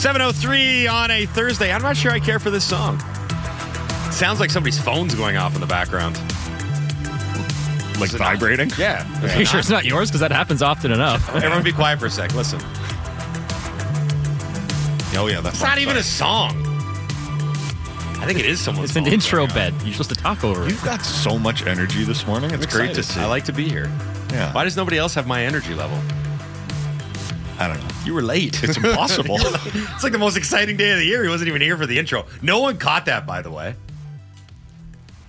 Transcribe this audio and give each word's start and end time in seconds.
703 0.00 0.86
on 0.86 1.10
a 1.10 1.26
Thursday. 1.26 1.70
I'm 1.70 1.82
not 1.82 1.94
sure 1.94 2.10
I 2.10 2.18
care 2.18 2.38
for 2.38 2.48
this 2.48 2.64
song. 2.64 2.98
sounds 4.10 4.40
like 4.40 4.50
somebody's 4.50 4.80
phone's 4.80 5.14
going 5.14 5.36
off 5.36 5.54
in 5.54 5.60
the 5.60 5.66
background. 5.66 6.16
Like 8.00 8.10
vibrating? 8.12 8.70
Yeah. 8.78 9.06
Are 9.22 9.38
you 9.38 9.44
sure 9.44 9.60
it's 9.60 9.68
not 9.68 9.84
yours? 9.84 10.08
Because 10.08 10.20
that 10.20 10.32
happens 10.32 10.62
often 10.62 10.90
enough. 10.90 11.28
Everyone 11.34 11.62
be 11.62 11.70
quiet 11.72 12.00
for 12.00 12.06
a 12.06 12.10
sec. 12.10 12.34
Listen. 12.34 12.60
Oh, 15.18 15.28
yeah. 15.30 15.42
That's 15.42 15.56
It's 15.56 15.62
not 15.62 15.76
even 15.78 15.98
a 15.98 16.02
song. 16.02 16.52
I 18.20 18.24
think 18.26 18.38
it 18.38 18.46
is 18.46 18.58
someone's 18.58 18.96
It's 18.96 18.96
an 18.96 19.06
intro 19.06 19.46
going 19.46 19.54
bed. 19.54 19.74
You're 19.82 19.92
supposed 19.92 20.08
to 20.10 20.16
talk 20.16 20.44
over 20.44 20.64
it. 20.64 20.70
You've 20.70 20.82
got 20.82 21.02
so 21.02 21.38
much 21.38 21.66
energy 21.66 22.04
this 22.04 22.26
morning. 22.26 22.52
It's 22.52 22.64
I'm 22.64 22.70
great 22.72 22.94
to 22.94 23.00
excited. 23.00 23.04
see. 23.04 23.20
I 23.20 23.26
like 23.26 23.44
to 23.44 23.52
be 23.52 23.68
here. 23.68 23.90
Yeah. 24.32 24.50
Why 24.54 24.64
does 24.64 24.78
nobody 24.78 24.96
else 24.96 25.12
have 25.14 25.26
my 25.26 25.44
energy 25.44 25.74
level? 25.74 25.98
I 27.60 27.68
don't 27.68 27.78
know. 27.78 27.94
You 28.06 28.14
were 28.14 28.22
late. 28.22 28.62
It's 28.64 28.78
impossible. 28.78 29.36
it's 29.40 30.02
like 30.02 30.12
the 30.12 30.18
most 30.18 30.38
exciting 30.38 30.78
day 30.78 30.92
of 30.92 30.98
the 30.98 31.04
year. 31.04 31.22
He 31.22 31.28
wasn't 31.28 31.48
even 31.48 31.60
here 31.60 31.76
for 31.76 31.86
the 31.86 31.98
intro. 31.98 32.24
No 32.40 32.60
one 32.60 32.78
caught 32.78 33.04
that, 33.04 33.26
by 33.26 33.42
the 33.42 33.50
way. 33.50 33.74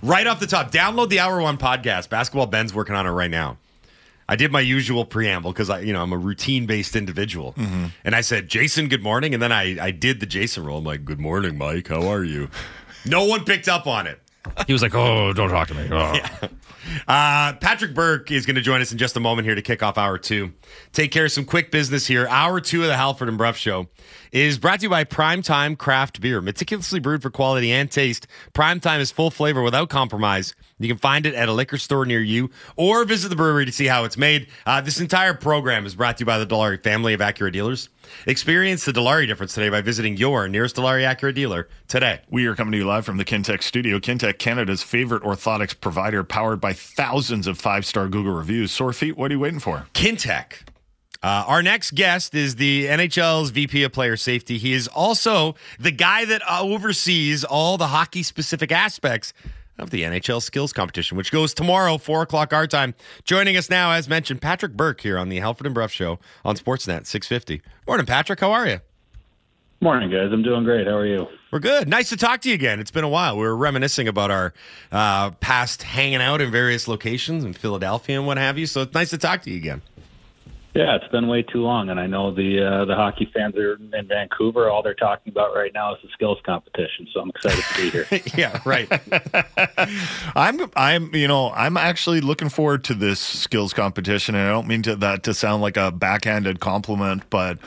Right 0.02 0.26
off 0.26 0.40
the 0.40 0.46
top, 0.46 0.72
download 0.72 1.10
the 1.10 1.20
Hour 1.20 1.42
One 1.42 1.58
podcast. 1.58 2.08
Basketball 2.08 2.46
Ben's 2.46 2.72
working 2.72 2.94
on 2.94 3.06
it 3.06 3.10
right 3.10 3.30
now. 3.30 3.58
I 4.28 4.36
did 4.36 4.50
my 4.50 4.60
usual 4.60 5.04
preamble 5.04 5.52
because 5.52 5.68
I, 5.68 5.80
you 5.80 5.92
know, 5.92 6.02
I'm 6.02 6.12
a 6.12 6.16
routine 6.16 6.64
based 6.64 6.96
individual, 6.96 7.52
mm-hmm. 7.52 7.88
and 8.02 8.14
I 8.14 8.22
said, 8.22 8.48
"Jason, 8.48 8.88
good 8.88 9.02
morning," 9.02 9.34
and 9.34 9.42
then 9.42 9.52
I, 9.52 9.76
I 9.78 9.90
did 9.90 10.20
the 10.20 10.26
Jason 10.26 10.64
role. 10.64 10.78
I'm 10.78 10.84
like, 10.84 11.04
"Good 11.04 11.20
morning, 11.20 11.58
Mike. 11.58 11.88
How 11.88 12.08
are 12.08 12.24
you?" 12.24 12.48
No 13.04 13.24
one 13.24 13.44
picked 13.44 13.68
up 13.68 13.86
on 13.86 14.06
it. 14.06 14.21
He 14.66 14.72
was 14.72 14.82
like, 14.82 14.94
"Oh, 14.94 15.32
don't 15.32 15.50
talk 15.50 15.68
to 15.68 15.74
me." 15.74 15.88
Oh. 15.90 16.48
Uh, 17.06 17.52
Patrick 17.54 17.94
Burke 17.94 18.30
is 18.32 18.44
going 18.44 18.56
to 18.56 18.60
join 18.60 18.80
us 18.80 18.90
in 18.90 18.98
just 18.98 19.16
a 19.16 19.20
moment 19.20 19.46
here 19.46 19.54
to 19.54 19.62
kick 19.62 19.82
off 19.82 19.96
hour 19.96 20.18
two. 20.18 20.52
Take 20.92 21.12
care 21.12 21.24
of 21.24 21.32
some 21.32 21.44
quick 21.44 21.70
business 21.70 22.06
here. 22.06 22.26
Hour 22.28 22.60
two 22.60 22.82
of 22.82 22.88
the 22.88 22.96
Halford 22.96 23.28
and 23.28 23.38
Bruff 23.38 23.56
Show 23.56 23.88
is 24.32 24.58
brought 24.58 24.80
to 24.80 24.84
you 24.84 24.90
by 24.90 25.04
Primetime 25.04 25.76
Craft 25.76 26.22
Beer. 26.22 26.40
Meticulously 26.40 26.98
brewed 26.98 27.20
for 27.20 27.28
quality 27.28 27.70
and 27.70 27.90
taste, 27.90 28.26
Primetime 28.54 28.98
is 28.98 29.10
full 29.10 29.30
flavor 29.30 29.62
without 29.62 29.90
compromise. 29.90 30.54
You 30.78 30.88
can 30.88 30.96
find 30.96 31.26
it 31.26 31.34
at 31.34 31.50
a 31.50 31.52
liquor 31.52 31.76
store 31.76 32.06
near 32.06 32.20
you 32.20 32.50
or 32.74 33.04
visit 33.04 33.28
the 33.28 33.36
brewery 33.36 33.66
to 33.66 33.72
see 33.72 33.86
how 33.86 34.04
it's 34.04 34.16
made. 34.16 34.48
Uh, 34.64 34.80
this 34.80 35.00
entire 35.00 35.34
program 35.34 35.84
is 35.84 35.94
brought 35.94 36.16
to 36.16 36.22
you 36.22 36.26
by 36.26 36.38
the 36.38 36.46
Dilawri 36.46 36.82
family 36.82 37.12
of 37.12 37.20
Acura 37.20 37.52
dealers. 37.52 37.90
Experience 38.26 38.86
the 38.86 38.92
Dilawri 38.92 39.26
difference 39.26 39.52
today 39.52 39.68
by 39.68 39.82
visiting 39.82 40.16
your 40.16 40.48
nearest 40.48 40.76
Dilawri 40.76 41.04
Acura 41.06 41.34
dealer 41.34 41.68
today. 41.86 42.20
We 42.30 42.46
are 42.46 42.54
coming 42.54 42.72
to 42.72 42.78
you 42.78 42.86
live 42.86 43.04
from 43.04 43.18
the 43.18 43.26
Kintec 43.26 43.62
studio. 43.62 43.98
Kintec, 43.98 44.38
Canada's 44.38 44.82
favorite 44.82 45.22
orthotics 45.24 45.78
provider, 45.78 46.24
powered 46.24 46.60
by 46.60 46.72
thousands 46.72 47.46
of 47.46 47.58
five 47.58 47.84
star 47.84 48.08
Google 48.08 48.32
reviews. 48.32 48.72
Sore 48.72 48.94
feet, 48.94 49.18
what 49.18 49.30
are 49.30 49.34
you 49.34 49.40
waiting 49.40 49.60
for? 49.60 49.86
Kintec. 49.92 50.71
Uh, 51.22 51.44
our 51.46 51.62
next 51.62 51.94
guest 51.94 52.34
is 52.34 52.56
the 52.56 52.86
NHL's 52.86 53.50
VP 53.50 53.84
of 53.84 53.92
Player 53.92 54.16
Safety. 54.16 54.58
He 54.58 54.72
is 54.72 54.88
also 54.88 55.54
the 55.78 55.92
guy 55.92 56.24
that 56.24 56.42
oversees 56.50 57.44
all 57.44 57.78
the 57.78 57.86
hockey 57.86 58.24
specific 58.24 58.72
aspects 58.72 59.32
of 59.78 59.90
the 59.90 60.02
NHL 60.02 60.42
skills 60.42 60.72
competition, 60.72 61.16
which 61.16 61.30
goes 61.30 61.54
tomorrow, 61.54 61.96
4 61.96 62.22
o'clock 62.22 62.52
our 62.52 62.66
time. 62.66 62.94
Joining 63.24 63.56
us 63.56 63.70
now, 63.70 63.92
as 63.92 64.08
mentioned, 64.08 64.42
Patrick 64.42 64.72
Burke 64.72 65.00
here 65.00 65.16
on 65.16 65.28
the 65.28 65.38
Halford 65.38 65.66
and 65.66 65.74
Bruff 65.74 65.92
Show 65.92 66.18
on 66.44 66.56
Sportsnet 66.56 67.06
650. 67.06 67.62
Morning, 67.86 68.06
Patrick. 68.06 68.40
How 68.40 68.52
are 68.52 68.66
you? 68.66 68.80
Morning, 69.80 70.10
guys. 70.10 70.30
I'm 70.32 70.42
doing 70.42 70.62
great. 70.62 70.86
How 70.86 70.94
are 70.94 71.06
you? 71.06 71.26
We're 71.50 71.58
good. 71.58 71.88
Nice 71.88 72.08
to 72.10 72.16
talk 72.16 72.40
to 72.42 72.48
you 72.48 72.54
again. 72.54 72.78
It's 72.78 72.92
been 72.92 73.04
a 73.04 73.08
while. 73.08 73.36
We 73.36 73.42
were 73.42 73.56
reminiscing 73.56 74.06
about 74.06 74.30
our 74.30 74.54
uh, 74.92 75.32
past 75.32 75.82
hanging 75.82 76.20
out 76.20 76.40
in 76.40 76.50
various 76.50 76.86
locations 76.86 77.44
in 77.44 77.52
Philadelphia 77.52 78.18
and 78.18 78.26
what 78.26 78.38
have 78.38 78.58
you. 78.58 78.66
So 78.66 78.82
it's 78.82 78.94
nice 78.94 79.10
to 79.10 79.18
talk 79.18 79.42
to 79.42 79.50
you 79.50 79.56
again. 79.56 79.82
Yeah, 80.74 80.96
it's 80.96 81.08
been 81.08 81.28
way 81.28 81.42
too 81.42 81.60
long, 81.60 81.90
and 81.90 82.00
I 82.00 82.06
know 82.06 82.34
the 82.34 82.64
uh, 82.64 82.84
the 82.86 82.94
hockey 82.94 83.30
fans 83.34 83.54
are 83.56 83.74
in 83.74 84.08
Vancouver. 84.08 84.70
All 84.70 84.82
they're 84.82 84.94
talking 84.94 85.30
about 85.30 85.54
right 85.54 85.70
now 85.74 85.94
is 85.94 86.00
the 86.02 86.08
skills 86.14 86.38
competition. 86.46 87.06
So 87.12 87.20
I'm 87.20 87.28
excited 87.28 87.62
to 87.62 87.76
be 87.76 87.90
here. 87.90 88.06
yeah, 88.34 88.58
right. 88.64 88.88
I'm 90.34 90.70
I'm 90.74 91.14
you 91.14 91.28
know 91.28 91.52
I'm 91.52 91.76
actually 91.76 92.22
looking 92.22 92.48
forward 92.48 92.84
to 92.84 92.94
this 92.94 93.20
skills 93.20 93.74
competition, 93.74 94.34
and 94.34 94.48
I 94.48 94.50
don't 94.50 94.66
mean 94.66 94.82
to 94.84 94.96
that 94.96 95.24
to 95.24 95.34
sound 95.34 95.60
like 95.60 95.76
a 95.76 95.92
backhanded 95.92 96.60
compliment, 96.60 97.24
but 97.28 97.58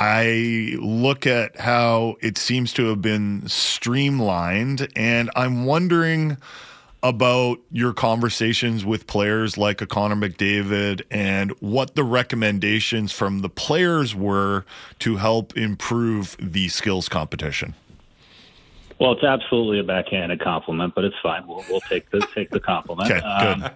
I 0.00 0.76
look 0.80 1.28
at 1.28 1.60
how 1.60 2.16
it 2.20 2.38
seems 2.38 2.72
to 2.72 2.86
have 2.86 3.00
been 3.00 3.46
streamlined, 3.46 4.88
and 4.96 5.30
I'm 5.36 5.64
wondering 5.64 6.38
about 7.02 7.58
your 7.70 7.92
conversations 7.92 8.84
with 8.84 9.06
players 9.06 9.56
like 9.56 9.80
a 9.80 9.86
Connor 9.86 10.16
McDavid 10.16 11.02
and 11.10 11.52
what 11.60 11.94
the 11.94 12.02
recommendations 12.02 13.12
from 13.12 13.40
the 13.40 13.48
players 13.48 14.14
were 14.14 14.64
to 14.98 15.16
help 15.16 15.56
improve 15.56 16.36
the 16.40 16.68
skills 16.68 17.08
competition. 17.08 17.74
Well, 19.00 19.12
it's 19.12 19.22
absolutely 19.22 19.78
a 19.78 19.84
backhanded 19.84 20.40
compliment, 20.40 20.94
but 20.94 21.04
it's 21.04 21.16
fine. 21.22 21.46
We'll 21.46 21.64
we'll 21.70 21.80
take 21.82 22.10
the 22.10 22.26
take 22.34 22.50
the 22.50 22.58
compliment. 22.58 23.10
Okay, 23.10 23.20
good. 23.20 23.62
Um, 23.62 23.70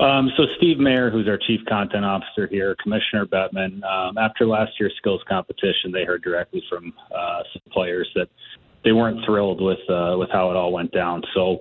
um, 0.00 0.32
so 0.36 0.46
Steve 0.56 0.78
Mayer, 0.78 1.10
who's 1.10 1.26
our 1.28 1.38
chief 1.38 1.60
content 1.66 2.04
officer 2.04 2.46
here, 2.46 2.76
Commissioner 2.82 3.24
Bettman, 3.24 3.82
um, 3.84 4.18
after 4.18 4.46
last 4.46 4.72
year's 4.78 4.94
skills 4.98 5.22
competition, 5.28 5.90
they 5.92 6.04
heard 6.04 6.22
directly 6.22 6.62
from 6.68 6.92
uh, 7.14 7.42
some 7.52 7.62
players 7.70 8.08
that 8.14 8.28
they 8.84 8.92
weren't 8.92 9.24
thrilled 9.24 9.60
with 9.60 9.78
uh, 9.88 10.16
with 10.18 10.30
how 10.30 10.50
it 10.50 10.56
all 10.56 10.72
went 10.72 10.92
down. 10.92 11.22
So 11.32 11.58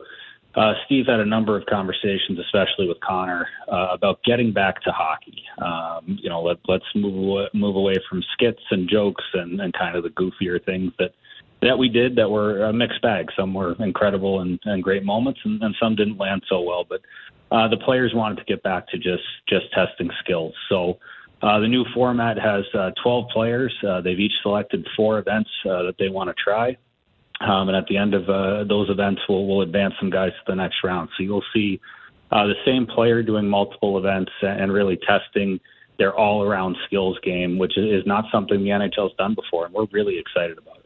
uh, 0.55 0.73
Steve 0.85 1.05
had 1.07 1.19
a 1.19 1.25
number 1.25 1.57
of 1.57 1.65
conversations, 1.65 2.37
especially 2.39 2.87
with 2.87 2.99
Connor, 2.99 3.47
uh, 3.71 3.87
about 3.91 4.23
getting 4.23 4.53
back 4.53 4.81
to 4.83 4.91
hockey. 4.91 5.43
Um, 5.57 6.19
you 6.21 6.29
know, 6.29 6.43
let, 6.43 6.57
let's 6.67 6.85
move 6.93 7.15
away, 7.15 7.47
move 7.53 7.75
away 7.75 7.95
from 8.07 8.23
skits 8.33 8.61
and 8.69 8.87
jokes 8.87 9.23
and, 9.33 9.59
and 9.59 9.73
kind 9.73 9.95
of 9.95 10.03
the 10.03 10.09
goofier 10.09 10.63
things 10.63 10.91
that 10.99 11.13
that 11.61 11.77
we 11.77 11.87
did 11.87 12.17
that 12.17 12.29
were 12.29 12.65
a 12.65 12.73
mixed 12.73 13.01
bag. 13.01 13.29
Some 13.37 13.53
were 13.53 13.73
incredible 13.79 14.41
and, 14.41 14.59
and 14.65 14.83
great 14.83 15.05
moments, 15.05 15.39
and, 15.45 15.63
and 15.63 15.73
some 15.81 15.95
didn't 15.95 16.17
land 16.17 16.43
so 16.49 16.61
well. 16.61 16.83
But 16.83 17.01
uh, 17.51 17.69
the 17.69 17.77
players 17.77 18.11
wanted 18.13 18.37
to 18.39 18.43
get 18.43 18.61
back 18.63 18.87
to 18.89 18.97
just 18.97 19.23
just 19.49 19.71
testing 19.73 20.09
skills. 20.23 20.53
So. 20.69 20.99
Uh, 21.41 21.59
the 21.59 21.67
new 21.67 21.83
format 21.93 22.37
has 22.39 22.63
uh, 22.73 22.91
12 23.03 23.25
players. 23.33 23.73
Uh, 23.85 23.99
they've 23.99 24.17
each 24.17 24.31
selected 24.41 24.87
four 24.95 25.19
events 25.19 25.49
uh, 25.65 25.83
that 25.83 25.95
they 25.99 26.07
want 26.07 26.29
to 26.29 26.33
try. 26.41 26.77
Um, 27.41 27.67
and 27.67 27.75
at 27.75 27.87
the 27.87 27.97
end 27.97 28.13
of 28.13 28.29
uh, 28.29 28.63
those 28.63 28.89
events, 28.89 29.21
we'll, 29.27 29.45
we'll 29.45 29.61
advance 29.61 29.95
some 29.99 30.09
guys 30.09 30.31
to 30.31 30.51
the 30.51 30.55
next 30.55 30.77
round. 30.83 31.09
So 31.17 31.23
you'll 31.23 31.43
see 31.53 31.81
uh, 32.31 32.47
the 32.47 32.55
same 32.65 32.85
player 32.85 33.21
doing 33.21 33.47
multiple 33.47 33.97
events 33.97 34.31
and 34.41 34.71
really 34.71 34.97
testing 34.97 35.59
their 35.97 36.13
all 36.13 36.43
around 36.43 36.77
skills 36.85 37.17
game, 37.23 37.57
which 37.57 37.77
is 37.77 38.05
not 38.05 38.25
something 38.31 38.63
the 38.63 38.69
NHL's 38.69 39.15
done 39.17 39.35
before. 39.35 39.65
And 39.65 39.73
we're 39.73 39.85
really 39.91 40.17
excited 40.17 40.57
about 40.57 40.77
it. 40.77 40.85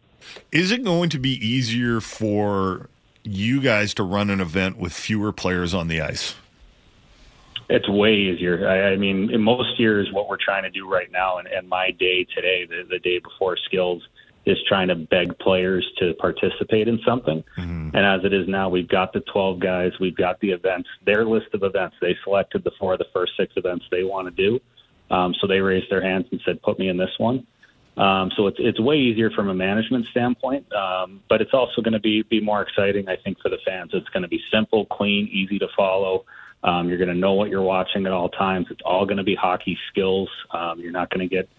Is 0.52 0.72
it 0.72 0.84
going 0.84 1.10
to 1.12 1.20
be 1.20 1.34
easier 1.46 2.02
for 2.02 2.90
you 3.24 3.62
guys 3.62 3.94
to 3.96 4.04
run 4.04 4.30
an 4.30 4.42
event 4.42 4.78
with 4.78 4.94
fewer 4.94 5.32
players 5.32 5.74
on 5.74 5.88
the 5.88 6.02
ice? 6.02 6.36
It's 7.70 7.88
way 7.90 8.14
easier. 8.14 8.68
I, 8.68 8.94
I 8.94 8.96
mean, 8.96 9.30
in 9.32 9.42
most 9.42 9.80
years, 9.80 10.10
what 10.12 10.30
we're 10.30 10.38
trying 10.38 10.64
to 10.64 10.70
do 10.70 10.90
right 10.90 11.12
now, 11.12 11.38
and, 11.38 11.48
and 11.48 11.68
my 11.68 11.92
day 11.92 12.26
today, 12.34 12.66
the, 12.66 12.88
the 12.90 13.00
day 13.00 13.20
before 13.20 13.58
skills, 13.58 14.02
is 14.48 14.58
trying 14.66 14.88
to 14.88 14.96
beg 14.96 15.38
players 15.40 15.86
to 15.98 16.14
participate 16.14 16.88
in 16.88 17.00
something. 17.06 17.44
Mm-hmm. 17.58 17.90
And 17.94 17.98
as 17.98 18.24
it 18.24 18.34
is 18.34 18.48
now, 18.48 18.70
we've 18.70 18.88
got 18.88 19.12
the 19.12 19.20
12 19.20 19.60
guys, 19.60 19.92
we've 20.00 20.16
got 20.16 20.40
the 20.40 20.52
events, 20.52 20.88
their 21.06 21.26
list 21.26 21.48
of 21.54 21.64
events. 21.64 21.98
They 22.00 22.16
selected 22.24 22.64
the 22.64 22.72
four 22.80 22.94
of 22.94 23.00
the 23.00 23.08
first 23.14 23.34
six 23.38 23.54
events 23.58 23.86
they 23.92 24.04
want 24.04 24.28
to 24.28 24.32
do. 24.32 24.60
Um, 25.14 25.36
so 25.40 25.48
they 25.48 25.60
raised 25.60 25.92
their 25.92 26.02
hands 26.02 26.28
and 26.32 26.42
said, 26.46 26.62
put 26.62 26.80
me 26.80 26.88
in 26.88 26.96
this 26.96 27.12
one. 27.18 27.46
Um, 27.98 28.32
so 28.38 28.46
it's 28.46 28.58
it's 28.60 28.80
way 28.80 28.98
easier 28.98 29.32
from 29.32 29.50
a 29.50 29.56
management 29.56 30.06
standpoint, 30.12 30.72
um, 30.72 31.24
but 31.28 31.42
it's 31.42 31.54
also 31.54 31.82
going 31.82 31.94
to 31.94 32.00
be 32.00 32.22
be 32.22 32.40
more 32.40 32.62
exciting, 32.62 33.10
I 33.10 33.16
think, 33.16 33.42
for 33.42 33.50
the 33.50 33.58
fans. 33.66 33.90
It's 33.92 34.08
going 34.10 34.22
to 34.22 34.30
be 34.30 34.40
simple, 34.52 34.86
clean, 34.86 35.28
easy 35.32 35.58
to 35.58 35.68
follow. 35.76 36.24
Um, 36.64 36.90
you're 36.90 37.00
going 37.00 37.10
to 37.10 37.16
know 37.16 37.34
what 37.34 37.50
you're 37.50 37.64
watching 37.64 38.06
at 38.06 38.12
all 38.12 38.30
times. 38.30 38.68
It's 38.70 38.82
all 38.86 39.06
going 39.06 39.18
to 39.18 39.24
be 39.24 39.34
hockey 39.34 39.80
skills. 39.90 40.30
Um, 40.52 40.80
you're 40.80 40.92
not 40.92 41.10
going 41.10 41.28
to 41.28 41.36
get 41.36 41.50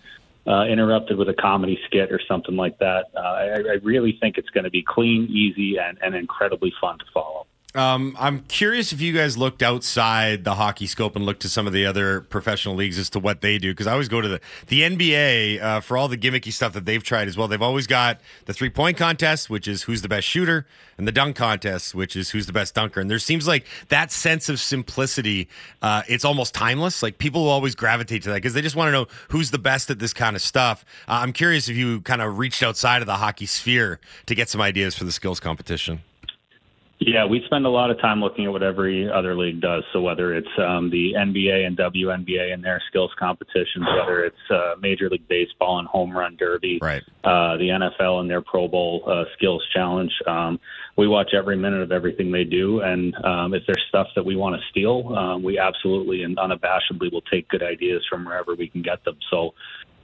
uh, 0.48 0.64
interrupted 0.64 1.18
with 1.18 1.28
a 1.28 1.34
comedy 1.34 1.78
skit 1.86 2.10
or 2.10 2.20
something 2.26 2.56
like 2.56 2.78
that. 2.78 3.06
Uh, 3.14 3.20
I, 3.20 3.44
I 3.56 3.74
really 3.82 4.16
think 4.20 4.38
it's 4.38 4.48
going 4.50 4.64
to 4.64 4.70
be 4.70 4.82
clean, 4.82 5.28
easy, 5.30 5.76
and, 5.78 5.98
and 6.02 6.14
incredibly 6.14 6.72
fun 6.80 6.98
to 6.98 7.04
follow. 7.12 7.46
Um, 7.78 8.16
I'm 8.18 8.40
curious 8.40 8.92
if 8.92 9.00
you 9.00 9.12
guys 9.12 9.38
looked 9.38 9.62
outside 9.62 10.42
the 10.42 10.56
hockey 10.56 10.88
scope 10.88 11.14
and 11.14 11.24
looked 11.24 11.42
to 11.42 11.48
some 11.48 11.68
of 11.68 11.72
the 11.72 11.86
other 11.86 12.22
professional 12.22 12.74
leagues 12.74 12.98
as 12.98 13.08
to 13.10 13.20
what 13.20 13.40
they 13.40 13.56
do. 13.56 13.70
Because 13.70 13.86
I 13.86 13.92
always 13.92 14.08
go 14.08 14.20
to 14.20 14.26
the 14.26 14.40
the 14.66 14.80
NBA 14.80 15.62
uh, 15.62 15.78
for 15.78 15.96
all 15.96 16.08
the 16.08 16.18
gimmicky 16.18 16.52
stuff 16.52 16.72
that 16.72 16.86
they've 16.86 17.04
tried 17.04 17.28
as 17.28 17.36
well. 17.36 17.46
They've 17.46 17.62
always 17.62 17.86
got 17.86 18.20
the 18.46 18.52
three 18.52 18.68
point 18.68 18.96
contest, 18.96 19.48
which 19.48 19.68
is 19.68 19.82
who's 19.82 20.02
the 20.02 20.08
best 20.08 20.26
shooter, 20.26 20.66
and 20.96 21.06
the 21.06 21.12
dunk 21.12 21.36
contest, 21.36 21.94
which 21.94 22.16
is 22.16 22.30
who's 22.30 22.46
the 22.46 22.52
best 22.52 22.74
dunker. 22.74 22.98
And 22.98 23.08
there 23.08 23.20
seems 23.20 23.46
like 23.46 23.64
that 23.90 24.10
sense 24.10 24.48
of 24.48 24.58
simplicity. 24.58 25.48
Uh, 25.80 26.02
it's 26.08 26.24
almost 26.24 26.54
timeless. 26.54 27.00
Like 27.00 27.18
people 27.18 27.44
will 27.44 27.50
always 27.50 27.76
gravitate 27.76 28.24
to 28.24 28.30
that 28.30 28.36
because 28.38 28.54
they 28.54 28.60
just 28.60 28.74
want 28.74 28.88
to 28.88 28.92
know 28.92 29.06
who's 29.28 29.52
the 29.52 29.58
best 29.58 29.88
at 29.88 30.00
this 30.00 30.12
kind 30.12 30.34
of 30.34 30.42
stuff. 30.42 30.84
Uh, 31.06 31.20
I'm 31.22 31.32
curious 31.32 31.68
if 31.68 31.76
you 31.76 32.00
kind 32.00 32.22
of 32.22 32.38
reached 32.38 32.64
outside 32.64 33.02
of 33.02 33.06
the 33.06 33.14
hockey 33.14 33.46
sphere 33.46 34.00
to 34.26 34.34
get 34.34 34.48
some 34.48 34.60
ideas 34.60 34.96
for 34.96 35.04
the 35.04 35.12
skills 35.12 35.38
competition. 35.38 36.02
Yeah, 37.00 37.26
we 37.26 37.42
spend 37.46 37.64
a 37.64 37.68
lot 37.68 37.92
of 37.92 38.00
time 38.00 38.20
looking 38.20 38.46
at 38.46 38.52
what 38.52 38.64
every 38.64 39.08
other 39.08 39.36
league 39.36 39.60
does. 39.60 39.84
So 39.92 40.00
whether 40.00 40.34
it's 40.34 40.48
um, 40.58 40.90
the 40.90 41.12
NBA 41.12 41.64
and 41.64 41.76
WNBA 41.78 42.52
and 42.52 42.62
their 42.64 42.82
skills 42.88 43.12
competitions, 43.16 43.86
whether 43.96 44.24
it's 44.24 44.50
uh, 44.50 44.74
Major 44.80 45.08
League 45.08 45.28
Baseball 45.28 45.78
and 45.78 45.86
Home 45.86 46.10
Run 46.10 46.34
Derby, 46.36 46.80
Right. 46.82 47.02
uh, 47.22 47.56
the 47.56 47.68
NFL 47.68 48.20
and 48.20 48.28
their 48.28 48.42
Pro 48.42 48.66
Bowl 48.66 49.04
uh, 49.06 49.24
Skills 49.36 49.64
Challenge, 49.72 50.10
um, 50.26 50.58
we 50.96 51.06
watch 51.06 51.34
every 51.34 51.56
minute 51.56 51.82
of 51.82 51.92
everything 51.92 52.32
they 52.32 52.42
do. 52.42 52.80
And 52.80 53.14
um, 53.24 53.54
if 53.54 53.62
there's 53.68 53.84
stuff 53.88 54.08
that 54.16 54.24
we 54.24 54.34
want 54.34 54.56
to 54.56 54.62
steal, 54.70 55.14
um, 55.16 55.44
we 55.44 55.56
absolutely 55.56 56.24
and 56.24 56.36
unabashedly 56.36 57.12
will 57.12 57.22
take 57.30 57.46
good 57.48 57.62
ideas 57.62 58.02
from 58.10 58.24
wherever 58.24 58.56
we 58.56 58.66
can 58.66 58.82
get 58.82 59.04
them. 59.04 59.16
So 59.30 59.54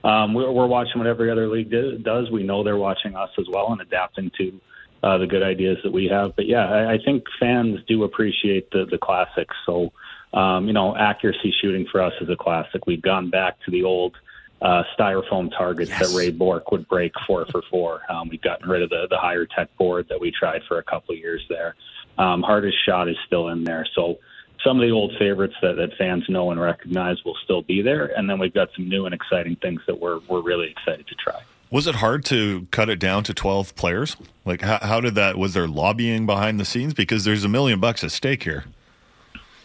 um, 0.05 0.32
we're, 0.32 0.52
we're 0.52 0.69
watching 0.69 0.99
what 0.99 1.08
every 1.08 1.29
other 1.29 1.49
league 1.49 1.73
do, 1.73 1.99
does. 1.99 2.31
We 2.31 2.44
know 2.44 2.62
they're 2.62 2.76
watching 2.76 3.17
us 3.17 3.31
as 3.37 3.46
well 3.50 3.73
and 3.73 3.81
adapting 3.81 4.31
to 4.38 4.61
uh, 5.04 5.18
the 5.18 5.26
good 5.26 5.42
ideas 5.42 5.76
that 5.84 5.92
we 5.92 6.06
have. 6.06 6.34
But 6.34 6.46
yeah, 6.46 6.66
I, 6.66 6.94
I 6.94 6.98
think 7.04 7.24
fans 7.38 7.78
do 7.86 8.04
appreciate 8.04 8.70
the 8.70 8.86
the 8.86 8.98
classics. 8.98 9.54
So 9.66 9.92
um, 10.32 10.66
you 10.66 10.72
know, 10.72 10.96
accuracy 10.96 11.54
shooting 11.60 11.86
for 11.92 12.00
us 12.00 12.14
is 12.20 12.28
a 12.30 12.36
classic. 12.36 12.86
We've 12.86 13.02
gone 13.02 13.30
back 13.30 13.60
to 13.66 13.70
the 13.70 13.84
old 13.84 14.16
uh, 14.62 14.82
styrofoam 14.98 15.50
targets 15.56 15.90
Yes. 15.90 16.00
that 16.00 16.18
Ray 16.18 16.30
Bourque 16.30 16.72
would 16.72 16.88
break 16.88 17.12
four 17.26 17.46
for 17.52 17.62
four. 17.70 18.00
Um, 18.10 18.30
we've 18.30 18.40
gotten 18.40 18.68
rid 18.68 18.82
of 18.82 18.88
the 18.88 19.06
the 19.10 19.18
higher 19.18 19.46
tech 19.46 19.68
board 19.76 20.06
that 20.08 20.18
we 20.18 20.30
tried 20.30 20.62
for 20.66 20.78
a 20.78 20.82
couple 20.82 21.12
of 21.12 21.18
years 21.18 21.44
there. 21.50 21.74
Um, 22.16 22.42
hardest 22.42 22.78
shot 22.86 23.08
is 23.08 23.16
still 23.26 23.48
in 23.48 23.64
there. 23.64 23.86
So 23.94 24.18
some 24.64 24.80
of 24.80 24.86
the 24.86 24.92
old 24.92 25.12
favorites 25.18 25.54
that, 25.60 25.76
that 25.76 25.90
fans 25.98 26.24
know 26.28 26.50
and 26.50 26.58
recognize 26.58 27.22
will 27.24 27.36
still 27.44 27.60
be 27.60 27.82
there, 27.82 28.06
and 28.16 28.30
then 28.30 28.38
we've 28.38 28.54
got 28.54 28.68
some 28.74 28.88
new 28.88 29.04
and 29.04 29.14
exciting 29.14 29.56
things 29.56 29.82
that 29.86 30.00
we're 30.00 30.20
we're 30.28 30.42
really 30.42 30.70
excited 30.70 31.06
to 31.08 31.14
try. 31.16 31.40
Was 31.74 31.88
it 31.88 31.96
hard 31.96 32.24
to 32.26 32.68
cut 32.70 32.88
it 32.88 33.00
down 33.00 33.24
to 33.24 33.34
12 33.34 33.74
players? 33.74 34.16
Like, 34.44 34.60
how, 34.60 34.78
how 34.80 35.00
did 35.00 35.16
that, 35.16 35.36
was 35.36 35.54
there 35.54 35.66
lobbying 35.66 36.24
behind 36.24 36.60
the 36.60 36.64
scenes? 36.64 36.94
Because 36.94 37.24
there's 37.24 37.42
a 37.42 37.48
million 37.48 37.80
bucks 37.80 38.04
at 38.04 38.12
stake 38.12 38.44
here. 38.44 38.62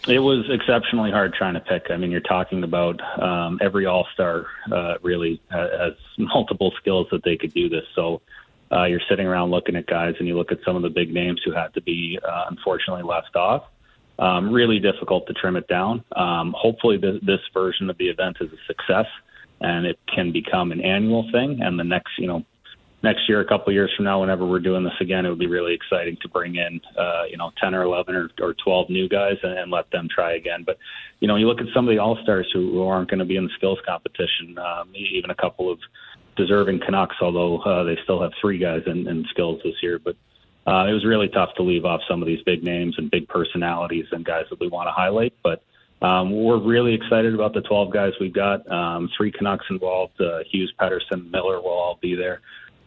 It 0.08 0.18
was 0.18 0.50
exceptionally 0.50 1.12
hard 1.12 1.36
trying 1.36 1.54
to 1.54 1.60
pick. 1.60 1.92
I 1.92 1.98
mean, 1.98 2.10
you're 2.10 2.20
talking 2.22 2.64
about 2.64 3.00
um, 3.22 3.60
every 3.62 3.86
All 3.86 4.08
Star 4.16 4.48
uh, 4.72 4.96
really 5.04 5.40
has 5.52 5.94
multiple 6.18 6.74
skills 6.82 7.06
that 7.12 7.24
they 7.24 7.38
could 7.38 7.54
do 7.54 7.70
this. 7.70 7.86
So 7.94 8.24
uh, 8.72 8.86
you're 8.86 9.04
sitting 9.08 9.28
around 9.28 9.52
looking 9.52 9.76
at 9.76 9.86
guys, 9.86 10.16
and 10.18 10.28
you 10.28 10.36
look 10.36 10.52
at 10.52 10.58
some 10.66 10.76
of 10.76 10.82
the 10.82 10.90
big 10.90 11.14
names 11.14 11.42
who 11.46 11.52
had 11.52 11.76
to 11.76 11.82
be 11.82 12.18
uh, 12.28 12.46
unfortunately 12.50 13.04
left 13.04 13.36
off. 13.36 13.66
Um, 14.18 14.52
really 14.52 14.80
difficult 14.80 15.28
to 15.28 15.34
trim 15.34 15.56
it 15.58 15.68
down. 15.68 16.04
Um, 16.16 16.56
hopefully, 16.58 16.98
th- 16.98 17.22
this 17.22 17.42
version 17.54 17.88
of 17.88 18.00
the 18.00 18.10
event 18.10 18.38
is 18.42 18.52
a 18.52 18.58
success, 18.66 19.06
and 19.62 19.86
it 19.86 20.00
can 20.14 20.32
become 20.32 20.72
an 20.72 20.82
annual 20.82 21.30
thing. 21.32 21.60
And 21.62 21.80
the 21.80 21.84
next, 21.84 22.12
you 22.18 22.28
know, 22.28 22.44
next 23.04 23.28
year, 23.30 23.40
a 23.40 23.46
couple 23.46 23.70
of 23.70 23.74
years 23.74 23.92
from 23.96 24.06
now, 24.06 24.22
whenever 24.22 24.46
we're 24.46 24.60
doing 24.60 24.84
this 24.84 24.94
again, 25.00 25.26
it 25.26 25.30
would 25.30 25.40
be 25.40 25.48
really 25.48 25.74
exciting 25.74 26.18
to 26.22 26.30
bring 26.30 26.56
in, 26.56 26.82
uh, 26.98 27.24
you 27.30 27.38
know, 27.38 27.52
10 27.62 27.74
or 27.74 27.84
11 27.84 28.16
or, 28.16 28.30
or 28.42 28.54
12 28.64 28.90
new 28.90 29.08
guys 29.08 29.38
and, 29.44 29.58
and 29.58 29.72
let 29.72 29.90
them 29.92 30.08
try 30.14 30.34
again. 30.34 30.64
But, 30.66 30.78
you 31.20 31.28
know, 31.28 31.36
you 31.36 31.48
look 31.48 31.62
at 31.62 31.68
some 31.74 31.88
of 31.88 31.94
the 31.94 32.00
All 32.00 32.18
Stars 32.24 32.50
who, 32.54 32.72
who 32.72 32.84
aren't 32.84 33.10
going 33.10 33.20
to 33.20 33.26
be 33.26 33.38
in 33.38 33.46
the 33.46 33.54
skills 33.56 33.80
competition, 33.88 34.58
um, 34.58 34.94
even 34.96 35.30
a 35.30 35.36
couple 35.36 35.72
of 35.72 35.80
deserving 36.36 36.80
Canucks, 36.86 37.18
although 37.22 37.60
uh, 37.60 37.84
they 37.84 37.98
still 38.04 38.22
have 38.22 38.32
three 38.40 38.58
guys 38.58 38.82
in, 38.86 39.08
in 39.08 39.26
skills 39.30 39.62
this 39.64 39.76
year. 39.82 40.00
But 40.00 40.16
uh, 40.68 40.86
it 40.86 40.94
was 40.94 41.06
really 41.06 41.30
tough 41.30 41.50
to 41.56 41.64
leave 41.64 41.86
off 41.86 42.02
some 42.08 42.22
of 42.22 42.28
these 42.28 42.42
big 42.44 42.64
names 42.64 42.96
and 42.98 43.10
big 43.10 43.28
personalities 43.28 44.06
and 44.12 44.24
guys 44.26 44.46
that 44.50 44.60
we 44.60 44.68
want 44.68 44.88
to 44.88 44.92
highlight. 44.92 45.34
But 45.44 45.64
um, 46.02 46.32
we're 46.32 46.60
really 46.60 46.94
excited 46.94 47.34
about 47.34 47.54
the 47.54 47.62
12 47.62 47.92
guys 47.92 48.14
we've 48.20 48.34
got. 48.34 48.70
Um, 48.72 49.10
three 49.18 49.32
Canucks 49.32 49.66
involved. 49.70 50.20
Uh, 50.20 50.40
Hughes, 50.50 50.74
Pettersson, 50.80 51.30
Miller 51.32 51.62
will 51.62 51.70
all 51.70 52.00
be 52.02 52.16
there. 52.16 52.42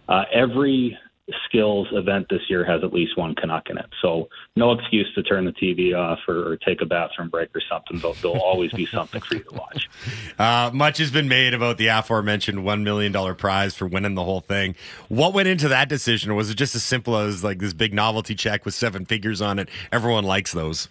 Uh, 0.09 0.25
every 0.33 0.99
skills 1.47 1.87
event 1.93 2.27
this 2.29 2.41
year 2.49 2.65
has 2.65 2.83
at 2.83 2.93
least 2.93 3.17
one 3.17 3.35
Canuck 3.35 3.71
in 3.71 3.79
it. 3.79 3.87
So 4.01 4.29
no 4.57 4.73
excuse 4.73 5.13
to 5.15 5.23
turn 5.23 5.45
the 5.45 5.53
TV 5.53 5.97
off 5.97 6.19
or, 6.27 6.53
or 6.53 6.57
take 6.57 6.81
a 6.83 6.87
bathroom 6.87 7.29
break 7.29 7.51
or 7.55 7.63
something. 7.71 7.99
There'll, 7.99 8.15
there'll 8.15 8.41
always 8.43 8.73
be 8.73 8.87
something 8.87 9.21
for 9.21 9.37
you 9.37 9.45
to 9.45 9.55
watch. 9.55 9.89
Uh, 10.39 10.71
much 10.73 10.99
has 10.99 11.11
been 11.11 11.29
made 11.29 11.55
about 11.55 11.79
the 11.79 11.87
aforementioned 11.87 12.59
$1 12.59 12.83
million 12.83 13.37
prize 13.37 13.75
for 13.75 13.87
winning 13.87 14.15
the 14.15 14.25
whole 14.25 14.41
thing. 14.41 14.75
What 15.09 15.35
went 15.35 15.47
into 15.47 15.69
that 15.69 15.89
decision? 15.89 16.35
Was 16.35 16.51
it 16.51 16.55
just 16.55 16.75
as 16.75 16.83
simple 16.83 17.17
as 17.17 17.45
like 17.45 17.59
this 17.59 17.73
big 17.73 17.95
novelty 17.95 18.35
check 18.35 18.65
with 18.65 18.75
seven 18.75 19.05
figures 19.05 19.41
on 19.41 19.59
it? 19.59 19.69
Everyone 19.93 20.25
likes 20.25 20.51
those. 20.51 20.89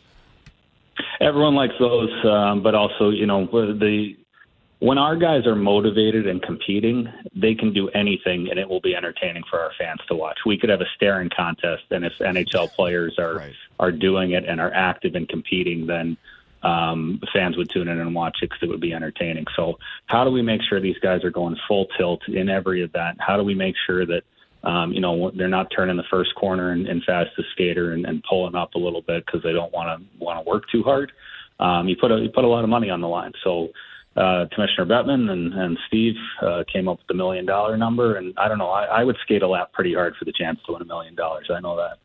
Everyone 1.22 1.54
likes 1.56 1.76
those, 1.80 2.10
um, 2.26 2.64
but 2.64 2.74
also, 2.74 3.10
you 3.10 3.28
know, 3.28 3.46
the 3.46 4.16
when 4.80 4.98
our 4.98 5.16
guys 5.16 5.46
are 5.46 5.56
motivated 5.56 6.26
and 6.26 6.42
competing, 6.42 7.08
they 7.36 7.54
can 7.54 7.72
do 7.72 7.88
anything, 7.90 8.48
and 8.50 8.60
it 8.60 8.68
will 8.68 8.82
be 8.82 8.96
entertaining 8.96 9.44
for 9.48 9.60
our 9.60 9.70
fans 9.78 10.00
to 10.08 10.16
watch. 10.16 10.40
We 10.44 10.58
could 10.58 10.72
have 10.72 10.82
a 10.82 10.88
staring 10.96 11.30
contest, 11.30 11.84
and 11.92 12.04
if 12.04 12.14
NHL 12.20 12.74
players 12.74 13.20
are 13.20 13.36
Right. 13.36 13.54
are 13.80 13.92
doing 13.92 14.32
it 14.32 14.44
and 14.46 14.60
are 14.60 14.74
active 14.74 15.14
and 15.14 15.30
competing, 15.30 15.86
then 15.86 16.18
um, 16.64 17.22
fans 17.32 17.58
would 17.58 17.70
tune 17.70 17.88
in 17.90 18.00
and 18.00 18.16
watch 18.16 18.38
it 18.42 18.50
because 18.50 18.64
it 18.64 18.70
would 18.70 18.82
be 18.82 18.94
entertaining. 18.94 19.46
So, 19.56 19.78
how 20.08 20.24
do 20.24 20.32
we 20.32 20.42
make 20.42 20.62
sure 20.64 20.80
these 20.80 20.98
guys 20.98 21.24
are 21.24 21.32
going 21.32 21.56
full 21.68 21.86
tilt 21.98 22.28
in 22.28 22.50
every 22.50 22.82
event? 22.82 23.20
How 23.20 23.38
do 23.38 23.44
we 23.44 23.54
make 23.54 23.76
sure 23.86 24.08
that 24.08 24.24
um, 24.64 24.92
you 24.92 25.02
know 25.02 25.32
they're 25.36 25.48
not 25.48 25.68
turning 25.76 25.98
the 25.98 26.04
first 26.10 26.34
corner 26.36 26.72
and, 26.72 26.88
and 26.88 27.04
fastest 27.04 27.48
skater 27.54 27.94
and, 27.94 28.06
and 28.06 28.24
pulling 28.30 28.56
up 28.56 28.76
a 28.76 28.80
little 28.80 29.02
bit 29.02 29.26
because 29.26 29.42
they 29.44 29.54
don't 29.54 29.74
want 29.74 29.88
to 30.00 30.24
want 30.24 30.44
to 30.44 30.50
work 30.50 30.64
too 30.72 30.84
hard? 30.84 31.12
Um, 31.60 31.88
you 31.88 31.96
put 32.00 32.12
a 32.12 32.20
you 32.20 32.30
put 32.30 32.44
a 32.44 32.48
lot 32.48 32.64
of 32.64 32.70
money 32.70 32.90
on 32.90 33.02
the 33.02 33.08
line, 33.08 33.34
so 33.44 33.70
uh, 34.16 34.46
Commissioner 34.54 34.86
Bettman 34.86 35.30
and, 35.30 35.54
and 35.54 35.78
Steve 35.88 36.16
uh, 36.42 36.64
came 36.72 36.88
up 36.88 36.98
with 36.98 37.08
the 37.08 37.14
million 37.14 37.46
dollar 37.46 37.78
number. 37.78 38.18
And 38.18 38.34
I 38.38 38.48
don't 38.48 38.58
know, 38.58 38.70
I, 38.70 38.84
I 38.84 39.04
would 39.04 39.16
skate 39.24 39.42
a 39.42 39.48
lap 39.48 39.72
pretty 39.72 39.94
hard 39.94 40.16
for 40.18 40.26
the 40.26 40.34
chance 40.34 40.60
to 40.66 40.74
win 40.74 40.82
a 40.82 40.86
million 40.86 41.16
dollars. 41.16 41.50
I 41.50 41.60
know 41.60 41.78
that. 41.78 41.98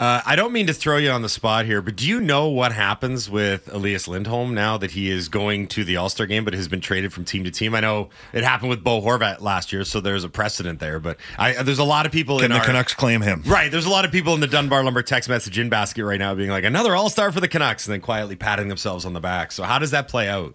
Uh, 0.00 0.22
I 0.24 0.34
don't 0.34 0.52
mean 0.54 0.66
to 0.66 0.72
throw 0.72 0.96
you 0.96 1.10
on 1.10 1.20
the 1.20 1.28
spot 1.28 1.66
here, 1.66 1.82
but 1.82 1.94
do 1.94 2.08
you 2.08 2.22
know 2.22 2.48
what 2.48 2.72
happens 2.72 3.28
with 3.28 3.70
Elias 3.70 4.08
Lindholm 4.08 4.54
now 4.54 4.78
that 4.78 4.92
he 4.92 5.10
is 5.10 5.28
going 5.28 5.68
to 5.68 5.84
the 5.84 5.98
All 5.98 6.08
Star 6.08 6.26
game, 6.26 6.42
but 6.42 6.54
has 6.54 6.68
been 6.68 6.80
traded 6.80 7.12
from 7.12 7.26
team 7.26 7.44
to 7.44 7.50
team? 7.50 7.74
I 7.74 7.80
know 7.80 8.08
it 8.32 8.42
happened 8.42 8.70
with 8.70 8.82
Bo 8.82 9.02
Horvat 9.02 9.42
last 9.42 9.74
year, 9.74 9.84
so 9.84 10.00
there's 10.00 10.24
a 10.24 10.30
precedent 10.30 10.80
there. 10.80 11.00
But 11.00 11.18
I, 11.38 11.62
there's 11.62 11.78
a 11.78 11.84
lot 11.84 12.06
of 12.06 12.12
people 12.12 12.38
Can 12.38 12.46
in 12.46 12.52
the 12.52 12.60
our, 12.60 12.64
Canucks 12.64 12.94
claim 12.94 13.20
him? 13.20 13.42
Right, 13.46 13.70
there's 13.70 13.84
a 13.84 13.90
lot 13.90 14.06
of 14.06 14.10
people 14.10 14.32
in 14.32 14.40
the 14.40 14.46
Dunbar 14.46 14.82
Lumber 14.82 15.02
text 15.02 15.28
message 15.28 15.58
in 15.58 15.68
basket 15.68 16.06
right 16.06 16.18
now 16.18 16.34
being 16.34 16.48
like 16.48 16.64
another 16.64 16.96
All 16.96 17.10
Star 17.10 17.30
for 17.30 17.40
the 17.40 17.48
Canucks, 17.48 17.86
and 17.86 17.92
then 17.92 18.00
quietly 18.00 18.36
patting 18.36 18.68
themselves 18.68 19.04
on 19.04 19.12
the 19.12 19.20
back. 19.20 19.52
So 19.52 19.64
how 19.64 19.78
does 19.78 19.90
that 19.90 20.08
play 20.08 20.30
out? 20.30 20.54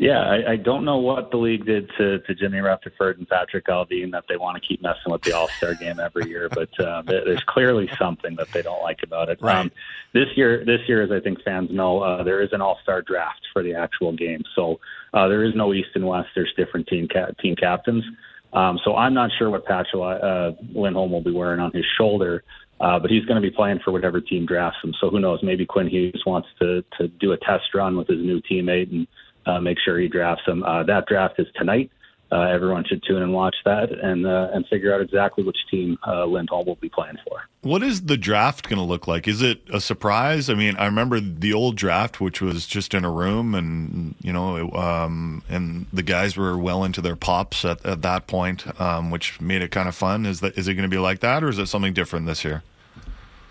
Yeah, 0.00 0.20
I, 0.20 0.52
I 0.52 0.56
don't 0.56 0.84
know 0.84 0.98
what 0.98 1.30
the 1.30 1.36
league 1.36 1.66
did 1.66 1.90
to, 1.98 2.20
to 2.20 2.34
Jimmy 2.34 2.58
Rutherford 2.58 3.18
and 3.18 3.28
Patrik 3.28 3.64
Allvin 3.68 4.12
that 4.12 4.24
they 4.28 4.36
want 4.36 4.60
to 4.60 4.66
keep 4.66 4.80
messing 4.82 5.10
with 5.10 5.22
the 5.22 5.32
All 5.32 5.48
Star 5.48 5.74
game 5.74 5.98
every 5.98 6.28
year, 6.28 6.48
but 6.52 6.68
uh, 6.80 7.02
there's 7.02 7.42
clearly 7.44 7.90
something 7.98 8.36
that 8.36 8.50
they 8.52 8.62
don't 8.62 8.82
like 8.82 9.02
about 9.02 9.28
it. 9.28 9.38
Right. 9.40 9.56
Um, 9.56 9.72
this 10.14 10.28
year, 10.36 10.64
this 10.64 10.80
year, 10.86 11.02
as 11.02 11.10
I 11.10 11.20
think 11.20 11.42
fans 11.42 11.70
know, 11.70 12.00
uh, 12.00 12.22
there 12.22 12.42
is 12.42 12.52
an 12.52 12.60
All 12.60 12.78
Star 12.82 13.02
draft 13.02 13.40
for 13.52 13.62
the 13.62 13.74
actual 13.74 14.12
game, 14.12 14.42
so 14.54 14.80
uh, 15.14 15.28
there 15.28 15.44
is 15.44 15.54
no 15.54 15.74
East 15.74 15.90
and 15.94 16.06
West. 16.06 16.28
There's 16.34 16.52
different 16.56 16.86
team 16.86 17.08
ca- 17.12 17.32
team 17.40 17.56
captains. 17.56 18.04
Um, 18.52 18.78
so 18.84 18.96
I'm 18.96 19.14
not 19.14 19.30
sure 19.38 19.50
what 19.50 19.66
patch 19.66 19.88
uh, 19.94 20.52
Lindholm 20.74 21.10
will 21.10 21.22
be 21.22 21.32
wearing 21.32 21.60
on 21.60 21.72
his 21.72 21.84
shoulder. 21.98 22.44
Uh, 22.80 22.96
but 22.96 23.10
he's 23.10 23.24
going 23.24 23.34
to 23.34 23.42
be 23.42 23.50
playing 23.50 23.80
for 23.84 23.90
whatever 23.90 24.20
team 24.20 24.46
drafts 24.46 24.78
him. 24.84 24.94
So 25.00 25.10
who 25.10 25.18
knows? 25.18 25.40
Maybe 25.42 25.66
Quinn 25.66 25.88
Hughes 25.88 26.22
wants 26.24 26.46
to 26.60 26.84
to 26.96 27.08
do 27.08 27.32
a 27.32 27.36
test 27.36 27.74
run 27.74 27.96
with 27.96 28.06
his 28.06 28.20
new 28.20 28.40
teammate 28.42 28.92
and 28.92 29.08
uh, 29.48 29.60
make 29.60 29.78
sure 29.84 29.98
he 29.98 30.08
drafts 30.08 30.44
him. 30.46 30.62
Uh, 30.62 30.82
that 30.84 31.06
draft 31.06 31.40
is 31.40 31.46
tonight. 31.56 31.90
Uh, 32.30 32.42
everyone 32.42 32.84
should 32.84 33.02
tune 33.04 33.22
and 33.22 33.32
watch 33.32 33.56
that 33.64 33.90
and 33.90 34.26
uh, 34.26 34.48
and 34.52 34.66
figure 34.66 34.94
out 34.94 35.00
exactly 35.00 35.42
which 35.42 35.56
team 35.70 35.96
uh, 36.06 36.26
Lindholm 36.26 36.66
will 36.66 36.74
be 36.74 36.90
playing 36.90 37.16
for. 37.26 37.40
What 37.62 37.82
is 37.82 38.02
the 38.02 38.18
draft 38.18 38.68
going 38.68 38.76
to 38.76 38.84
look 38.84 39.06
like? 39.06 39.26
Is 39.26 39.40
it 39.40 39.62
a 39.72 39.80
surprise? 39.80 40.50
I 40.50 40.54
mean, 40.54 40.76
I 40.76 40.84
remember 40.84 41.20
the 41.20 41.54
old 41.54 41.76
draft, 41.76 42.20
which 42.20 42.42
was 42.42 42.66
just 42.66 42.92
in 42.92 43.02
a 43.02 43.10
room, 43.10 43.54
and 43.54 44.14
you 44.20 44.34
know, 44.34 44.70
um, 44.72 45.42
and 45.48 45.86
the 45.90 46.02
guys 46.02 46.36
were 46.36 46.58
well 46.58 46.84
into 46.84 47.00
their 47.00 47.16
pops 47.16 47.64
at, 47.64 47.84
at 47.86 48.02
that 48.02 48.26
point, 48.26 48.78
um, 48.78 49.10
which 49.10 49.40
made 49.40 49.62
it 49.62 49.70
kind 49.70 49.88
of 49.88 49.94
fun. 49.94 50.26
Is 50.26 50.40
that 50.40 50.58
is 50.58 50.68
it 50.68 50.74
going 50.74 50.88
to 50.88 50.94
be 50.94 51.00
like 51.00 51.20
that, 51.20 51.42
or 51.42 51.48
is 51.48 51.58
it 51.58 51.66
something 51.66 51.94
different 51.94 52.26
this 52.26 52.44
year? 52.44 52.62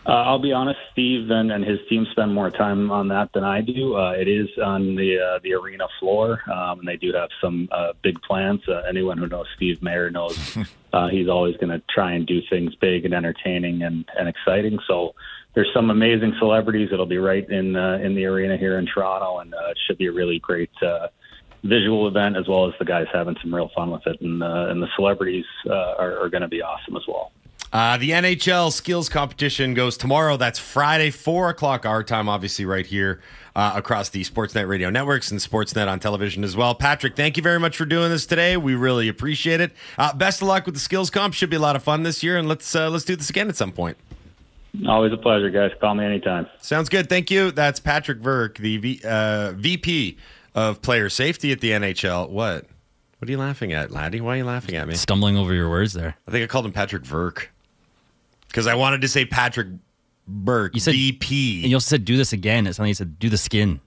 Uh, 0.08 0.24
I'll 0.24 0.40
be 0.40 0.54
honest, 0.54 0.80
Steve 0.94 1.30
and, 1.30 1.52
and 1.52 1.66
his 1.66 1.80
team 1.90 2.08
spend 2.12 2.34
more 2.34 2.50
time 2.50 2.92
on 2.92 3.10
that 3.10 3.30
than 3.34 3.44
I 3.44 3.60
do. 3.60 3.98
Uh, 3.98 4.12
it 4.12 4.30
is 4.30 4.48
on 4.64 4.96
the 4.96 5.20
uh, 5.20 5.40
the 5.44 5.54
arena 5.54 5.86
floor, 6.00 6.42
um, 6.50 6.80
and 6.80 6.88
they 6.88 6.96
do 6.96 7.12
have 7.12 7.30
some 7.42 7.68
uh, 7.74 7.92
big 8.04 8.22
plans. 8.22 8.62
Uh, 8.70 8.84
anyone 8.88 9.18
who 9.18 9.28
knows 9.28 9.48
Steve 9.58 9.84
Mayer 9.84 10.10
knows 10.10 10.58
uh, 10.94 11.10
he's 11.10 11.28
always 11.28 11.58
going 11.58 11.72
to 11.72 11.82
try 11.90 12.14
and 12.14 12.26
do 12.26 12.40
things 12.50 12.74
big 12.76 13.04
and 13.04 13.14
entertaining 13.14 13.84
and, 13.84 14.06
and 14.18 14.30
exciting. 14.30 14.80
So 14.88 15.14
there's 15.56 15.70
some 15.74 15.90
amazing 15.90 16.36
celebrities 16.40 16.90
that'll 16.90 17.06
be 17.06 17.18
right 17.18 17.48
in 17.50 17.76
uh, 17.76 17.98
in 18.02 18.16
the 18.16 18.26
arena 18.26 18.56
here 18.56 18.80
in 18.80 18.86
Toronto, 18.86 19.40
and 19.40 19.54
uh, 19.54 19.72
it 19.72 19.78
should 19.88 19.98
be 19.98 20.08
a 20.08 20.12
really 20.14 20.40
great. 20.40 20.72
Uh, 20.82 21.08
Visual 21.64 22.08
event 22.08 22.38
as 22.38 22.48
well 22.48 22.68
as 22.68 22.74
the 22.78 22.86
guys 22.86 23.08
having 23.12 23.36
some 23.42 23.54
real 23.54 23.72
fun 23.76 23.90
with 23.90 24.06
it, 24.06 24.22
and 24.22 24.44
uh, 24.44 24.68
and 24.70 24.82
the 24.82 24.88
celebrities 24.96 25.44
uh, 25.66 25.96
are, 25.98 26.24
are 26.24 26.30
going 26.30 26.44
to 26.44 26.48
be 26.48 26.62
awesum 26.62 26.96
as 26.96 27.02
well. 27.08 27.32
Uh, 27.72 27.98
the 27.98 28.12
NHL 28.12 28.72
skills 28.72 29.10
competition 29.10 29.74
goes 29.74 29.98
tomorrow. 29.98 30.38
That's 30.38 30.58
Friday, 30.58 31.12
4 31.12 31.50
o'clock 31.50 31.86
our 31.86 32.04
time, 32.04 32.30
obviously, 32.30 32.66
right 32.66 32.86
here 32.86 33.22
uh, 33.56 33.74
across 33.76 34.10
the 34.10 34.24
Sportsnet 34.24 34.68
radio 34.68 34.90
networks 34.90 35.32
and 35.32 35.40
Sportsnet 35.40 35.88
on 35.88 36.00
television 36.00 36.44
as 36.44 36.56
well. 36.56 36.76
Patrick, 36.76 37.16
thank 37.16 37.36
you 37.36 37.44
very 37.44 37.60
much 37.60 37.76
for 37.76 37.86
doing 37.86 38.10
this 38.10 38.26
today. 38.26 38.56
We 38.56 38.76
really 38.76 39.10
appreciate 39.10 39.60
it. 39.60 39.74
Uh, 39.98 40.14
best 40.14 40.42
of 40.42 40.48
luck 40.48 40.66
with 40.66 40.76
the 40.76 40.80
skills 40.80 41.10
comp. 41.10 41.34
Should 41.34 41.50
be 41.50 41.58
a 41.58 41.60
lot 41.60 41.76
of 41.76 41.84
fun 41.84 42.04
this 42.04 42.24
year, 42.24 42.38
and 42.38 42.48
let's 42.48 42.74
uh, 42.76 42.90
let's 42.90 43.04
do 43.04 43.16
this 43.16 43.30
again 43.30 43.50
at 43.50 43.58
some 43.58 43.72
point. 43.72 43.98
Always 44.88 45.12
a 45.12 45.18
pleasure, 45.18 45.50
guys. 45.50 45.72
Call 45.82 45.96
me 45.96 46.06
anytime. 46.06 46.48
Sounds 46.62 46.88
good. 46.88 47.10
Thank 47.10 47.32
you. 47.32 47.52
That's 47.52 47.80
Patrick 47.80 48.20
Verk, 48.20 48.60
the 48.60 48.78
v, 48.78 49.02
uh, 49.04 49.54
VP 49.54 50.18
of 50.54 50.82
Player 50.82 51.10
Safety 51.10 51.52
at 51.52 51.60
the 51.60 51.72
NHL. 51.72 52.30
What? 52.30 52.66
What 53.18 53.28
are 53.28 53.32
you 53.32 53.40
laughing 53.40 53.74
at, 53.74 53.90
laddie? 53.90 54.22
Why 54.22 54.36
are 54.36 54.38
you 54.38 54.46
laughing 54.46 54.76
at 54.76 54.88
me? 54.88 54.94
Stumbling 54.94 55.36
over 55.36 55.52
your 55.52 55.70
words 55.70 55.94
there. 55.94 56.16
I 56.28 56.32
think 56.32 56.44
I 56.44 56.48
called 56.48 56.68
him 56.68 56.72
Patrick 56.72 57.04
Verk 57.04 57.52
because 58.48 58.68
I 58.68 58.76
wanted 58.76 59.02
to 59.02 59.08
say 59.08 59.26
Patrick 59.26 59.68
Burke, 60.28 60.74
You 60.74 60.82
said- 60.82 60.94
VP. 60.94 61.62
And 61.64 61.70
you 61.70 61.76
also 61.78 61.90
said 61.90 62.06
do 62.06 62.18
this 62.18 62.34
again. 62.34 62.68
It's 62.68 62.78
something 62.78 62.90
you 62.90 62.94
said 62.94 63.18
do 63.20 63.30
the 63.30 63.38
skin. 63.38 63.80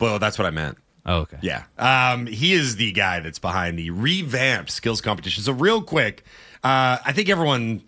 well, 0.00 0.18
that's 0.18 0.38
what 0.38 0.46
I 0.46 0.50
meant. 0.50 0.78
Oh, 1.04 1.18
okay. 1.20 1.38
Yeah. 1.42 1.64
Um, 1.78 2.26
he 2.26 2.52
is 2.52 2.76
the 2.76 2.92
guy 2.92 3.20
that's 3.20 3.38
behind 3.40 3.76
the 3.78 3.90
revamped 3.90 4.70
skills 4.70 5.00
competition. 5.00 5.42
So, 5.42 5.52
real 5.52 5.82
quick, 5.82 6.24
uh, 6.62 6.98
I 7.04 7.12
think 7.12 7.28
everyone, 7.28 7.82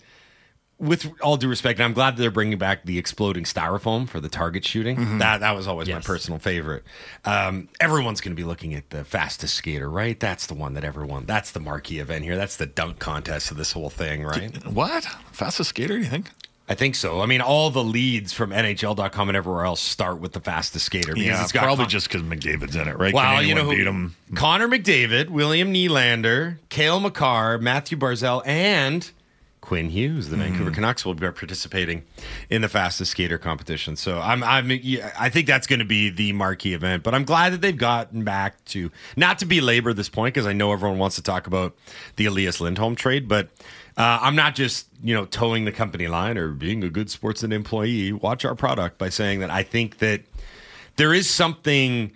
with 0.84 1.10
all 1.20 1.36
due 1.36 1.48
respect, 1.48 1.78
and 1.78 1.84
I'm 1.84 1.92
glad 1.92 2.16
that 2.16 2.20
they're 2.20 2.30
bringing 2.30 2.58
back 2.58 2.84
the 2.84 2.98
exploding 2.98 3.44
styrofoam 3.44 4.08
for 4.08 4.20
the 4.20 4.28
target 4.28 4.64
shooting. 4.64 5.18
That 5.18 5.40
that 5.40 5.52
was 5.56 5.66
always 5.66 5.88
my 5.88 6.00
personal 6.00 6.38
favorite. 6.38 6.84
Um, 7.24 7.68
everyone's 7.80 8.20
going 8.20 8.36
to 8.36 8.40
be 8.40 8.46
looking 8.46 8.74
at 8.74 8.90
the 8.90 9.04
fastest 9.04 9.54
skater, 9.54 9.88
right? 9.90 10.18
That's 10.18 10.46
the 10.46 10.54
one 10.54 10.74
that 10.74 10.84
everyone. 10.84 11.24
That's 11.26 11.50
the 11.52 11.60
marquee 11.60 11.98
event 11.98 12.24
here. 12.24 12.36
That's 12.36 12.56
the 12.56 12.66
dunk 12.66 12.98
contest 12.98 13.50
of 13.50 13.56
this 13.56 13.72
whole 13.72 13.90
thing, 13.90 14.22
right? 14.24 14.54
What? 14.66 15.04
Fastest 15.32 15.70
skater, 15.70 15.96
you 15.96 16.04
think? 16.04 16.30
I 16.66 16.74
think 16.74 16.94
so. 16.94 17.20
I 17.20 17.26
mean, 17.26 17.42
all 17.42 17.68
the 17.68 17.84
leads 17.84 18.32
from 18.32 18.48
NHL.com 18.50 19.28
and 19.28 19.36
everywhere 19.36 19.66
else 19.66 19.82
start 19.82 20.18
with 20.20 20.32
the 20.32 20.40
fastest 20.40 20.86
skater. 20.86 21.12
because 21.12 21.26
Yeah, 21.26 21.42
it's 21.42 21.52
got 21.52 21.62
probably 21.64 21.84
con- 21.84 21.90
just 21.90 22.08
because 22.08 22.22
McDavid's 22.22 22.74
in 22.74 22.88
it, 22.88 22.96
right? 22.98 23.12
Can 23.12 23.46
you 23.46 23.54
know 23.54 23.64
who? 23.64 23.76
beat 23.76 23.86
him? 23.86 24.14
Connor 24.34 24.66
McDavid, 24.68 25.28
William 25.28 25.74
Nylander, 25.74 26.56
Cale 26.70 27.00
Makar, 27.00 27.58
Mathew 27.58 27.98
Barzal, 27.98 28.40
and 28.46 29.10
Quinn 29.64 29.88
Hughes, 29.88 30.28
the 30.28 30.36
Vancouver 30.36 30.68
Hmm. 30.70 30.74
Canucks, 30.74 31.04
will 31.04 31.14
be 31.14 31.26
participating 31.30 32.04
in 32.50 32.60
the 32.62 32.68
fastest 32.68 33.10
skater 33.12 33.38
competition. 33.38 33.96
So 33.96 34.20
I'm, 34.20 34.44
I'm, 34.44 34.70
I 35.18 35.30
think 35.30 35.46
that's 35.46 35.66
going 35.66 35.78
to 35.78 35.84
be 35.84 36.10
the 36.10 36.32
marquee 36.32 36.74
event. 36.74 37.02
But 37.02 37.14
I'm 37.14 37.24
glad 37.24 37.52
that 37.54 37.60
they've 37.62 37.76
gotten 37.76 38.24
back 38.24 38.62
to 38.66 38.90
not 39.16 39.38
to 39.38 39.46
belabor 39.46 39.92
this 39.94 40.08
point 40.10 40.34
because 40.34 40.46
I 40.46 40.52
know 40.52 40.72
everyone 40.72 40.98
wants 40.98 41.16
to 41.16 41.22
talk 41.22 41.46
about 41.46 41.74
the 42.16 42.26
Elias 42.26 42.60
Lindholm 42.60 42.94
trade, 42.94 43.26
but. 43.28 43.48
Uh, 43.96 44.18
I'm 44.22 44.34
not 44.34 44.56
just 44.56 44.88
you 45.04 45.14
know 45.14 45.24
towing 45.24 45.66
the 45.66 45.70
company 45.70 46.08
line 46.08 46.36
or 46.36 46.48
being 46.48 46.82
a 46.82 46.90
good 46.90 47.06
Sportsnet 47.06 47.52
employee. 47.52 48.12
Watch 48.12 48.44
our 48.44 48.56
product 48.56 48.98
by 48.98 49.08
saying 49.08 49.38
that 49.38 49.50
I 49.50 49.62
think 49.62 49.98
that 49.98 50.22
there 50.96 51.14
is 51.14 51.30
something 51.30 52.10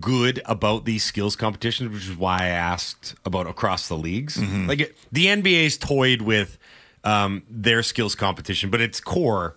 good 0.00 0.42
about 0.44 0.84
these 0.84 1.02
skills 1.04 1.34
competitions, 1.34 1.90
which 1.94 2.06
is 2.10 2.14
why 2.14 2.42
I 2.42 2.48
asked 2.48 3.14
about 3.24 3.46
across 3.46 3.88
the 3.88 3.96
leagues. 3.96 4.36
Like 4.68 4.80
it, 4.80 4.96
the 5.10 5.26
NBA's 5.28 5.78
toyed 5.78 6.20
with 6.20 6.58
um, 7.04 7.42
their 7.48 7.82
skills 7.82 8.14
competition, 8.14 8.70
but 8.70 8.80
its 8.80 9.00
core, 9.00 9.56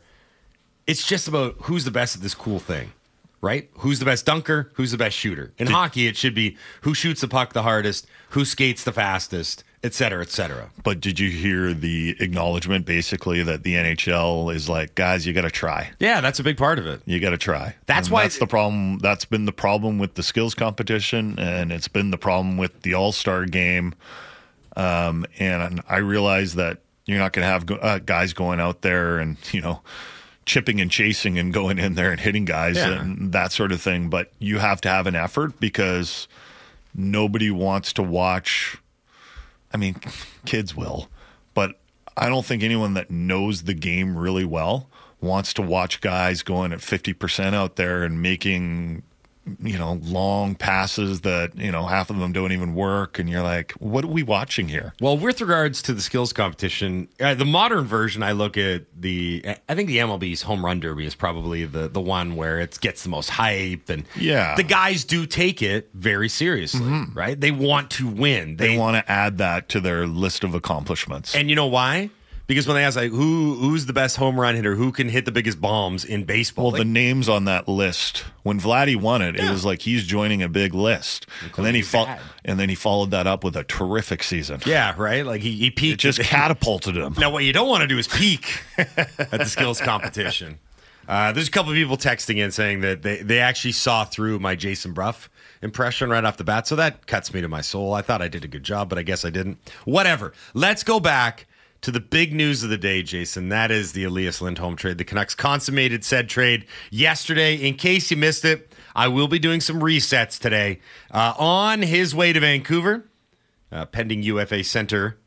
it's 0.88 1.06
just 1.06 1.28
about 1.28 1.56
who's 1.64 1.86
the 1.86 1.92
best 1.92 2.16
at 2.16 2.22
this 2.22 2.34
cool 2.36 2.60
thing, 2.60 2.92
right? 3.42 3.70
Who's 3.80 4.00
the 4.00 4.06
best 4.06 4.26
dunker? 4.26 4.72
Who's 4.76 4.92
the 4.92 4.98
best 4.98 5.16
shooter? 5.18 5.52
In 5.58 5.68
hockey, 5.68 6.08
it 6.08 6.18
should 6.18 6.36
be 6.36 6.58
who 6.82 6.94
shoots 6.94 7.22
the 7.22 7.28
puck 7.28 7.54
the 7.54 7.64
hardest, 7.64 8.08
who 8.30 8.46
skates 8.46 8.84
the 8.84 8.92
fastest, 8.92 9.64
et 9.84 9.94
cetera, 9.96 10.22
et 10.22 10.30
cetera. 10.30 10.70
But 10.84 11.00
did 11.00 11.20
you 11.20 11.30
hear 11.32 11.74
the 11.74 12.16
acknowledgement 12.20 12.86
basically 12.86 13.42
that 13.44 13.64
the 13.64 13.74
NHL 13.76 14.54
is 14.54 14.70
like, 14.70 14.94
guys, 14.96 15.26
you 15.26 15.34
got 15.34 15.42
to 15.42 15.50
try. 15.52 15.92
Yeah, 16.00 16.22
that's 16.22 16.40
a 16.40 16.44
big 16.44 16.58
part 16.58 16.78
of 16.78 16.86
it. 16.86 17.02
You 17.06 17.20
got 17.20 17.32
to 17.32 17.38
try. 17.38 17.76
That's 17.88 18.08
And 18.08 18.14
why- 18.14 18.24
that's 18.24 18.38
the 18.38 18.46
problem. 18.48 19.00
That's 19.00 19.26
been 19.26 19.46
the 19.46 19.52
problem 19.52 19.98
with 19.98 20.14
the 20.16 20.24
skills 20.24 20.54
competition, 20.54 21.40
and 21.40 21.72
it's 21.72 21.88
been 21.88 22.12
the 22.12 22.18
problem 22.20 22.58
with 22.58 22.82
the 22.84 22.94
All 22.94 23.12
Star 23.12 23.46
game. 23.46 23.96
Um, 24.78 25.26
and 25.40 25.82
I 25.90 25.98
realize 25.98 26.56
that 26.56 26.80
you're 27.12 27.20
not 27.22 27.34
going 27.34 27.44
to 27.46 27.52
have 27.52 27.66
go- 27.66 27.76
uh, 27.76 28.00
guys 28.00 28.34
going 28.34 28.60
out 28.60 28.82
there 28.82 29.20
and 29.20 29.38
you 29.52 29.62
know 29.62 29.82
chipping 30.46 30.82
and 30.82 30.90
chasing 30.90 31.38
and 31.38 31.54
going 31.54 31.78
in 31.78 31.94
there 31.94 32.12
and 32.12 32.20
hitting 32.20 32.46
guys 32.46 32.76
Yeah. 32.76 33.00
and 33.02 33.32
that 33.32 33.52
sort 33.52 33.72
of 33.72 33.82
thing. 33.82 34.10
But 34.10 34.32
you 34.40 34.58
have 34.60 34.82
to 34.82 34.90
have 34.90 35.06
an 35.08 35.16
effort 35.16 35.60
because 35.60 36.28
nobody 36.96 37.52
wants 37.52 37.94
to 37.94 38.04
watch. 38.04 38.78
I 39.74 39.78
mean, 39.78 39.96
kids 40.46 40.76
will, 40.76 41.08
but 41.54 41.80
I 42.18 42.28
don't 42.28 42.46
think 42.46 42.62
anyone 42.64 42.94
that 42.96 43.10
knows 43.10 43.64
the 43.64 43.74
game 43.74 44.18
really 44.18 44.44
well 44.46 44.90
wants 45.22 45.54
to 45.54 45.62
watch 45.62 46.02
guys 46.02 46.42
going 46.44 46.74
at 46.74 46.80
50% 46.80 47.54
out 47.54 47.76
there 47.78 48.04
and 48.04 48.22
making, 48.22 49.04
you 49.60 49.78
know, 49.78 50.00
long 50.04 50.54
passes 50.54 51.22
that, 51.22 51.58
you 51.58 51.72
know, 51.72 51.86
half 51.88 52.10
of 52.12 52.18
them 52.20 52.32
don't 52.32 52.52
even 52.52 52.76
work. 52.76 53.18
And 53.18 53.28
you're 53.28 53.42
like, 53.42 53.72
what 53.74 54.04
are 54.04 54.08
we 54.08 54.22
watching 54.22 54.68
here? 54.70 54.94
Well, 55.02 55.18
with 55.18 55.42
regards 55.42 55.82
to 55.84 55.94
the 55.94 56.02
skills 56.02 56.32
competition, 56.32 57.08
uh, 57.20 57.34
the 57.34 57.46
modern 57.46 57.86
version, 57.86 58.22
I 58.22 58.34
look 58.34 58.56
at 58.58 58.84
the. 58.96 59.44
I 59.68 59.74
think 59.76 59.88
the 59.88 59.98
MLB's 59.98 60.44
home 60.44 60.64
run 60.64 60.80
derby 60.80 61.06
is 61.08 61.16
probably 61.16 61.66
the 61.66 61.88
the 61.88 62.02
one 62.02 62.36
where 62.36 62.60
it 62.60 62.80
gets 62.82 63.02
the 63.04 63.10
most 63.10 63.30
hype, 63.32 63.90
and 63.90 64.06
Yeah. 64.16 64.56
the 64.56 64.64
guys 64.64 65.04
do 65.06 65.26
take 65.26 65.62
it 65.64 65.90
very 65.96 66.30
seriously, 66.30 67.06
right? 67.14 67.40
They 67.40 67.52
want 67.52 67.90
to 67.92 68.08
win. 68.08 68.58
They 68.58 68.78
want 68.78 68.98
to 69.04 69.12
add 69.12 69.40
that 69.40 69.70
to 69.70 69.80
their 69.82 70.06
list 70.06 70.44
of 70.44 70.54
accomplishments. 70.54 71.34
and 71.36 71.50
you 71.50 71.56
know 71.56 71.68
why? 71.68 72.10
Because 72.52 72.68
when 72.68 72.76
they 72.76 72.84
ask 72.84 72.98
like 72.98 73.12
who 73.12 73.56
who's 73.56 73.86
the 73.86 73.94
best 73.94 74.18
home 74.18 74.38
run 74.38 74.56
hitter, 74.56 74.76
who 74.76 74.92
can 74.92 75.08
hit 75.08 75.24
the 75.24 75.32
biggest 75.32 75.62
bombs 75.62 76.04
in 76.04 76.26
baseball, 76.26 76.66
well, 76.66 76.72
like, 76.74 76.80
the 76.82 76.86
names 76.86 77.30
on 77.30 77.46
that 77.46 77.70
list 77.70 78.26
when 78.44 78.60
Vladdy 78.60 78.98
won 78.98 79.22
it, 79.22 79.38
it 79.40 79.50
was 79.50 79.64
like 79.64 79.82
he's 79.84 80.06
joining 80.06 80.44
a 80.44 80.50
big 80.50 80.74
list, 80.74 81.28
and 81.56 81.66
then 81.66 81.76
he 81.76 81.82
fo- 81.82 82.14
and 82.44 82.60
then 82.60 82.68
he 82.68 82.76
followed 82.76 83.12
that 83.12 83.26
up 83.26 83.46
with 83.46 83.56
a 83.56 83.64
terrific 83.64 84.22
season. 84.22 84.60
yeah, 84.66 84.94
right. 84.98 85.26
Like 85.26 85.40
he, 85.42 85.54
he 85.54 85.68
It 85.68 85.76
peaked. 85.78 86.02
just 86.02 86.20
catapulted 86.24 86.98
him. 86.98 87.16
Now, 87.18 87.30
what 87.32 87.46
you 87.46 87.54
don't 87.54 87.70
want 87.70 87.84
to 87.84 87.88
do 87.88 87.98
is 87.98 88.10
peak 88.10 88.62
at 88.78 89.30
the 89.32 89.46
skills 89.46 89.80
competition. 89.80 90.60
Uh, 91.08 91.32
there's 91.32 91.48
a 91.48 91.52
couple 91.52 91.72
of 91.72 91.76
people 91.76 91.98
texting 91.98 92.38
in 92.38 92.52
saying 92.52 92.82
that 92.82 93.02
they, 93.02 93.22
they 93.22 93.40
actually 93.40 93.72
saw 93.72 94.06
through 94.06 94.40
my 94.40 94.56
Jason 94.56 94.94
Bruff 94.94 95.30
impression 95.62 96.10
right 96.10 96.24
off 96.24 96.38
the 96.38 96.44
bat. 96.44 96.68
So 96.68 96.76
that 96.76 97.06
cuts 97.08 97.34
me 97.34 97.42
to 97.42 97.48
my 97.48 97.62
soul. 97.62 97.94
I 97.94 98.02
thought 98.02 98.22
I 98.22 98.28
did 98.28 98.44
a 98.44 98.48
good 98.48 98.64
job, 98.64 98.88
but 98.90 98.98
I 98.98 99.04
guess 99.04 99.26
I 99.26 99.30
didn't. 99.30 99.58
Whatever. 99.86 100.34
Let's 100.54 100.84
go 100.84 101.00
back 101.00 101.48
to 101.82 101.92
the 101.92 102.00
big 102.00 102.34
news 102.34 102.64
of 102.64 102.70
the 102.70 102.78
day, 102.78 103.02
Jason. 103.04 103.50
That 103.50 103.72
is 103.72 103.94
the 103.94 104.04
Elias 104.04 104.42
Lindholm 104.42 104.76
trade. 104.76 104.98
The 104.98 105.04
Canucks 105.04 105.36
consummated 105.36 106.04
said 106.04 106.30
trade 106.30 106.66
yesterday. 106.92 107.56
In 107.56 107.76
case 107.76 108.12
you 108.12 108.18
missed 108.18 108.46
it, 108.46 108.74
I 108.96 109.08
will 109.08 109.28
be 109.28 109.40
doing 109.40 109.62
some 109.62 109.80
resets 109.80 110.40
today. 110.40 110.80
Uh, 111.10 111.34
on 111.38 111.82
his 111.82 112.14
way 112.14 112.34
to 112.34 112.40
Vancouver, 112.40 113.10
uh, 113.72 113.86
pending 113.86 114.22
UFA 114.24 114.64
center 114.64 115.18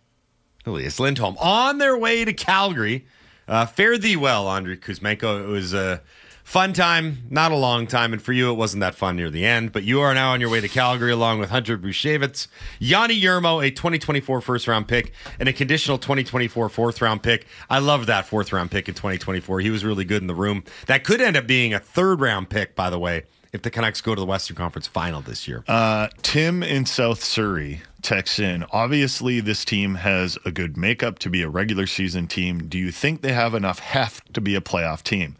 Elias 0.66 1.00
Lindholm 1.00 1.37
on 1.38 1.78
their 1.78 1.96
way 1.96 2.25
to 2.25 2.32
Calgary. 2.32 3.06
Uh, 3.46 3.66
fare 3.66 3.99
thee 3.99 4.16
well, 4.16 4.49
Andrei 4.49 4.76
Kuzmenko. 4.76 5.44
It 5.44 5.49
was 5.49 5.75
a 5.75 6.02
fun 6.44 6.72
time, 6.72 7.24
not 7.30 7.50
a 7.50 7.56
long 7.56 7.86
time, 7.86 8.12
and 8.12 8.22
for 8.22 8.32
you, 8.32 8.50
it 8.50 8.54
wasn't 8.54 8.82
that 8.82 8.94
fun 8.94 9.16
near 9.16 9.30
the 9.30 9.44
end. 9.44 9.72
But 9.72 9.82
you 9.82 10.00
are 10.02 10.14
now 10.14 10.32
on 10.32 10.40
your 10.40 10.50
way 10.50 10.60
to 10.60 10.68
Calgary 10.68 11.10
along 11.10 11.40
with 11.40 11.50
Hunter 11.50 11.76
Brzustewicz, 11.76 12.46
Joni 12.80 13.20
Jurmo, 13.20 13.66
a 13.66 13.70
2024 13.70 14.40
first 14.40 14.68
round 14.68 14.86
pick, 14.86 15.12
and 15.40 15.48
a 15.48 15.52
conditional 15.52 15.98
2024 15.98 16.68
fourth 16.68 17.02
round 17.02 17.22
pick. 17.22 17.46
I 17.68 17.78
love 17.78 18.06
that 18.06 18.26
fourth 18.26 18.52
round 18.52 18.70
pick 18.70 18.88
in 18.88 18.94
2024. 18.94 19.60
He 19.60 19.70
was 19.70 19.84
really 19.84 20.04
good 20.04 20.22
in 20.22 20.28
the 20.28 20.34
room. 20.34 20.62
That 20.86 21.02
could 21.02 21.20
end 21.20 21.36
up 21.36 21.46
being 21.46 21.74
a 21.74 21.80
third 21.80 22.20
round 22.20 22.50
pick, 22.50 22.76
by 22.76 22.90
the 22.90 22.98
way, 22.98 23.24
if 23.52 23.62
the 23.62 23.70
Canucks 23.70 24.00
go 24.00 24.14
to 24.14 24.20
the 24.20 24.26
Western 24.26 24.56
Conference 24.56 24.86
final 24.86 25.22
this 25.22 25.48
year. 25.48 25.64
Uh, 25.66 26.08
Tim 26.22 26.62
in 26.62 26.86
South 26.86 27.22
Surrey 27.22 27.82
texts 28.02 28.38
in. 28.38 28.64
Obviously, 28.70 29.40
this 29.40 29.64
team 29.64 29.94
has 29.96 30.36
a 30.44 30.52
good 30.52 30.76
makeup 30.76 31.18
to 31.20 31.30
be 31.30 31.42
a 31.42 31.48
regular 31.48 31.86
season 31.86 32.26
team. 32.26 32.68
Do 32.68 32.78
you 32.78 32.92
think 32.92 33.22
they 33.22 33.32
have 33.32 33.54
enough 33.54 33.78
heft 33.78 34.34
to 34.34 34.40
be 34.40 34.54
a 34.54 34.60
playoff 34.60 35.02
team? 35.02 35.36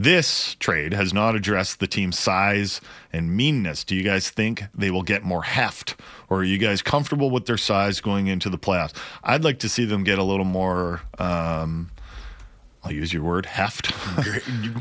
This 0.00 0.54
trade 0.54 0.94
has 0.94 1.12
not 1.12 1.34
addressed 1.36 1.78
the 1.78 1.86
team's 1.86 2.18
size 2.18 2.80
and 3.12 3.36
meanness. 3.36 3.84
Do 3.84 3.94
you 3.94 4.02
guys 4.02 4.30
think 4.30 4.64
they 4.74 4.90
will 4.90 5.02
get 5.02 5.24
more 5.24 5.42
heft, 5.42 5.94
or 6.30 6.38
are 6.38 6.44
you 6.44 6.56
guys 6.56 6.80
comfortable 6.80 7.28
with 7.28 7.44
their 7.44 7.58
size 7.58 8.00
going 8.00 8.26
into 8.26 8.48
the 8.48 8.56
playoffs? 8.56 8.96
I'd 9.22 9.44
like 9.44 9.58
to 9.58 9.68
see 9.68 9.84
them 9.84 10.02
get 10.02 10.18
a 10.18 10.22
little 10.22 10.46
more. 10.46 11.02
Um, 11.18 11.90
I'll 12.82 12.92
use 12.92 13.12
your 13.12 13.22
word, 13.22 13.44
heft, 13.44 13.92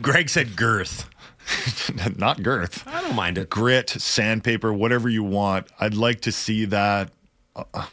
Greg 0.01 0.29
said 0.29 0.55
girth. 0.55 1.09
not 2.17 2.41
girth. 2.41 2.87
I 2.87 3.01
don't 3.01 3.15
mind 3.17 3.37
it. 3.37 3.49
grit, 3.49 3.89
sandpaper, 3.89 4.71
whatever 4.71 5.09
you 5.09 5.23
want. 5.23 5.67
I'd 5.81 5.95
like 5.95 6.21
to 6.21 6.31
see 6.31 6.63
that. 6.63 7.11
Uh, 7.57 7.87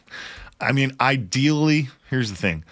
I 0.60 0.70
mean, 0.70 0.92
ideally, 1.00 1.88
here's 2.08 2.30
the 2.30 2.36
thing. 2.36 2.62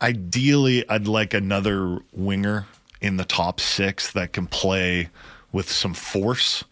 Ideally, 0.00 0.88
I'd 0.88 1.06
like 1.06 1.34
another 1.34 1.98
winger 2.14 2.66
in 3.00 3.16
the 3.16 3.24
top 3.24 3.60
six 3.60 4.12
that 4.12 4.32
can 4.32 4.46
play 4.46 5.08
with 5.52 5.70
some 5.70 5.94
force. 5.94 6.64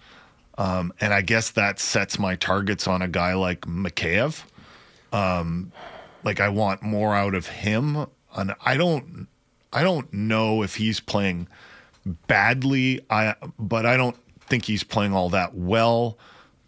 Um, 0.57 0.93
and 1.01 1.15
I 1.15 1.23
guess 1.23 1.51
that 1.51 1.79
sets 1.79 2.19
my 2.19 2.37
targets 2.37 2.87
on 2.87 3.03
a 3.03 3.09
guy 3.09 3.35
like 3.35 3.63
Mikheyev. 3.63 4.43
Um, 5.13 5.73
like 6.25 6.41
I 6.41 6.49
want 6.49 6.83
more 6.83 7.15
out 7.15 7.35
of 7.35 7.47
him. 7.47 8.07
And 8.35 8.55
I 8.65 8.77
don't, 8.77 9.29
I 9.73 9.83
don't 9.83 10.13
know 10.13 10.63
if 10.63 10.77
he's 10.77 11.01
playing 11.01 11.49
badly. 12.27 13.01
I, 13.09 13.35
but 13.59 13.87
I 13.87 13.97
don't 13.97 14.17
think 14.41 14.65
he's 14.65 14.83
playing 14.83 15.15
all 15.15 15.31
that 15.31 15.55
well. 15.55 16.19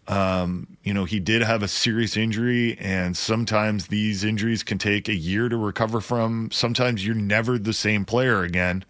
Um, 0.07 0.67
you 0.83 0.93
know, 0.93 1.05
he 1.05 1.19
did 1.19 1.41
have 1.41 1.63
a 1.63 1.67
serious 1.67 2.17
injury, 2.17 2.77
and 2.79 3.15
sometimes 3.15 3.87
these 3.87 4.23
injuries 4.23 4.63
can 4.63 4.77
take 4.77 5.07
a 5.07 5.13
year 5.13 5.47
to 5.47 5.55
recover 5.55 6.01
from. 6.01 6.49
Sometimes 6.51 7.05
you're 7.05 7.15
never 7.15 7.57
the 7.57 7.71
same 7.71 8.03
player 8.03 8.41
again. 8.41 8.83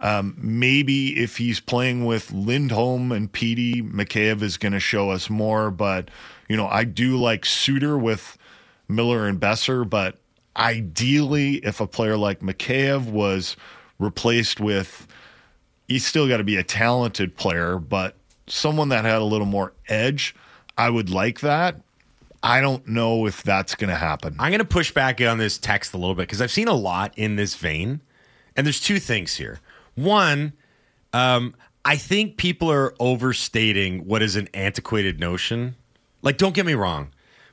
Um, 0.00 0.36
maybe 0.38 1.20
if 1.20 1.36
he's 1.38 1.60
playing 1.60 2.04
with 2.04 2.32
Lindholm 2.32 3.10
and 3.10 3.30
Petey, 3.30 3.82
Mikheyev 3.82 4.42
is 4.42 4.56
going 4.56 4.72
to 4.72 4.80
show 4.80 5.10
us 5.10 5.28
more. 5.28 5.70
But, 5.70 6.10
you 6.48 6.56
know, 6.56 6.68
I 6.68 6.84
do 6.84 7.16
like 7.16 7.44
Suter 7.44 7.98
with 7.98 8.38
Miller 8.88 9.26
and 9.26 9.40
Boeser. 9.40 9.88
But 9.88 10.18
ideally, 10.56 11.56
if 11.56 11.80
a 11.80 11.86
player 11.86 12.16
like 12.16 12.40
Mikheyev 12.40 13.10
was 13.10 13.56
replaced 13.98 14.60
with, 14.60 15.06
he's 15.88 16.06
still 16.06 16.28
got 16.28 16.36
to 16.36 16.44
be 16.44 16.56
a 16.56 16.62
talented 16.62 17.36
player, 17.36 17.78
but 17.78 18.14
someone 18.46 18.90
that 18.90 19.04
had 19.04 19.20
a 19.20 19.24
little 19.24 19.46
more 19.46 19.72
edge, 19.88 20.34
I 20.76 20.90
would 20.90 21.10
like 21.10 21.40
that. 21.40 21.80
I 22.42 22.60
don't 22.60 22.86
know 22.86 23.26
if 23.26 23.42
that's 23.42 23.74
going 23.74 23.90
to 23.90 23.96
happen. 23.96 24.36
I'm 24.38 24.50
going 24.50 24.60
to 24.60 24.64
push 24.64 24.92
back 24.92 25.20
on 25.20 25.38
this 25.38 25.58
text 25.58 25.92
a 25.92 25.96
little 25.96 26.14
bit 26.14 26.22
because 26.22 26.40
I've 26.40 26.52
seen 26.52 26.68
a 26.68 26.74
lot 26.74 27.12
in 27.16 27.36
this 27.36 27.56
vein. 27.56 28.00
And 28.54 28.66
there's 28.66 28.80
two 28.80 28.98
things 28.98 29.36
here. 29.36 29.60
One, 29.98 30.52
um, 31.12 31.56
I 31.84 31.96
think 31.96 32.36
people 32.36 32.70
are 32.70 32.94
overstating 33.00 34.06
what 34.06 34.22
is 34.22 34.36
an 34.36 34.48
antiquated 34.54 35.18
notion. 35.18 35.74
Like, 36.22 36.38
don't 36.38 36.54
get 36.54 36.66
me 36.66 36.74
wrong, 36.74 37.12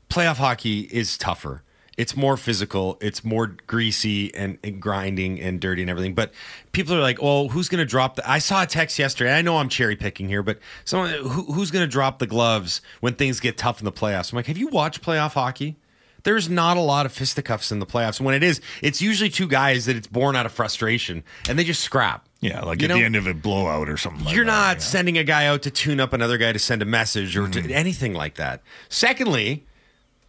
playoff 0.09 0.37
hockey 0.37 0.81
is 0.81 1.17
tougher. 1.17 1.63
It's 1.97 2.15
more 2.15 2.37
physical. 2.37 2.97
It's 3.01 3.23
more 3.23 3.55
greasy 3.65 4.35
and, 4.35 4.59
and 4.63 4.81
grinding 4.81 5.39
and 5.39 5.59
dirty 5.59 5.81
and 5.81 5.89
everything. 5.89 6.13
But 6.13 6.33
people 6.73 6.93
are 6.93 7.01
like, 7.01 7.17
"Oh, 7.21 7.47
who's 7.47 7.69
going 7.69 7.79
to 7.79 7.85
drop 7.85 8.17
the?" 8.17 8.29
I 8.29 8.39
saw 8.39 8.63
a 8.63 8.65
text 8.67 8.99
yesterday. 8.99 9.33
I 9.33 9.41
know 9.41 9.57
I'm 9.57 9.69
cherry 9.69 9.95
picking 9.95 10.27
here, 10.27 10.43
but 10.43 10.59
someone 10.83 11.11
who, 11.11 11.53
who's 11.53 11.71
going 11.71 11.83
to 11.85 11.91
drop 11.91 12.19
the 12.19 12.27
gloves 12.27 12.81
when 12.99 13.15
things 13.15 13.39
get 13.39 13.57
tough 13.57 13.79
in 13.79 13.85
the 13.85 13.93
playoffs? 13.93 14.33
I'm 14.33 14.35
like, 14.35 14.47
have 14.47 14.57
you 14.57 14.67
watched 14.67 15.01
playoff 15.01 15.33
hockey? 15.33 15.77
There's 16.25 16.49
not 16.49 16.75
a 16.75 16.81
lot 16.81 17.05
of 17.05 17.13
fisticuffs 17.13 17.71
in 17.71 17.79
the 17.79 17.85
playoffs. 17.85 18.19
When 18.19 18.35
it 18.35 18.43
is, 18.43 18.59
it's 18.81 19.01
usually 19.01 19.29
two 19.29 19.47
guys 19.47 19.85
that 19.85 19.95
it's 19.95 20.07
born 20.07 20.35
out 20.35 20.45
of 20.45 20.51
frustration 20.51 21.23
and 21.47 21.57
they 21.57 21.63
just 21.63 21.81
scrap. 21.81 22.27
Yeah, 22.41 22.61
like 22.61 22.81
You 22.81 22.85
at 22.85 22.89
know, 22.89 22.95
the 22.97 23.05
end 23.05 23.15
of 23.15 23.25
a 23.25 23.33
blowout 23.33 23.87
or 23.87 23.95
something. 23.97 24.25
like 24.25 24.35
You're 24.35 24.43
that, 24.45 24.51
not 24.51 24.75
yeah. 24.77 24.81
sending 24.81 25.17
a 25.17 25.23
guy 25.23 25.45
out 25.47 25.61
to 25.63 25.71
tune 25.71 25.99
up 26.01 26.11
another 26.13 26.37
guy 26.37 26.51
to 26.51 26.59
send 26.59 26.81
a 26.81 26.85
message 26.85 27.37
or 27.37 27.43
Mm-hmm. 27.47 27.67
to 27.69 27.73
anything 27.73 28.13
like 28.13 28.35
that. 28.35 28.61
Secondly, 28.89 29.65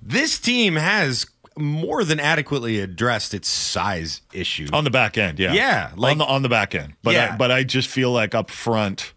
this 0.00 0.38
team 0.38 0.76
has 0.76 1.26
more 1.58 2.04
than 2.04 2.20
adequately 2.20 2.80
addressed 2.80 3.32
its 3.32 3.48
size 3.48 4.20
issue. 4.32 4.68
on 4.72 4.84
the 4.84 4.90
back 4.90 5.16
end. 5.16 5.38
Yeah, 5.38 5.54
Yeah, 5.54 5.90
like- 5.96 6.12
on 6.12 6.18
the 6.18 6.24
on 6.26 6.42
the 6.42 6.48
back 6.50 6.74
end. 6.74 6.92
But 7.02 7.14
Yeah. 7.14 7.32
I, 7.32 7.36
but 7.36 7.50
I 7.50 7.64
just 7.64 7.88
feel 7.88 8.12
like 8.12 8.34
up 8.34 8.50
front 8.50 9.12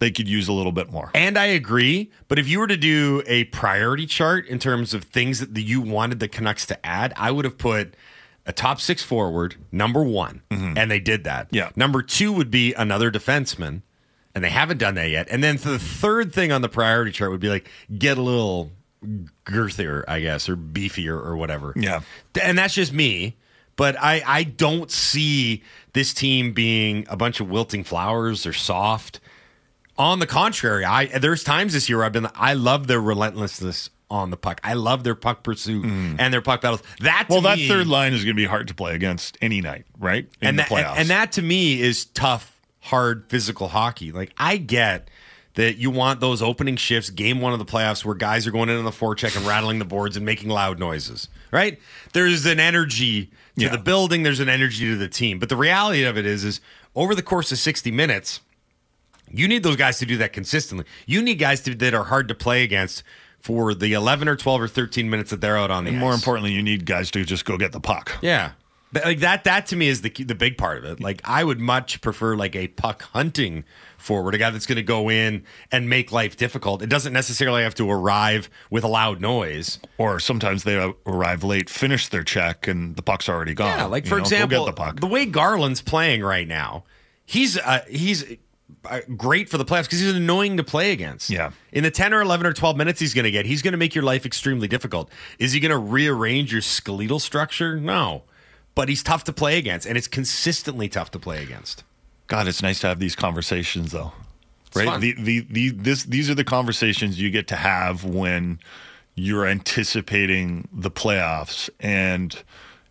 they 0.00 0.10
could 0.10 0.28
use 0.28 0.48
a 0.48 0.52
little 0.52 0.72
bit 0.72 0.90
more. 0.90 1.10
And 1.14 1.38
I 1.38 1.44
agree. 1.46 2.10
But 2.26 2.38
if 2.38 2.48
you 2.48 2.58
were 2.58 2.66
to 2.66 2.76
do 2.76 3.22
a 3.26 3.44
priority 3.44 4.06
chart 4.06 4.46
in 4.46 4.58
terms 4.58 4.92
of 4.92 5.04
things 5.04 5.40
that 5.40 5.60
you 5.60 5.80
wanted 5.80 6.18
the 6.18 6.28
Canucks 6.28 6.66
to 6.66 6.86
add, 6.86 7.12
I 7.16 7.30
would 7.30 7.44
have 7.44 7.58
put 7.58 7.94
a 8.46 8.52
top 8.52 8.80
six 8.80 9.02
forward, 9.02 9.56
number 9.70 10.02
one. 10.02 10.42
And 10.50 10.90
they 10.90 10.98
did 11.00 11.24
that. 11.24 11.46
Mm-hmm. 11.46 11.56
Yeah. 11.56 11.70
Number 11.76 12.02
two 12.02 12.32
would 12.32 12.50
be 12.50 12.72
another 12.74 13.10
defenseman. 13.10 13.82
And 14.34 14.42
they 14.42 14.48
haven't 14.48 14.78
done 14.78 14.94
that 14.94 15.10
yet. 15.10 15.28
And 15.30 15.42
then 15.42 15.56
the 15.56 15.78
third 15.78 16.32
thing 16.32 16.50
on 16.52 16.62
the 16.62 16.68
priority 16.68 17.10
chart 17.10 17.30
would 17.30 17.40
be 17.40 17.48
like 17.48 17.68
get 17.96 18.16
a 18.16 18.22
little 18.22 18.70
girthier, 19.44 20.04
I 20.08 20.20
guess, 20.20 20.48
or 20.48 20.56
beefier 20.56 21.14
or 21.14 21.36
whatever. 21.36 21.72
Yeah. 21.76 22.00
And 22.40 22.56
that's 22.56 22.74
just 22.74 22.92
me. 22.92 23.36
But 23.76 23.96
I, 24.00 24.22
I 24.26 24.44
don't 24.44 24.90
see 24.90 25.62
this 25.94 26.14
team 26.14 26.52
being 26.52 27.06
a 27.08 27.16
bunch 27.16 27.40
of 27.40 27.50
wilting 27.50 27.82
flowers 27.82 28.46
or 28.46 28.52
soft. 28.52 29.20
On 30.00 30.18
the 30.18 30.26
contrary, 30.26 30.84
I 30.84 31.06
there's 31.18 31.44
times 31.44 31.74
this 31.74 31.88
year 31.90 32.02
I've 32.02 32.12
been 32.12 32.26
I 32.34 32.54
love 32.54 32.86
their 32.86 33.00
relentlessness 33.00 33.90
on 34.10 34.30
the 34.30 34.36
puck. 34.36 34.60
I 34.64 34.72
love 34.74 35.04
their 35.04 35.14
puck 35.14 35.42
pursuit 35.44 35.84
and 35.84 36.32
their 36.34 36.40
puck 36.42 36.62
battles. 36.62 36.82
That 37.00 37.26
to 37.26 37.26
Mm. 37.26 37.30
Well, 37.34 37.40
that 37.42 37.58
me- 37.58 37.68
third 37.68 37.86
line 37.86 38.12
is 38.14 38.24
going 38.24 38.34
to 38.34 38.40
be 38.42 38.46
hard 38.46 38.68
to 38.68 38.74
play 38.74 38.94
against 38.94 39.36
any 39.42 39.60
night, 39.60 39.84
right? 39.98 40.26
In 40.40 40.48
and 40.48 40.58
the 40.58 40.62
that, 40.62 40.72
and, 40.72 40.86
playoffs. 40.86 40.96
and 40.96 41.10
that 41.10 41.32
to 41.32 41.42
me 41.42 41.80
is 41.80 42.06
tough, 42.06 42.58
hard 42.80 43.26
physical 43.28 43.68
hockey. 43.68 44.10
Like 44.10 44.32
I 44.38 44.56
get 44.56 45.08
that 45.54 45.76
you 45.76 45.90
want 45.90 46.20
those 46.20 46.40
opening 46.42 46.76
shifts, 46.76 47.10
game 47.10 47.40
one 47.40 47.52
of 47.52 47.58
the 47.58 47.64
playoffs, 47.66 48.04
where 48.04 48.14
guys 48.14 48.46
are 48.46 48.50
going 48.52 48.68
in 48.70 48.78
on 48.78 48.84
the 48.84 48.90
forecheck 48.90 49.36
and 49.36 49.46
rattling 49.46 49.78
the 49.80 49.84
boards 49.84 50.16
and 50.16 50.24
making 50.24 50.48
loud 50.48 50.78
noises. 50.78 51.28
Right? 51.52 51.78
There's 52.14 52.46
an 52.46 52.58
energy 52.58 53.26
to 53.26 53.30
Yeah. 53.64 53.68
the 53.70 53.78
building. 53.78 54.22
There's 54.22 54.40
an 54.40 54.48
energy 54.48 54.86
to 54.86 54.96
the 54.96 55.08
team. 55.08 55.38
But 55.38 55.50
the 55.50 55.56
reality 55.56 56.04
of 56.04 56.16
it 56.16 56.24
is, 56.24 56.42
is 56.44 56.60
over 56.94 57.14
the 57.14 57.22
course 57.22 57.52
of 57.52 57.58
60 57.58 57.90
minutes, 57.90 58.40
you 59.32 59.48
need 59.48 59.62
those 59.62 59.76
guys 59.76 59.98
to 59.98 60.06
do 60.06 60.16
that 60.18 60.32
consistently. 60.32 60.86
You 61.06 61.22
need 61.22 61.36
guys 61.36 61.60
to, 61.62 61.74
that 61.76 61.94
are 61.94 62.04
hard 62.04 62.28
to 62.28 62.34
play 62.34 62.62
against 62.62 63.02
for 63.40 63.72
the 63.74 63.92
11 63.94 64.28
or 64.28 64.36
12 64.36 64.60
or 64.62 64.68
13 64.68 65.08
minutes 65.08 65.30
that 65.30 65.40
they're 65.40 65.56
out 65.56 65.70
on 65.70 65.84
the 65.84 65.88
And 65.88 65.96
ice. 65.98 66.00
more 66.00 66.12
importantly, 66.14 66.52
you 66.52 66.62
need 66.62 66.84
guys 66.86 67.10
to 67.12 67.24
just 67.24 67.44
go 67.44 67.56
get 67.56 67.72
the 67.72 67.80
puck. 67.80 68.18
Yeah. 68.20 68.52
Like 68.92 69.20
that 69.20 69.44
that 69.44 69.66
to 69.66 69.76
me 69.76 69.86
is 69.86 70.02
the 70.02 70.10
the 70.10 70.34
big 70.34 70.58
part 70.58 70.78
of 70.78 70.84
it. 70.84 71.00
Like 71.00 71.20
I 71.24 71.44
would 71.44 71.60
much 71.60 72.00
prefer 72.00 72.34
like 72.34 72.56
a 72.56 72.66
puck 72.66 73.02
hunting 73.02 73.62
forward, 73.96 74.34
a 74.34 74.38
guy 74.38 74.50
that's 74.50 74.66
going 74.66 74.76
to 74.76 74.82
go 74.82 75.08
in 75.08 75.44
and 75.70 75.88
make 75.88 76.10
life 76.10 76.36
difficult. 76.36 76.82
It 76.82 76.88
doesn't 76.88 77.12
necessarily 77.12 77.62
have 77.62 77.76
to 77.76 77.88
arrive 77.88 78.50
with 78.68 78.82
a 78.82 78.88
loud 78.88 79.20
noise. 79.20 79.78
Or 79.96 80.18
sometimes 80.18 80.64
they 80.64 80.92
arrive 81.06 81.44
late, 81.44 81.70
finish 81.70 82.08
their 82.08 82.24
check, 82.24 82.66
and 82.66 82.96
the 82.96 83.02
puck's 83.02 83.28
already 83.28 83.54
gone. 83.54 83.78
Yeah, 83.78 83.84
like 83.84 84.06
You 84.06 84.08
for 84.08 84.16
know, 84.16 84.22
go 84.22 84.26
example, 84.26 84.64
get 84.66 84.74
the 84.76 84.82
puck. 84.82 84.98
the 85.00 85.06
way 85.06 85.24
Garland's 85.24 85.82
playing 85.82 86.22
right 86.22 86.48
now, 86.48 86.82
he's 87.24 87.56
uh, 87.58 87.84
he's 87.88 88.24
uh, 88.24 88.34
Uh, 88.84 89.00
great 89.16 89.48
for 89.48 89.58
the 89.58 89.64
playoffs 89.64 89.84
because 89.84 90.00
he's 90.00 90.14
annoying 90.14 90.56
to 90.56 90.64
play 90.64 90.92
against. 90.92 91.28
Yeah. 91.28 91.50
in 91.70 91.84
the 91.84 91.90
ten 91.90 92.14
or 92.14 92.22
eleven 92.22 92.46
or 92.46 92.52
twelve 92.54 92.76
minutes 92.78 92.98
he's 92.98 93.12
going 93.12 93.24
to 93.26 93.30
get, 93.30 93.44
he's 93.44 93.60
going 93.60 93.72
to 93.72 93.78
make 93.78 93.94
your 93.94 94.04
life 94.04 94.24
extremely 94.24 94.68
difficult. 94.68 95.10
Is 95.38 95.52
he 95.52 95.60
going 95.60 95.70
to 95.70 95.78
rearrange 95.78 96.50
your 96.50 96.62
skeletal 96.62 97.18
structure? 97.18 97.78
No, 97.78 98.22
but 98.74 98.88
he's 98.88 99.02
tough 99.02 99.24
to 99.24 99.32
play 99.32 99.58
against, 99.58 99.86
and 99.86 99.98
it's 99.98 100.08
consistently 100.08 100.88
tough 100.88 101.10
to 101.10 101.18
play 101.18 101.42
against. 101.42 101.84
God, 102.26 102.48
it's 102.48 102.62
nice 102.62 102.80
to 102.80 102.86
have 102.86 103.00
these 103.00 103.16
conversations, 103.16 103.92
though. 103.92 104.12
right? 104.74 104.86
fun. 104.86 105.00
The, 105.00 105.14
the, 105.18 105.46
the, 105.50 105.70
this, 105.70 106.04
these 106.04 106.30
are 106.30 106.34
the 106.34 106.44
conversations 106.44 107.20
you 107.20 107.30
get 107.30 107.48
to 107.48 107.56
have 107.56 108.04
when 108.04 108.60
you're 109.14 109.46
anticipating 109.46 110.68
the 110.72 110.90
playoffs. 110.90 111.68
And, 111.80 112.40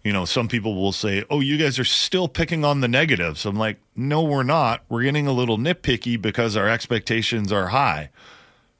you 0.04 0.14
know, 0.14 0.26
some 0.26 0.48
people 0.48 0.76
will 0.76 0.92
say, 0.92 1.26
oh, 1.30 1.42
you 1.42 1.58
guys 1.58 1.78
are 1.78 1.86
still 1.86 2.28
picking 2.28 2.64
on 2.64 2.82
the 2.82 2.88
negatives. 2.88 3.46
I'm 3.46 3.58
like, 3.58 3.80
no, 3.96 4.24
we're 4.24 4.44
not. 4.44 4.84
We're 4.88 5.04
getting 5.04 5.28
a 5.28 5.34
little 5.34 5.58
nitpicky 5.58 6.22
because 6.22 6.56
our 6.56 6.70
expectations 6.70 7.52
are 7.52 7.68
high. 7.68 8.10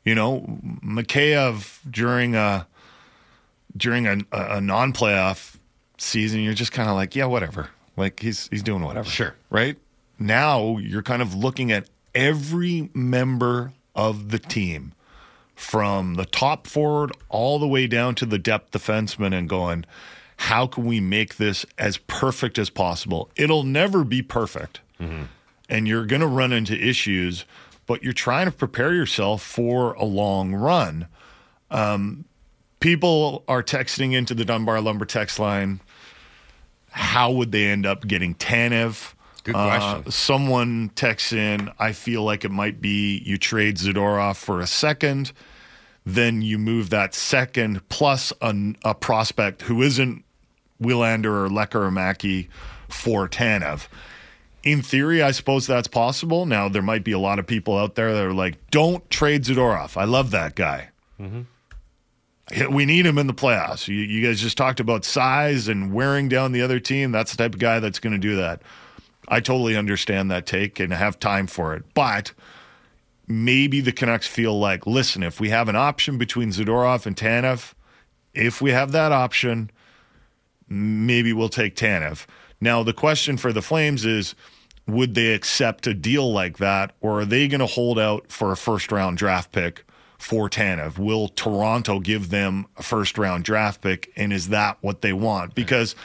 You 0.06 0.16
know, 0.16 0.60
Mikheyev 0.84 1.80
during 1.90 2.36
a 2.36 2.68
during 3.76 4.08
a, 4.08 4.18
a 4.32 4.62
non-playoff 4.62 5.58
season, 5.98 6.40
you're 6.40 6.54
just 6.54 6.72
kind 6.72 6.90
of 6.90 6.96
like, 6.96 7.16
yeah, 7.16 7.26
whatever. 7.26 7.70
Like 7.98 8.22
he's 8.22 8.48
he's 8.48 8.64
doing 8.64 8.82
whatever. 8.82 9.10
Sure. 9.10 9.36
Right? 9.50 9.78
Now 10.18 10.78
you're 10.78 11.04
kind 11.04 11.22
of 11.22 11.36
looking 11.36 11.72
at 11.72 11.90
every 12.16 12.90
member 12.94 13.74
of 13.94 14.30
the 14.30 14.40
team 14.40 14.94
from 15.54 16.16
the 16.16 16.26
top 16.26 16.66
forward 16.66 17.12
all 17.28 17.60
the 17.60 17.68
way 17.68 17.86
down 17.86 18.16
to 18.16 18.26
the 18.26 18.40
depth 18.40 18.72
defenseman 18.72 19.38
and 19.38 19.50
going, 19.50 19.84
how 20.44 20.66
can 20.68 20.86
we 20.86 21.00
make 21.02 21.36
this 21.36 21.66
as 21.78 21.98
perfect 21.98 22.58
as 22.58 22.70
possible? 22.70 23.30
It'll 23.36 23.64
never 23.64 24.04
be 24.06 24.22
perfect. 24.22 24.80
And 25.70 25.88
you're 25.88 26.06
going 26.06 26.22
to 26.22 26.28
run 26.28 26.52
into 26.54 26.74
issues, 26.76 27.46
but 27.86 28.04
you're 28.04 28.14
trying 28.14 28.46
to 28.46 28.52
prepare 28.52 28.94
yourself 28.94 29.44
for 29.44 29.94
a 29.94 30.04
long 30.06 30.54
run. 30.54 31.08
Um, 31.70 32.26
people 32.80 33.44
are 33.48 33.62
texting 33.62 34.14
into 34.14 34.34
the 34.34 34.44
Dunbar 34.46 34.82
Lumber 34.82 35.06
text 35.06 35.40
line. 35.40 35.82
How 36.92 37.32
would 37.32 37.52
they 37.52 37.66
end 37.68 37.86
up 37.86 38.08
getting 38.08 38.34
Tanev? 38.36 39.14
Good 39.44 39.56
Uh, 39.56 39.78
question. 39.78 40.12
someone 40.12 40.92
texts 40.96 41.32
in, 41.34 41.70
I 41.80 41.92
feel 41.94 42.24
like 42.24 42.44
it 42.44 42.52
might 42.52 42.82
be 42.82 43.22
you 43.26 43.38
trade 43.38 43.78
Zadorov 43.78 44.38
for 44.38 44.60
a 44.62 44.68
second, 44.68 45.32
then 46.06 46.42
you 46.42 46.58
move 46.58 46.90
that 46.90 47.14
second 47.14 47.88
plus 47.90 48.34
a, 48.42 48.74
a 48.84 48.96
prospect 48.96 49.64
who 49.64 49.82
isn't 49.82 50.24
Willander 50.82 51.46
or 51.46 51.50
Lecker 51.50 51.86
or 51.86 51.92
Mackey 51.92 52.50
for 52.88 53.28
Tanev. 53.28 53.88
In 54.64 54.82
theory, 54.82 55.22
I 55.22 55.32
suppose 55.32 55.68
that's 55.68 55.88
possible. 55.88 56.46
Now, 56.46 56.68
there 56.68 56.82
might 56.82 57.04
be 57.04 57.12
a 57.14 57.20
lot 57.20 57.40
of 57.40 57.48
people 57.48 57.78
out 57.78 57.96
there 57.96 58.14
that 58.14 58.24
are 58.24 58.34
like, 58.34 58.56
don't 58.72 59.08
trade 59.10 59.44
Zadorov. 59.44 59.96
I 59.96 60.04
love 60.04 60.32
that 60.32 60.56
guy. 60.56 60.90
Mm-hmm. 61.20 61.42
Yeah, 62.52 62.68
We 62.68 62.86
need 62.86 63.06
him 63.06 63.18
in 63.18 63.28
the 63.28 63.34
playoffs. 63.34 63.88
You, 63.88 63.96
you 63.96 64.26
guys 64.26 64.42
just 64.42 64.58
talked 64.58 64.80
about 64.80 65.06
size 65.06 65.68
and 65.68 65.94
wearing 65.94 66.28
down 66.28 66.52
the 66.52 66.62
other 66.62 66.80
team. 66.80 67.12
That's 67.12 67.32
the 67.32 67.38
type 67.38 67.54
of 67.54 67.60
guy 67.60 67.80
that's 67.80 68.00
going 68.00 68.14
to 68.14 68.20
do 68.20 68.36
that. 68.36 68.62
I 69.28 69.40
totally 69.40 69.78
understand 69.78 70.32
that 70.32 70.46
take 70.46 70.80
and 70.80 70.92
have 70.92 71.20
time 71.20 71.48
for 71.48 71.76
it. 71.76 71.84
But 71.94 72.34
maybe 73.28 73.80
the 73.80 73.92
Canucks 73.92 74.28
feel 74.28 74.60
like, 74.60 74.88
listen, 74.88 75.24
if 75.24 75.40
we 75.40 75.50
have 75.50 75.70
an 75.70 75.76
option 75.76 76.18
between 76.18 76.50
Zadorov 76.50 77.06
and 77.06 77.16
Tanev, 77.16 77.74
if 78.34 78.62
we 78.62 78.72
have 78.72 78.92
that 78.92 79.12
option, 79.12 79.70
maybe 80.70 81.34
we'll 81.34 81.50
take 81.50 81.76
Tanev. 81.76 82.26
Now, 82.62 82.84
the 82.84 82.94
question 82.94 83.38
for 83.38 83.54
the 83.54 83.62
Flames 83.62 84.06
is 84.06 84.36
would 84.88 85.14
they 85.14 85.34
accept 85.34 85.88
a 85.88 85.94
deal 85.94 86.32
like 86.32 86.58
that, 86.58 86.96
or 87.00 87.22
are 87.22 87.26
they 87.26 87.48
going 87.48 87.60
to 87.60 87.66
hold 87.66 88.00
out 88.00 88.32
for 88.32 88.52
a 88.52 88.58
first 88.58 88.92
round 88.92 89.18
draft 89.18 89.52
pick 89.52 89.86
for 90.18 90.50
Tanev? 90.50 90.98
Will 90.98 91.30
Toronto 91.30 92.00
give 92.00 92.30
them 92.30 92.66
a 92.78 92.84
first 92.84 93.18
round 93.18 93.44
draft 93.44 93.82
pick? 93.82 94.12
And 94.16 94.34
is 94.34 94.50
that 94.50 94.78
what 94.82 95.02
they 95.02 95.14
want? 95.14 95.56
Because 95.56 95.96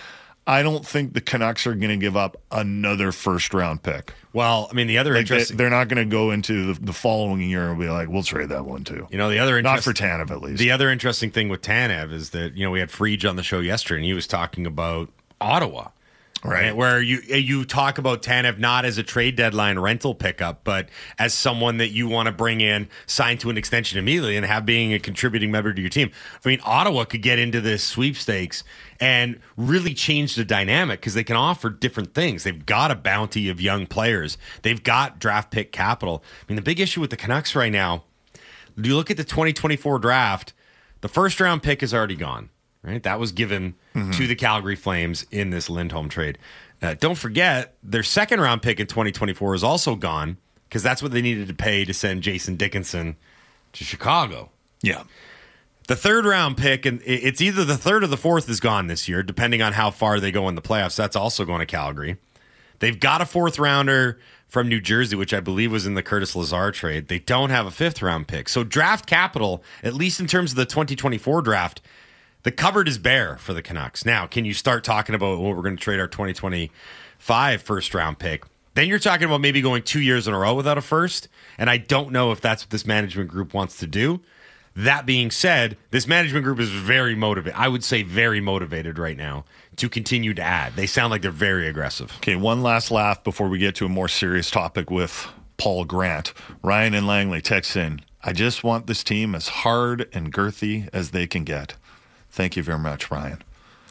I 0.46 0.62
don't 0.62 0.86
think 0.86 1.14
the 1.14 1.20
Canucks 1.20 1.66
are 1.66 1.74
going 1.74 1.90
to 1.90 1.96
give 1.96 2.16
up 2.16 2.36
another 2.50 3.12
first 3.12 3.54
round 3.54 3.82
pick. 3.82 4.12
Well, 4.34 4.68
I 4.70 4.74
mean, 4.74 4.88
the 4.88 4.98
other 4.98 5.12
Like 5.12 5.20
interesting, 5.20 5.56
they, 5.56 5.64
are 5.64 5.70
not 5.70 5.88
going 5.88 6.04
to 6.04 6.10
go 6.10 6.32
into 6.32 6.74
the, 6.74 6.80
the 6.80 6.92
following 6.92 7.40
year 7.40 7.70
and 7.70 7.78
be 7.78 7.88
like, 7.88 8.08
we'll 8.08 8.22
trade 8.22 8.50
that 8.50 8.66
one 8.66 8.84
too. 8.84 9.06
you 9.10 9.16
know, 9.16 9.30
the 9.30 9.38
other 9.38 9.60
Not 9.62 9.82
for 9.82 9.92
Tanev, 9.92 10.30
at 10.30 10.42
least. 10.42 10.58
The 10.58 10.70
other 10.70 10.90
interesting 10.90 11.30
thing 11.30 11.48
with 11.48 11.62
Tanev 11.62 12.12
is 12.12 12.30
that 12.30 12.56
you 12.56 12.64
know 12.64 12.70
we 12.70 12.80
had 12.80 12.90
Frege 12.90 13.28
on 13.28 13.36
the 13.36 13.42
show 13.42 13.60
yesterday, 13.60 13.98
and 14.00 14.04
he 14.04 14.12
was 14.12 14.26
talking 14.26 14.66
about 14.66 15.08
Ottawa, 15.40 15.88
Right. 16.44 16.76
Where 16.76 17.00
you 17.00 17.20
you 17.20 17.64
talk 17.64 17.96
about 17.96 18.22
Tanev 18.22 18.58
not 18.58 18.84
as 18.84 18.98
a 18.98 19.02
trade 19.02 19.34
deadline 19.34 19.78
rental 19.78 20.14
pickup, 20.14 20.62
but 20.62 20.90
as 21.18 21.32
someone 21.32 21.78
that 21.78 21.88
you 21.88 22.06
want 22.06 22.26
to 22.26 22.32
bring 22.32 22.60
in, 22.60 22.88
sign 23.06 23.38
to 23.38 23.48
an 23.48 23.56
extension 23.56 23.98
immediately, 23.98 24.36
and 24.36 24.44
have 24.44 24.66
being 24.66 24.92
a 24.92 24.98
contributing 24.98 25.50
member 25.50 25.72
to 25.72 25.80
your 25.80 25.88
team. 25.88 26.10
I 26.44 26.48
mean, 26.48 26.60
Ottawa 26.62 27.04
could 27.04 27.22
get 27.22 27.38
into 27.38 27.62
this 27.62 27.82
sweepstakes 27.82 28.62
and 29.00 29.40
really 29.56 29.94
change 29.94 30.34
the 30.34 30.44
dynamic 30.44 31.00
because 31.00 31.14
they 31.14 31.24
can 31.24 31.36
offer 31.36 31.70
different 31.70 32.12
things. 32.12 32.44
They've 32.44 32.66
got 32.66 32.90
a 32.90 32.94
bounty 32.94 33.48
of 33.48 33.60
young 33.60 33.86
players. 33.86 34.36
They've 34.60 34.82
got 34.82 35.18
draft 35.18 35.50
pick 35.50 35.72
capital. 35.72 36.22
I 36.42 36.52
mean, 36.52 36.56
the 36.56 36.62
big 36.62 36.78
issue 36.78 37.00
with 37.00 37.08
the 37.08 37.16
Canucks 37.16 37.56
right 37.56 37.72
now 37.72 38.04
you 38.76 38.96
look 38.96 39.10
at 39.10 39.16
the 39.16 39.24
2024 39.24 39.98
draft, 39.98 40.52
the 41.00 41.08
first 41.08 41.40
round 41.40 41.62
pick 41.62 41.82
is 41.82 41.94
already 41.94 42.16
gone, 42.16 42.50
right? 42.84 43.02
That 43.02 43.18
was 43.18 43.32
given 43.32 43.74
to 44.12 44.26
the 44.26 44.34
Calgary 44.34 44.76
Flames 44.76 45.26
in 45.30 45.50
this 45.50 45.68
Lindholm 45.70 46.08
trade. 46.08 46.38
Uh, 46.82 46.94
don't 46.94 47.14
forget, 47.16 47.74
their 47.82 48.02
second 48.02 48.40
round 48.40 48.60
pick 48.62 48.78
in 48.78 48.86
2024 48.86 49.54
is 49.54 49.64
also 49.64 49.96
gone 49.96 50.36
because 50.68 50.82
that's 50.82 51.02
what 51.02 51.12
they 51.12 51.22
needed 51.22 51.48
to 51.48 51.54
pay 51.54 51.84
to 51.84 51.94
send 51.94 52.22
Jason 52.22 52.56
Dickinson 52.56 53.16
to 53.72 53.84
Chicago. 53.84 54.50
yeah. 54.82 55.04
The 55.86 55.96
third 55.96 56.24
round 56.24 56.56
pick, 56.56 56.86
and 56.86 57.02
it's 57.04 57.42
either 57.42 57.62
the 57.62 57.76
third 57.76 58.04
or 58.04 58.06
the 58.06 58.16
fourth 58.16 58.48
is 58.48 58.58
gone 58.58 58.86
this 58.86 59.06
year, 59.06 59.22
depending 59.22 59.60
on 59.60 59.74
how 59.74 59.90
far 59.90 60.18
they 60.18 60.30
go 60.32 60.48
in 60.48 60.54
the 60.54 60.62
playoffs. 60.62 60.96
That's 60.96 61.14
also 61.14 61.44
going 61.44 61.58
to 61.60 61.66
Calgary. 61.66 62.16
They've 62.78 62.98
got 62.98 63.20
a 63.20 63.26
fourth 63.26 63.58
rounder 63.58 64.18
from 64.48 64.68
New 64.70 64.80
Jersey, 64.80 65.14
which 65.14 65.34
I 65.34 65.40
believe 65.40 65.70
was 65.70 65.86
in 65.86 65.92
the 65.92 66.02
Curtis 66.02 66.34
Lazar 66.34 66.70
trade. 66.72 67.08
They 67.08 67.18
don't 67.18 67.50
have 67.50 67.66
a 67.66 67.70
fifth 67.70 68.00
round 68.00 68.28
pick. 68.28 68.48
So 68.48 68.64
draft 68.64 69.04
capital, 69.04 69.62
at 69.82 69.92
least 69.92 70.20
in 70.20 70.26
terms 70.26 70.52
of 70.52 70.56
the 70.56 70.64
2024 70.64 71.42
draft, 71.42 71.82
the 72.44 72.52
cupboard 72.52 72.86
is 72.86 72.98
bare 72.98 73.36
for 73.38 73.52
the 73.52 73.62
Canucks. 73.62 74.06
Now, 74.06 74.26
can 74.26 74.44
you 74.44 74.54
start 74.54 74.84
talking 74.84 75.14
about 75.14 75.40
what 75.40 75.56
we're 75.56 75.62
going 75.62 75.76
to 75.76 75.82
trade 75.82 75.98
our 75.98 76.06
2025 76.06 77.62
first 77.62 77.94
round 77.94 78.18
pick? 78.18 78.44
Then 78.74 78.86
you're 78.86 78.98
talking 78.98 79.24
about 79.24 79.40
maybe 79.40 79.60
going 79.60 79.82
two 79.82 80.00
years 80.00 80.28
in 80.28 80.34
a 80.34 80.38
row 80.38 80.54
without 80.54 80.78
a 80.78 80.82
first. 80.82 81.28
And 81.58 81.70
I 81.70 81.78
don't 81.78 82.12
know 82.12 82.32
if 82.32 82.40
that's 82.40 82.64
what 82.64 82.70
this 82.70 82.86
management 82.86 83.30
group 83.30 83.54
wants 83.54 83.78
to 83.78 83.86
do. 83.86 84.20
That 84.76 85.06
being 85.06 85.30
said, 85.30 85.76
this 85.90 86.06
management 86.08 86.44
group 86.44 86.58
is 86.58 86.68
very 86.68 87.14
motivated. 87.14 87.58
I 87.58 87.68
would 87.68 87.84
say 87.84 88.02
very 88.02 88.40
motivated 88.40 88.98
right 88.98 89.16
now 89.16 89.44
to 89.76 89.88
continue 89.88 90.34
to 90.34 90.42
add. 90.42 90.74
They 90.74 90.86
sound 90.86 91.12
like 91.12 91.22
they're 91.22 91.30
very 91.30 91.68
aggressive. 91.68 92.12
Okay, 92.16 92.34
one 92.34 92.62
last 92.62 92.90
laugh 92.90 93.22
before 93.22 93.48
we 93.48 93.58
get 93.58 93.76
to 93.76 93.86
a 93.86 93.88
more 93.88 94.08
serious 94.08 94.50
topic 94.50 94.90
with 94.90 95.28
Paul 95.56 95.84
Grant. 95.84 96.34
Ryan 96.62 96.94
and 96.94 97.06
Langley 97.06 97.40
text 97.40 97.76
in. 97.76 98.00
I 98.24 98.32
just 98.32 98.64
want 98.64 98.88
this 98.88 99.04
team 99.04 99.34
as 99.34 99.48
hard 99.48 100.08
and 100.12 100.32
girthy 100.32 100.88
as 100.92 101.12
they 101.12 101.28
can 101.28 101.44
get. 101.44 101.76
Thank 102.34 102.56
you 102.56 102.64
very 102.64 102.80
much, 102.80 103.12
Ryan. 103.12 103.42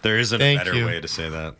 There 0.01 0.19
isn't 0.19 0.37
Thank 0.37 0.59
a 0.59 0.65
better 0.65 0.77
you. 0.77 0.85
way 0.85 0.99
to 0.99 1.07
say 1.07 1.29
that. 1.29 1.55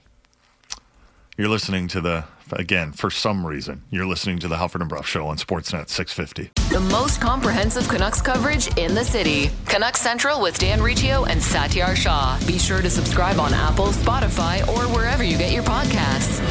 You're 1.38 1.48
listening 1.48 1.88
to 1.90 2.02
the 2.02 2.26
again 2.52 2.92
for 2.92 3.10
some 3.10 3.48
reason 3.48 3.82
you're 3.90 4.06
listening 4.06 4.38
to 4.38 4.48
the 4.48 4.58
Halford 4.58 4.82
and 4.82 4.90
Bruff 4.90 5.08
Show 5.08 5.26
on 5.26 5.38
Sportsnet 5.38 5.90
650. 5.90 6.52
The 6.74 6.82
most 6.92 7.22
comprehensive 7.22 7.88
Canucks 7.88 8.22
coverage 8.22 8.68
in 8.78 8.94
the 8.94 9.04
city. 9.04 9.50
Canucks 9.66 10.02
Central 10.02 10.42
with 10.42 10.60
Dan 10.60 10.82
Riccio 10.82 11.24
and 11.24 11.40
Satiar 11.40 11.96
Shah. 11.96 12.38
Be 12.46 12.60
sure 12.60 12.82
to 12.82 12.90
subscribe 12.90 13.40
on 13.40 13.54
Apple, 13.54 13.88
Spotify, 13.88 14.68
or 14.68 14.94
wherever 14.94 15.24
you 15.24 15.38
get 15.38 15.54
your 15.54 15.64
podcasts. 15.64 16.42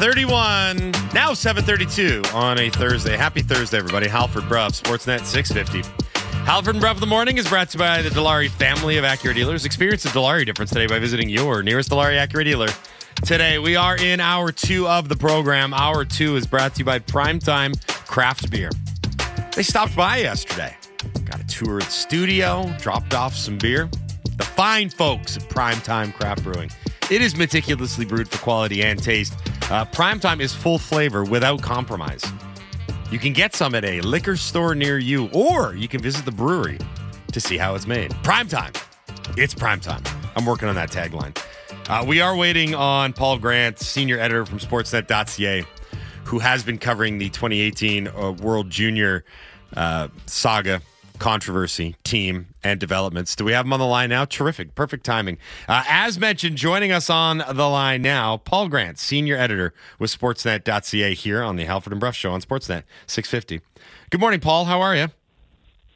Thirty-one. 0.00 0.92
Now 1.12 1.34
seven 1.34 1.62
thirty-two 1.62 2.22
on 2.32 2.58
a 2.58 2.70
Thursday. 2.70 3.18
Happy 3.18 3.42
Thursday, 3.42 3.76
everybody. 3.76 4.08
Halford 4.08 4.48
Bruff, 4.48 4.72
Sportsnet 4.72 5.26
six 5.26 5.52
fifty. 5.52 5.82
Halford 6.46 6.76
and 6.76 6.80
Bruff 6.80 6.94
of 6.96 7.00
the 7.00 7.06
morning 7.06 7.36
is 7.36 7.46
brought 7.46 7.68
to 7.68 7.76
you 7.76 7.80
by 7.80 8.00
the 8.00 8.08
Dilawri 8.08 8.48
family 8.48 8.96
of 8.96 9.04
Acura 9.04 9.34
dealers. 9.34 9.66
Experience 9.66 10.02
the 10.04 10.08
Dilawri 10.08 10.46
difference 10.46 10.70
today 10.70 10.86
by 10.86 10.98
visiting 10.98 11.28
your 11.28 11.62
nearest 11.62 11.90
Dilawri 11.90 12.16
Acura 12.16 12.44
dealer. 12.44 12.68
Today 13.26 13.58
we 13.58 13.76
are 13.76 13.98
in 13.98 14.20
hour 14.20 14.50
two 14.50 14.88
of 14.88 15.10
the 15.10 15.16
program. 15.16 15.74
Hour 15.74 16.06
two 16.06 16.34
is 16.36 16.46
brought 16.46 16.72
to 16.76 16.78
you 16.78 16.86
by 16.86 16.98
Primetime 16.98 17.78
Craft 18.06 18.50
Beer. 18.50 18.70
They 19.54 19.62
stopped 19.62 19.94
by 19.94 20.16
yesterday. 20.16 20.74
Got 21.26 21.40
a 21.40 21.46
tour 21.46 21.76
of 21.76 21.84
the 21.84 21.90
studio, 21.90 22.74
dropped 22.78 23.12
off 23.12 23.36
some 23.36 23.58
beer. 23.58 23.90
The 24.38 24.44
fine 24.44 24.88
folks 24.88 25.36
at 25.36 25.42
Primetime 25.42 26.14
Craft 26.14 26.42
Brewing. 26.42 26.70
It 27.10 27.20
is 27.20 27.36
meticulously 27.36 28.06
brewed 28.06 28.28
for 28.28 28.38
quality 28.38 28.82
and 28.82 29.02
taste. 29.02 29.34
Uh, 29.70 29.84
Primetime 29.84 30.40
is 30.40 30.52
full 30.52 30.78
flavor 30.78 31.22
without 31.22 31.62
compromise. 31.62 32.24
You 33.12 33.20
can 33.20 33.32
get 33.32 33.54
some 33.54 33.74
at 33.76 33.84
a 33.84 34.00
liquor 34.00 34.36
store 34.36 34.74
near 34.74 34.98
you, 34.98 35.28
or 35.32 35.76
you 35.76 35.86
can 35.86 36.00
visit 36.00 36.24
the 36.24 36.32
brewery 36.32 36.78
to 37.32 37.40
see 37.40 37.56
how 37.56 37.76
it's 37.76 37.86
made. 37.86 38.10
Primetime. 38.24 38.76
It's 39.38 39.54
primetime. 39.54 40.04
I'm 40.34 40.44
working 40.44 40.68
on 40.68 40.74
that 40.74 40.90
tagline. 40.90 41.40
Uh, 41.88 42.04
we 42.04 42.20
are 42.20 42.36
waiting 42.36 42.74
on 42.74 43.12
Paul 43.12 43.38
Grant, 43.38 43.78
senior 43.78 44.18
editor 44.18 44.44
from 44.44 44.58
Sportsnet.ca, 44.58 45.64
who 46.24 46.40
has 46.40 46.64
been 46.64 46.78
covering 46.78 47.18
the 47.18 47.28
2018 47.30 48.08
uh, 48.08 48.32
World 48.32 48.70
Junior 48.70 49.24
uh, 49.76 50.08
saga, 50.26 50.82
controversy, 51.20 51.94
team, 52.02 52.54
and 52.64 52.80
developments. 52.80 53.36
Do 53.36 53.44
we 53.44 53.52
have 53.52 53.64
him 53.66 53.72
on 53.72 53.78
the 53.78 53.86
line 53.86 54.10
now? 54.10 54.24
Terrific. 54.24 54.74
Perfect 54.74 55.04
timing. 55.04 55.38
Uh, 55.68 55.84
as 55.88 56.18
mentioned, 56.18 56.56
joining 56.56 56.90
us 56.90 57.08
on 57.08 57.38
the 57.38 57.68
line 57.68 58.02
now, 58.02 58.38
Paul 58.38 58.68
Grant, 58.68 58.98
senior 58.98 59.36
editor 59.36 59.72
with 59.98 60.10
Sportsnet.ca 60.10 61.14
here 61.14 61.42
on 61.42 61.56
the 61.56 61.66
Halford 61.66 61.92
and 61.92 62.00
Bruff 62.00 62.16
Show 62.16 62.32
on 62.32 62.40
Sportsnet 62.40 62.82
650. 63.06 63.60
Good 64.10 64.20
morning, 64.20 64.40
Paul. 64.40 64.64
How 64.64 64.80
are 64.80 64.96
you? 64.96 65.08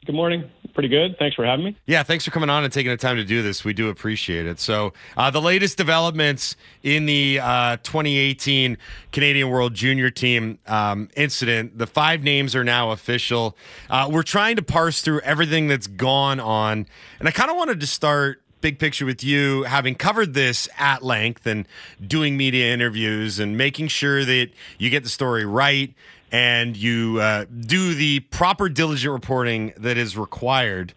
Good 0.05 0.13
morning. 0.13 0.51
Pretty 0.75 0.89
good. 0.89 1.17
Thanks 1.17 1.35
for 1.35 1.43
having 1.43 1.65
me. 1.65 1.77
Yeah, 1.87 2.03
thanks 2.03 2.25
for 2.25 2.31
coming 2.31 2.49
on 2.49 2.63
and 2.63 2.71
taking 2.71 2.91
the 2.91 2.97
time 2.97 3.15
to 3.15 3.23
do 3.23 3.41
this. 3.41 3.65
We 3.65 3.73
do 3.73 3.89
appreciate 3.89 4.45
it. 4.45 4.59
So, 4.59 4.93
uh, 5.17 5.31
the 5.31 5.41
latest 5.41 5.77
developments 5.77 6.55
in 6.83 7.07
the 7.07 7.39
uh, 7.39 7.77
2018 7.77 8.77
Canadian 9.11 9.49
World 9.49 9.73
Junior 9.73 10.11
Team 10.11 10.59
um, 10.67 11.09
incident, 11.15 11.79
the 11.79 11.87
five 11.87 12.21
names 12.21 12.55
are 12.55 12.63
now 12.63 12.91
official. 12.91 13.57
Uh, 13.89 14.07
we're 14.11 14.21
trying 14.21 14.57
to 14.57 14.61
parse 14.61 15.01
through 15.01 15.21
everything 15.21 15.67
that's 15.67 15.87
gone 15.87 16.39
on. 16.39 16.85
And 17.19 17.27
I 17.27 17.31
kind 17.31 17.49
of 17.49 17.57
wanted 17.57 17.79
to 17.79 17.87
start 17.87 18.43
big 18.65 18.79
picture 18.79 19.05
with 19.05 19.23
you, 19.23 19.61
having 19.63 19.93
covered 19.93 20.33
this 20.33 20.67
at 20.77 21.03
length 21.03 21.45
and 21.45 21.67
doing 22.05 22.35
media 22.35 22.73
interviews 22.73 23.39
and 23.39 23.55
making 23.55 23.87
sure 23.87 24.25
that 24.25 24.49
you 24.79 24.89
get 24.89 25.03
the 25.03 25.09
story 25.09 25.45
right 25.45 25.93
and 26.31 26.75
you 26.75 27.19
uh, 27.19 27.45
do 27.61 27.93
the 27.93 28.19
proper 28.21 28.69
diligent 28.69 29.13
reporting 29.13 29.73
that 29.77 29.97
is 29.97 30.17
required. 30.17 30.93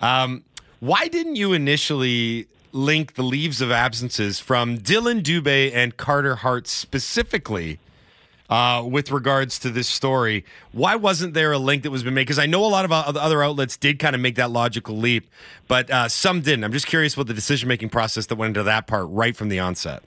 Um, 0.00 0.44
why 0.80 1.08
didn't 1.08 1.36
you 1.36 1.52
initially 1.52 2.46
link 2.72 3.14
the 3.14 3.22
leaves 3.22 3.60
of 3.60 3.70
absences 3.70 4.40
from 4.40 4.78
Dylan 4.78 5.22
Dubé 5.22 5.72
and 5.74 5.96
Carter 5.96 6.36
Hart 6.36 6.66
specifically 6.66 7.78
uh, 8.50 8.84
with 8.86 9.10
regards 9.10 9.58
to 9.60 9.70
this 9.70 9.88
story? 9.88 10.44
Why 10.72 10.96
wasn't 10.96 11.34
there 11.34 11.52
a 11.52 11.58
link 11.58 11.84
that 11.84 11.90
was 11.90 12.02
been 12.02 12.14
made? 12.14 12.22
Because 12.22 12.38
I 12.38 12.46
know 12.46 12.64
a 12.64 12.68
lot 12.68 12.84
of 12.84 12.92
other 12.92 13.42
outlets 13.42 13.76
did 13.76 13.98
kind 13.98 14.14
of 14.14 14.20
make 14.20 14.34
that 14.34 14.50
logical 14.50 14.96
leap, 14.96 15.28
but 15.68 15.90
uh, 15.90 16.08
some 16.08 16.42
didn't. 16.42 16.64
I'm 16.64 16.72
just 16.72 16.86
curious 16.86 17.14
about 17.14 17.28
the 17.28 17.34
decision 17.34 17.68
making 17.68 17.88
process 17.88 18.26
that 18.26 18.36
went 18.36 18.50
into 18.50 18.64
that 18.64 18.86
part 18.86 19.06
right 19.08 19.34
from 19.34 19.48
the 19.48 19.60
onset. 19.60 20.02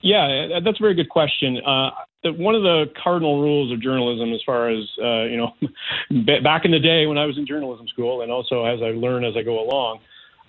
Yeah, 0.00 0.50
uh, 0.56 0.60
that's 0.60 0.78
a 0.78 0.82
very 0.82 0.94
good 0.94 1.08
question. 1.08 1.58
Uh, 1.66 1.90
the- 2.22 2.32
one 2.32 2.54
of 2.54 2.62
the 2.62 2.90
cardinal 3.02 3.40
rules 3.40 3.72
of 3.72 3.80
journalism, 3.80 4.32
as 4.32 4.42
far 4.44 4.68
as 4.68 4.84
uh, 5.02 5.24
you 5.24 5.36
know, 5.36 5.54
back 6.42 6.64
in 6.64 6.70
the 6.70 6.78
day 6.80 7.06
when 7.06 7.18
I 7.18 7.26
was 7.26 7.38
in 7.38 7.46
journalism 7.46 7.86
school, 7.88 8.22
and 8.22 8.32
also 8.32 8.64
as 8.64 8.80
I 8.82 8.90
learn 8.90 9.24
as 9.24 9.36
I 9.36 9.42
go 9.42 9.60
along, 9.60 10.00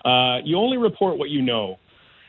uh, 0.04 0.42
you 0.44 0.56
only 0.56 0.78
report 0.78 1.18
what 1.18 1.30
you 1.30 1.42
know. 1.42 1.78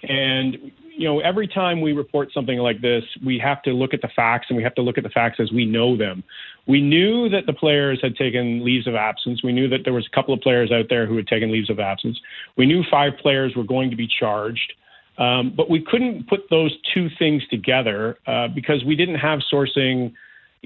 And 0.03 0.71
you 0.97 1.07
know, 1.07 1.19
every 1.19 1.47
time 1.47 1.81
we 1.81 1.93
report 1.93 2.29
something 2.33 2.57
like 2.57 2.81
this, 2.81 3.03
we 3.25 3.39
have 3.39 3.61
to 3.63 3.71
look 3.71 3.93
at 3.93 4.01
the 4.01 4.09
facts 4.15 4.47
and 4.49 4.57
we 4.57 4.63
have 4.63 4.75
to 4.75 4.81
look 4.81 4.97
at 4.97 5.03
the 5.03 5.09
facts 5.09 5.39
as 5.39 5.51
we 5.51 5.65
know 5.65 5.95
them. 5.97 6.23
We 6.67 6.81
knew 6.81 7.29
that 7.29 7.45
the 7.47 7.53
players 7.53 7.99
had 8.03 8.15
taken 8.15 8.63
leaves 8.63 8.87
of 8.87 8.95
absence. 8.95 9.41
We 9.43 9.53
knew 9.53 9.67
that 9.69 9.79
there 9.83 9.93
was 9.93 10.05
a 10.05 10.15
couple 10.15 10.33
of 10.33 10.41
players 10.41 10.71
out 10.71 10.85
there 10.89 11.07
who 11.07 11.15
had 11.15 11.27
taken 11.27 11.51
leaves 11.51 11.69
of 11.69 11.79
absence. 11.79 12.19
We 12.57 12.65
knew 12.65 12.83
five 12.91 13.13
players 13.21 13.55
were 13.55 13.63
going 13.63 13.89
to 13.89 13.95
be 13.95 14.07
charged. 14.07 14.73
Um, 15.21 15.53
but 15.55 15.69
we 15.69 15.83
couldn't 15.83 16.27
put 16.27 16.49
those 16.49 16.75
two 16.93 17.07
things 17.19 17.43
together 17.49 18.17
uh, 18.25 18.47
because 18.47 18.83
we 18.83 18.95
didn't 18.95 19.19
have 19.19 19.39
sourcing 19.53 20.13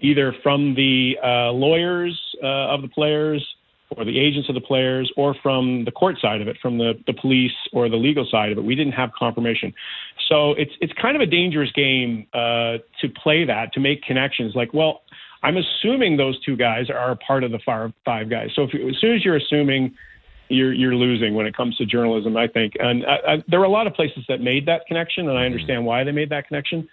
either 0.02 0.34
from 0.44 0.76
the 0.76 1.15
uh, 1.22 1.52
lawyers 1.52 2.18
uh, 2.41 2.74
of 2.74 2.82
the 2.82 2.88
players 2.88 3.46
or 3.89 4.06
the 4.06 4.18
agents 4.18 4.48
of 4.48 4.56
the 4.56 4.62
players 4.62 5.12
or 5.18 5.36
from 5.44 5.84
the 5.84 5.91
court 5.91 6.15
side 6.22 6.41
of 6.41 6.48
it, 6.48 6.58
from 6.62 6.78
the, 6.78 6.94
the 7.06 7.13
police 7.13 7.52
or 7.74 7.89
the 7.89 7.98
legal 7.98 8.26
side 8.32 8.54
of 8.54 8.58
it. 8.58 8.63
We 8.63 8.76
didn't 8.76 8.94
have 8.94 9.12
confirmation. 9.18 9.74
So 10.30 10.52
it's, 10.54 10.72
it's 10.80 10.94
kind 11.02 11.15
of 11.18 11.22
a 11.22 11.26
dangerous 11.26 11.72
game 11.74 12.26
uh, 12.34 12.78
to 13.02 13.10
play 13.22 13.44
that, 13.46 13.74
to 13.74 13.82
make 13.82 14.04
connections 14.04 14.54
like, 14.56 14.74
well, 14.74 15.02
I'm 15.44 15.58
assuming 15.58 16.15
those 16.15 16.41
two 16.44 16.56
guys 16.56 16.89
are 16.89 17.12
a 17.12 17.15
part 17.18 17.44
of 17.44 17.52
the 17.52 17.60
five 18.06 18.30
guys. 18.30 18.50
So 18.56 18.63
if, 18.63 18.70
as 18.74 19.00
soon 19.02 19.15
as 19.15 19.26
you're 19.26 19.36
assuming 19.36 19.94
you're 20.49 20.73
you're 20.73 20.95
losing 20.95 21.34
when 21.34 21.45
it 21.45 21.55
comes 21.55 21.75
to 21.77 21.86
journalism. 21.86 22.38
I 22.38 22.47
think, 22.47 22.73
and 22.79 23.05
I, 23.05 23.34
I, 23.34 23.43
there 23.47 23.60
were 23.60 23.65
a 23.65 23.69
lot 23.69 23.88
of 23.88 23.93
places 23.93 24.23
that 24.27 24.41
made 24.41 24.65
that 24.67 24.86
connection, 24.88 25.27
and 25.27 25.38
I 25.38 25.41
mm-hmm. 25.41 25.53
understand 25.53 25.86
why 25.86 26.03
they 26.03 26.12
made 26.12 26.29
that 26.29 26.47
connection. 26.47 26.88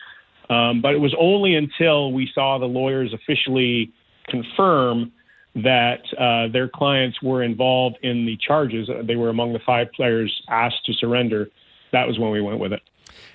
Um, 0.50 0.82
but 0.82 0.94
it 0.94 0.98
was 0.98 1.14
only 1.18 1.54
until 1.54 2.12
we 2.12 2.28
saw 2.34 2.58
the 2.58 2.66
lawyers 2.66 3.14
officially 3.14 3.92
confirm 4.28 5.12
that 5.54 6.00
uh, 6.18 6.48
their 6.52 6.68
clients 6.68 7.22
were 7.22 7.42
involved 7.42 7.98
in 8.02 8.26
the 8.26 8.36
charges. 8.36 8.88
Uh, 8.88 9.02
they 9.02 9.16
were 9.16 9.28
among 9.28 9.52
the 9.52 9.60
five 9.60 9.92
players 9.92 10.42
asked 10.48 10.84
to 10.86 10.92
surrender. 10.94 11.48
That 11.92 12.06
was 12.06 12.18
when 12.18 12.30
we 12.30 12.40
went 12.40 12.58
with 12.58 12.72
it. 12.72 12.82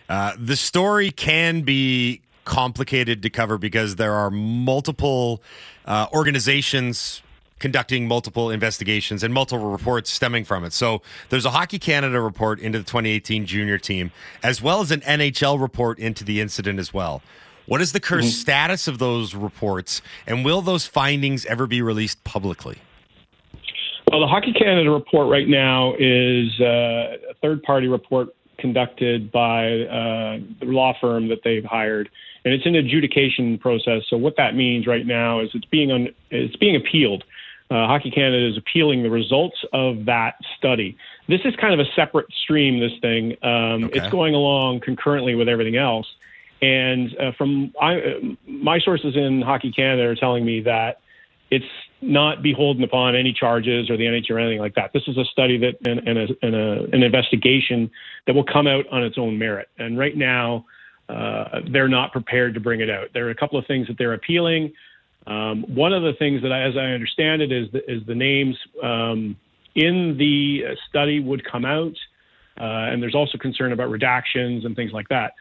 Uh, 0.09 0.33
the 0.37 0.55
story 0.55 1.11
can 1.11 1.61
be 1.61 2.21
complicated 2.45 3.21
to 3.21 3.29
cover 3.29 3.57
because 3.57 3.97
there 3.97 4.13
are 4.13 4.31
multiple 4.31 5.43
uh, 5.85 6.07
organizations 6.13 7.21
conducting 7.59 8.07
multiple 8.07 8.49
investigations 8.49 9.23
and 9.23 9.33
multiple 9.33 9.69
reports 9.69 10.11
stemming 10.11 10.45
from 10.45 10.63
it. 10.63 10.73
So 10.73 11.01
there's 11.29 11.45
a 11.45 11.51
Hockey 11.51 11.79
Canada 11.79 12.21
report 12.21 12.59
into 12.59 12.79
the 12.79 12.85
2018 12.85 13.45
junior 13.45 13.77
team, 13.77 14.11
as 14.43 14.61
well 14.61 14.81
as 14.81 14.91
an 14.91 15.01
NHL 15.01 15.59
report 15.59 15.99
into 15.99 16.23
the 16.23 16.41
incident 16.41 16.79
as 16.79 16.93
well. 16.93 17.21
What 17.65 17.81
is 17.81 17.91
the 17.91 17.99
current 17.99 18.25
mm-hmm. 18.25 18.31
status 18.31 18.87
of 18.87 18.97
those 18.97 19.35
reports, 19.35 20.01
and 20.25 20.45
will 20.45 20.61
those 20.61 20.85
findings 20.87 21.45
ever 21.45 21.67
be 21.67 21.81
released 21.81 22.23
publicly? 22.23 22.77
Well, 24.09 24.21
the 24.21 24.27
Hockey 24.27 24.53
Canada 24.53 24.89
report 24.89 25.29
right 25.29 25.47
now 25.47 25.93
is 25.99 26.49
uh, 26.61 27.17
a 27.29 27.33
third 27.41 27.61
party 27.63 27.87
report 27.87 28.29
conducted 28.57 29.31
by 29.31 29.81
uh, 29.81 30.39
the 30.59 30.65
law 30.65 30.93
firm 30.99 31.27
that 31.27 31.39
they've 31.43 31.65
hired, 31.65 32.09
and 32.45 32.53
it's 32.53 32.65
an 32.65 32.75
adjudication 32.75 33.57
process. 33.57 34.03
So 34.09 34.15
what 34.15 34.35
that 34.37 34.55
means 34.55 34.87
right 34.87 35.05
now 35.05 35.41
is 35.41 35.49
it's 35.53 35.65
being 35.65 35.91
un- 35.91 36.13
it's 36.31 36.55
being 36.55 36.77
appealed 36.77 37.25
uh, 37.69 37.85
Hockey 37.87 38.11
Canada 38.11 38.47
is 38.47 38.57
appealing 38.57 39.03
the 39.03 39.09
results 39.09 39.57
of 39.73 40.05
that 40.05 40.35
study. 40.57 40.97
This 41.27 41.41
is 41.43 41.53
kind 41.59 41.73
of 41.73 41.85
a 41.85 41.89
separate 41.95 42.27
stream, 42.43 42.79
this 42.79 42.93
thing. 43.01 43.35
Um, 43.43 43.85
okay. 43.85 43.99
It's 43.99 44.09
going 44.09 44.33
along 44.33 44.81
concurrently 44.81 45.35
with 45.35 45.49
everything 45.49 45.75
else. 45.75 46.07
And 46.61 47.15
uh, 47.19 47.31
from 47.37 47.73
I, 47.79 48.37
my 48.47 48.79
sources 48.79 49.15
in 49.15 49.41
Hockey 49.41 49.71
Canada 49.71 50.07
are 50.07 50.15
telling 50.15 50.45
me 50.45 50.61
that 50.61 51.01
it's 51.51 51.65
not 52.01 52.41
beholden 52.41 52.83
upon 52.83 53.15
any 53.15 53.33
charges 53.33 53.89
or 53.89 53.97
the 53.97 54.03
NHL 54.03 54.31
or 54.31 54.39
anything 54.39 54.59
like 54.59 54.75
that. 54.75 54.91
This 54.93 55.03
is 55.07 55.17
a 55.17 55.25
study 55.25 55.57
that 55.57 55.75
and, 55.85 56.07
and, 56.07 56.17
a, 56.17 56.27
and 56.41 56.55
a, 56.55 56.83
an 56.93 57.03
investigation 57.03 57.89
that 58.27 58.33
will 58.33 58.43
come 58.43 58.67
out 58.67 58.85
on 58.91 59.03
its 59.03 59.17
own 59.17 59.37
merit. 59.37 59.69
And 59.77 59.97
right 59.97 60.15
now, 60.15 60.65
uh, 61.09 61.61
they're 61.71 61.87
not 61.87 62.11
prepared 62.11 62.53
to 62.53 62.59
bring 62.59 62.81
it 62.81 62.89
out. 62.89 63.07
There 63.13 63.27
are 63.27 63.31
a 63.31 63.35
couple 63.35 63.57
of 63.57 63.65
things 63.65 63.87
that 63.87 63.97
they're 63.97 64.13
appealing. 64.13 64.73
Um, 65.27 65.63
one 65.67 65.91
of 65.93 66.03
the 66.03 66.13
things 66.13 66.41
that, 66.41 66.51
I, 66.51 66.63
as 66.63 66.77
I 66.77 66.93
understand 66.93 67.41
it, 67.41 67.51
is 67.51 67.69
the, 67.71 67.79
is 67.91 68.01
the 68.07 68.15
names 68.15 68.55
um, 68.81 69.35
in 69.75 70.15
the 70.17 70.75
study 70.89 71.19
would 71.19 71.43
come 71.49 71.65
out, 71.65 71.93
uh, 72.59 72.89
and 72.91 73.03
there's 73.03 73.13
also 73.13 73.37
concern 73.37 73.73
about 73.73 73.89
redactions 73.89 74.65
and 74.65 74.75
things 74.75 74.93
like 74.93 75.09
that. 75.09 75.33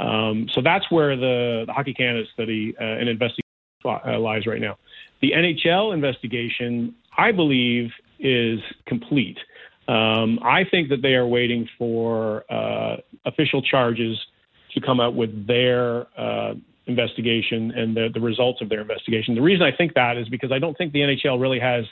Um, 0.00 0.48
so 0.54 0.62
that's 0.62 0.90
where 0.90 1.16
the, 1.16 1.64
the, 1.66 1.72
Hockey 1.72 1.92
Canada 1.92 2.24
study 2.32 2.74
uh, 2.80 2.84
and 2.84 3.08
investigation 3.08 3.42
lies 3.84 4.46
right 4.46 4.60
now. 4.60 4.78
The 5.20 5.32
NHL 5.32 5.92
investigation, 5.92 6.94
I 7.18 7.32
believe, 7.32 7.90
is 8.18 8.60
complete. 8.86 9.38
Um, 9.88 10.38
I 10.42 10.64
think 10.70 10.88
that 10.90 11.02
they 11.02 11.14
are 11.14 11.26
waiting 11.26 11.68
for 11.76 12.44
uh, 12.50 12.96
official 13.26 13.60
charges 13.60 14.18
to 14.74 14.80
come 14.80 15.00
out 15.00 15.14
with 15.14 15.46
their 15.46 16.06
uh, 16.18 16.54
investigation 16.86 17.70
and 17.72 17.96
the, 17.96 18.08
the 18.12 18.20
results 18.20 18.60
of 18.60 18.68
their 18.68 18.80
investigation. 18.80 19.34
The 19.34 19.42
reason 19.42 19.62
I 19.62 19.74
think 19.76 19.94
that 19.94 20.16
is 20.16 20.28
because 20.28 20.50
I 20.52 20.58
don't 20.58 20.76
think 20.76 20.92
the 20.92 21.00
NHL 21.00 21.40
really 21.40 21.60
has 21.60 21.84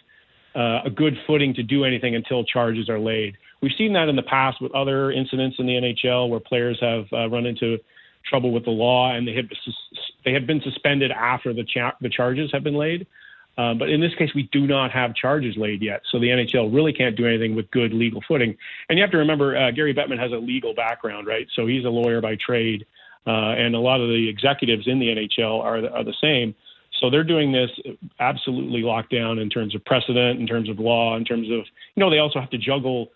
uh, 0.55 0.81
a 0.85 0.91
good 0.91 1.15
footing 1.27 1.55
to 1.55 1.63
do 1.63 1.85
anything 1.85 2.15
until 2.15 2.45
charges 2.45 2.89
are 2.89 2.99
laid. 2.99 3.37
We've 3.63 3.73
seen 3.77 3.93
that 3.93 4.09
in 4.09 4.17
the 4.17 4.23
past 4.23 4.61
with 4.61 4.73
other 4.75 5.13
incidents 5.13 5.57
in 5.59 5.67
the 5.67 5.75
NHL 5.75 6.29
where 6.29 6.41
players 6.41 6.79
have 6.81 7.07
uh, 7.13 7.29
run 7.29 7.47
into 7.47 7.79
trouble 8.29 8.53
with 8.53 8.65
the 8.65 8.71
law 8.71 9.15
and 9.15 9.27
they 9.27 9.35
have 9.35 9.47
they 10.25 10.33
have 10.33 10.47
been 10.47 10.61
suspended 10.63 11.11
after 11.11 11.55
the 11.55 11.65
cha- 11.65 11.97
the 12.01 12.09
charges 12.09 12.51
have 12.53 12.65
been 12.65 12.75
laid. 12.75 13.07
Um, 13.59 13.79
but 13.79 13.91
in 13.91 14.01
this 14.01 14.15
case, 14.15 14.31
we 14.35 14.45
do 14.53 14.67
not 14.67 14.91
have 14.93 15.15
charges 15.15 15.57
laid 15.57 15.83
yet, 15.83 16.03
so 16.11 16.19
the 16.19 16.29
NHL 16.29 16.75
really 16.75 16.93
can't 16.93 17.17
do 17.17 17.27
anything 17.27 17.55
with 17.55 17.71
good 17.71 17.93
legal 17.93 18.23
footing. 18.27 18.57
And 18.89 18.99
you 18.99 19.03
have 19.03 19.11
to 19.11 19.19
remember, 19.19 19.57
uh, 19.57 19.71
Gary 19.71 19.93
Bettman 19.93 20.19
has 20.19 20.33
a 20.33 20.37
legal 20.37 20.73
background, 20.73 21.27
right? 21.27 21.47
So 21.55 21.67
he's 21.67 21.85
a 21.85 21.91
lawyer 21.91 22.21
by 22.21 22.37
trade. 22.37 22.87
Uh, 23.27 23.53
and 23.53 23.75
a 23.75 23.79
lot 23.79 24.01
of 24.01 24.09
the 24.09 24.29
executives 24.29 24.87
in 24.87 24.99
the 24.99 25.07
NHL 25.07 25.61
are 25.63 25.81
the, 25.81 25.91
are 25.91 26.05
the 26.05 26.15
same. 26.21 26.55
So 27.01 27.11
they're 27.11 27.25
doing 27.25 27.53
this 27.53 27.71
absolutely 28.19 28.83
locked 28.83 29.11
down 29.11 29.39
in 29.39 29.49
terms 29.49 29.75
of 29.75 29.85
precedent, 29.85 30.41
in 30.41 30.47
terms 30.47 30.69
of 30.69 30.79
law, 30.79 31.17
in 31.17 31.25
terms 31.25 31.49
of, 31.49 31.65
you 31.95 32.01
know, 32.01 32.11
they 32.11 32.19
also 32.19 32.41
have 32.41 32.51
to 32.51 32.59
juggle 32.59 33.11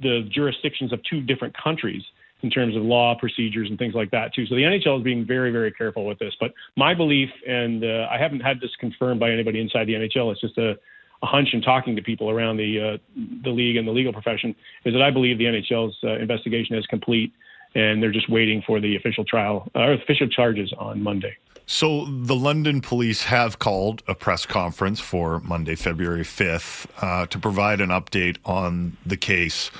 the 0.00 0.28
jurisdictions 0.30 0.92
of 0.92 1.00
two 1.04 1.20
different 1.20 1.56
countries 1.56 2.02
in 2.42 2.50
terms 2.50 2.76
of 2.76 2.82
law 2.82 3.16
procedures 3.18 3.68
and 3.68 3.78
things 3.78 3.94
like 3.94 4.10
that 4.12 4.32
too. 4.32 4.46
So 4.46 4.54
the 4.54 4.62
NHL 4.62 4.98
is 4.98 5.04
being 5.04 5.26
very, 5.26 5.50
very 5.50 5.72
careful 5.72 6.06
with 6.06 6.18
this. 6.18 6.34
But 6.38 6.52
my 6.76 6.94
belief, 6.94 7.30
and 7.46 7.84
uh, 7.84 8.06
I 8.10 8.18
haven't 8.18 8.40
had 8.40 8.60
this 8.60 8.70
confirmed 8.78 9.18
by 9.18 9.30
anybody 9.30 9.60
inside 9.60 9.86
the 9.86 9.94
NHL, 9.94 10.30
it's 10.30 10.40
just 10.40 10.56
a, 10.58 10.78
a 11.22 11.26
hunch 11.26 11.48
and 11.52 11.64
talking 11.64 11.96
to 11.96 12.02
people 12.02 12.30
around 12.30 12.58
the 12.58 12.94
uh, 12.94 13.20
the 13.42 13.50
league 13.50 13.76
and 13.76 13.88
the 13.88 13.92
legal 13.92 14.12
profession, 14.12 14.54
is 14.84 14.92
that 14.94 15.02
I 15.02 15.10
believe 15.10 15.38
the 15.38 15.46
NHL's 15.46 15.96
uh, 16.04 16.18
investigation 16.18 16.76
is 16.76 16.86
complete 16.86 17.32
and 17.74 18.02
they're 18.02 18.12
just 18.12 18.28
waiting 18.30 18.62
for 18.66 18.80
the 18.80 18.96
official 18.96 19.24
trial 19.24 19.70
or 19.74 19.92
official 19.92 20.28
charges 20.28 20.72
on 20.78 21.02
Monday. 21.02 21.36
So 21.70 22.06
the 22.06 22.34
London 22.34 22.80
police 22.80 23.24
have 23.24 23.58
called 23.58 24.02
a 24.08 24.14
press 24.14 24.46
conference 24.46 25.00
for 25.00 25.40
Monday, 25.40 25.74
February 25.74 26.22
5th, 26.22 26.86
uh, 27.02 27.26
to 27.26 27.38
provide 27.38 27.82
an 27.82 27.90
update 27.90 28.38
on 28.46 28.96
the 29.04 29.18
case. 29.18 29.70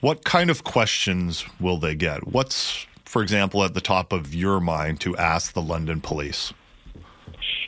What 0.00 0.24
kind 0.24 0.50
of 0.50 0.64
questions 0.64 1.44
will 1.60 1.76
they 1.76 1.94
get? 1.94 2.26
What's, 2.26 2.84
for 3.04 3.22
example, 3.22 3.62
at 3.62 3.74
the 3.74 3.80
top 3.80 4.12
of 4.12 4.34
your 4.34 4.58
mind 4.58 5.00
to 5.02 5.16
ask 5.16 5.52
the 5.52 5.62
London 5.62 6.00
police? 6.00 6.52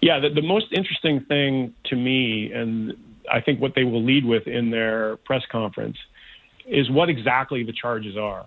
Yeah, 0.03 0.19
the, 0.19 0.31
the 0.31 0.43
most 0.43 0.67
interesting 0.73 1.21
thing 1.27 1.73
to 1.85 1.95
me, 1.95 2.53
and 2.53 2.97
I 3.31 3.41
think 3.41 3.61
what 3.61 3.77
they 3.77 3.85
will 3.85 4.03
lead 4.03 4.25
with 4.25 4.49
in 4.49 4.71
their 4.71 5.19
press 5.19 5.43
conference, 5.53 5.99
is 6.67 6.91
what 6.91 7.09
exactly 7.09 7.63
the 7.63 7.73
charges 7.73 8.17
are. 8.17 8.47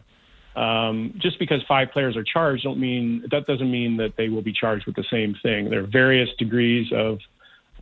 Um, 0.55 1.13
just 1.17 1.39
because 1.39 1.61
five 1.67 1.91
players 1.91 2.17
are 2.17 2.23
charged, 2.23 2.63
don't 2.63 2.79
mean 2.79 3.23
that 3.31 3.45
doesn't 3.47 3.71
mean 3.71 3.97
that 3.97 4.15
they 4.17 4.29
will 4.29 4.41
be 4.41 4.53
charged 4.53 4.85
with 4.85 4.95
the 4.95 5.05
same 5.09 5.35
thing. 5.41 5.69
There 5.69 5.79
are 5.79 5.87
various 5.87 6.29
degrees 6.37 6.91
of 6.93 7.19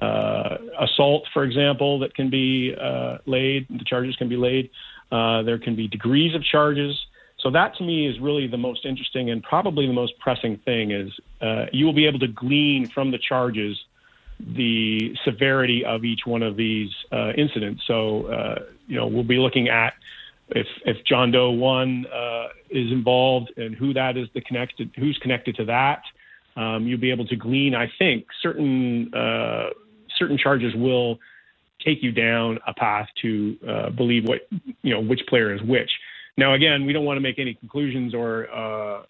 uh, 0.02 0.58
assault, 0.80 1.26
for 1.34 1.44
example, 1.44 2.00
that 2.00 2.14
can 2.14 2.30
be 2.30 2.76
uh, 2.80 3.18
laid. 3.26 3.68
The 3.70 3.84
charges 3.86 4.16
can 4.16 4.30
be 4.30 4.38
laid. 4.38 4.70
Uh, 5.12 5.42
there 5.42 5.58
can 5.58 5.76
be 5.76 5.88
degrees 5.88 6.36
of 6.36 6.44
charges. 6.44 6.96
So 7.40 7.50
that 7.52 7.76
to 7.78 7.84
me 7.84 8.08
is 8.08 8.20
really 8.20 8.48
the 8.48 8.58
most 8.58 8.86
interesting 8.86 9.30
and 9.30 9.42
probably 9.42 9.88
the 9.88 9.94
most 9.94 10.20
pressing 10.20 10.58
thing 10.58 10.92
is 10.92 11.12
uh, 11.42 11.66
you 11.72 11.86
will 11.86 11.94
be 11.94 12.06
able 12.06 12.20
to 12.20 12.28
glean 12.28 12.88
from 12.88 13.12
the 13.12 13.18
charges 13.18 13.78
the 14.40 15.16
severity 15.26 15.84
of 15.86 16.06
each 16.06 16.22
one 16.26 16.44
of 16.44 16.56
these 16.56 16.92
uh, 17.12 17.32
incidents. 17.38 17.84
So 17.88 18.28
uh, 18.28 18.64
you 18.88 18.98
know 18.98 19.08
we'll 19.08 19.24
be 19.24 19.38
looking 19.38 19.70
at 19.70 19.94
if 20.52 20.68
if 20.86 20.98
John 21.06 21.32
Doe 21.32 21.52
one 21.52 22.06
uh, 22.08 22.48
is 22.70 22.92
involved 22.92 23.52
and 23.58 23.76
who 23.76 23.94
that 23.94 24.18
is 24.18 24.28
the 24.34 24.42
connected 24.42 24.92
who's 24.98 25.18
connected 25.22 25.56
to 25.58 25.66
that, 25.66 26.02
um, 26.56 26.88
you'll 26.88 27.00
be 27.00 27.12
able 27.12 27.28
to 27.28 27.36
glean. 27.36 27.76
I 27.76 27.90
think 28.00 28.26
certain 28.42 29.14
uh, 29.14 29.70
certain 30.18 30.38
charges 30.38 30.74
will 30.76 31.20
take 31.86 32.04
you 32.04 32.12
down 32.12 32.60
a 32.68 32.74
path 32.74 33.08
to 33.22 33.58
uh, 33.68 33.90
believe 33.92 34.28
what 34.28 34.42
you 34.82 34.94
know 34.94 35.02
which 35.02 35.22
player 35.28 35.54
is 35.54 35.62
which. 35.62 35.92
Now 36.38 36.54
again, 36.54 36.86
we 36.86 36.94
don't 36.94 37.06
want 37.06 37.18
to 37.18 37.22
make 37.22 37.40
any 37.40 37.54
conclusions 37.54 38.14
or 38.14 38.50
uh, 38.52 39.04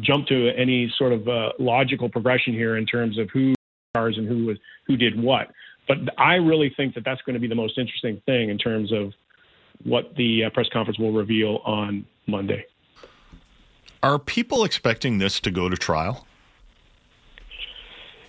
jump 0.00 0.26
to 0.28 0.50
any 0.56 0.92
sort 0.96 1.12
of 1.12 1.28
uh, 1.28 1.50
logical 1.58 2.08
progression 2.08 2.52
here 2.52 2.76
in 2.76 2.86
terms 2.86 3.18
of 3.18 3.28
who 3.30 3.54
stars 3.90 4.16
and 4.18 4.26
who 4.26 4.46
was 4.46 4.58
who 4.86 4.96
did 4.96 5.20
what. 5.20 5.48
But 5.88 5.98
I 6.18 6.34
really 6.34 6.72
think 6.76 6.94
that 6.94 7.04
that's 7.04 7.22
going 7.22 7.34
to 7.34 7.40
be 7.40 7.46
the 7.46 7.54
most 7.54 7.78
interesting 7.78 8.20
thing 8.26 8.48
in 8.48 8.58
terms 8.58 8.92
of 8.92 9.12
what 9.84 10.14
the 10.16 10.44
uh, 10.44 10.50
press 10.50 10.68
conference 10.72 10.98
will 10.98 11.12
reveal 11.12 11.60
on 11.64 12.06
Monday. 12.26 12.66
Are 14.02 14.18
people 14.18 14.64
expecting 14.64 15.18
this 15.18 15.40
to 15.40 15.50
go 15.50 15.68
to 15.68 15.76
trial? 15.76 16.26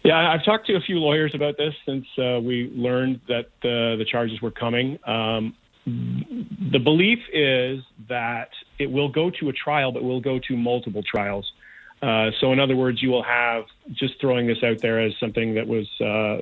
Yeah, 0.04 0.32
I've 0.32 0.46
talked 0.46 0.68
to 0.68 0.76
a 0.76 0.80
few 0.80 1.00
lawyers 1.00 1.36
about 1.36 1.58
this 1.58 1.74
since 1.86 2.06
uh, 2.18 2.40
we 2.42 2.72
learned 2.74 3.20
that 3.28 3.48
the, 3.62 3.96
the 3.98 4.06
charges 4.06 4.42
were 4.42 4.52
coming. 4.52 4.98
Um, 5.06 5.54
the 5.86 6.80
belief 6.80 7.20
is 7.34 7.84
that 8.08 8.50
it 8.80 8.92
will 8.92 9.10
go 9.10 9.30
to 9.32 9.50
a 9.50 9.54
trial, 9.54 9.92
but 9.92 10.04
will 10.04 10.22
go 10.22 10.40
to 10.40 10.56
multiple 10.56 11.04
trials. 11.04 11.52
Uh, 12.02 12.32
so, 12.40 12.54
in 12.54 12.60
other 12.60 12.76
words, 12.76 13.02
you 13.02 13.10
will 13.10 13.24
have 13.24 13.66
just 13.94 14.20
throwing 14.22 14.48
this 14.48 14.64
out 14.64 14.80
there 14.80 15.00
as 15.00 15.14
something 15.20 15.56
that 15.56 15.68
was 15.68 15.90
uh, 16.00 16.42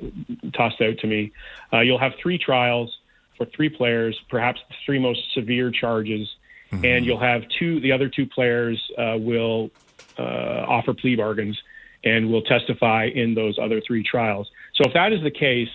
tossed 0.52 0.80
out 0.80 0.98
to 0.98 1.06
me. 1.06 1.32
Uh, 1.72 1.80
you'll 1.80 1.98
have 1.98 2.12
three 2.22 2.38
trials 2.38 2.96
for 3.36 3.46
three 3.46 3.68
players, 3.68 4.18
perhaps 4.28 4.60
the 4.68 4.74
three 4.84 4.98
most 4.98 5.20
severe 5.34 5.70
charges, 5.70 6.28
mm-hmm. 6.70 6.84
and 6.84 7.04
you'll 7.04 7.20
have 7.20 7.42
two. 7.58 7.80
The 7.80 7.92
other 7.92 8.08
two 8.08 8.26
players 8.26 8.82
uh, 8.98 9.16
will 9.18 9.70
uh, 10.18 10.22
offer 10.22 10.94
plea 10.94 11.16
bargains 11.16 11.60
and 12.04 12.30
will 12.30 12.42
testify 12.42 13.06
in 13.06 13.34
those 13.34 13.58
other 13.58 13.80
three 13.80 14.02
trials. 14.02 14.50
So, 14.74 14.88
if 14.88 14.94
that 14.94 15.12
is 15.12 15.22
the 15.22 15.30
case, 15.30 15.70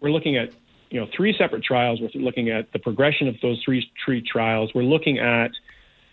we're 0.00 0.10
looking 0.10 0.36
at 0.36 0.50
you 0.90 1.00
know 1.00 1.08
three 1.14 1.34
separate 1.36 1.64
trials. 1.64 2.00
We're 2.00 2.20
looking 2.20 2.50
at 2.50 2.72
the 2.72 2.78
progression 2.78 3.28
of 3.28 3.36
those 3.40 3.62
three, 3.64 3.90
three 4.04 4.22
trials. 4.22 4.72
We're 4.74 4.82
looking 4.82 5.18
at 5.18 5.50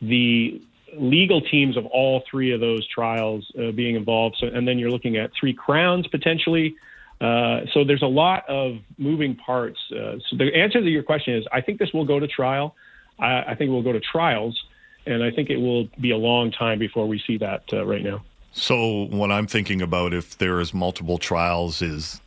the 0.01 0.61
legal 0.97 1.41
teams 1.41 1.77
of 1.77 1.85
all 1.87 2.23
three 2.29 2.51
of 2.51 2.59
those 2.59 2.87
trials 2.87 3.51
uh, 3.59 3.71
being 3.71 3.95
involved. 3.95 4.37
So, 4.39 4.47
and 4.47 4.67
then 4.67 4.79
you're 4.79 4.89
looking 4.89 5.17
at 5.17 5.31
three 5.39 5.53
crowns 5.53 6.07
potentially. 6.07 6.75
Uh, 7.21 7.61
so 7.73 7.83
there's 7.83 8.01
a 8.01 8.07
lot 8.07 8.47
of 8.47 8.77
moving 8.97 9.35
parts. 9.35 9.77
Uh, 9.91 10.17
so 10.29 10.37
the 10.37 10.55
answer 10.55 10.79
to 10.79 10.89
your 10.89 11.03
question 11.03 11.35
is, 11.35 11.45
I 11.51 11.61
think 11.61 11.79
this 11.79 11.91
will 11.93 12.05
go 12.05 12.19
to 12.19 12.27
trial. 12.27 12.75
I, 13.19 13.41
I, 13.41 13.55
think 13.55 13.69
it 13.69 13.73
will 13.73 13.83
go 13.83 13.91
to 13.91 13.99
trials, 13.99 14.57
and 15.05 15.21
I 15.21 15.29
think 15.29 15.49
it 15.49 15.57
will 15.57 15.89
be 15.99 16.11
a 16.11 16.17
long 16.17 16.51
time 16.51 16.79
before 16.79 17.07
we 17.07 17.21
see 17.27 17.37
that 17.39 17.63
uh, 17.73 17.85
right 17.85 18.03
now. 18.03 18.23
So 18.53 19.07
what 19.09 19.31
I'm 19.31 19.47
thinking 19.47 19.81
about, 19.81 20.13
if 20.13 20.37
there 20.37 20.61
is 20.61 20.73
multiple 20.73 21.17
trials, 21.17 21.81
is 21.81 22.21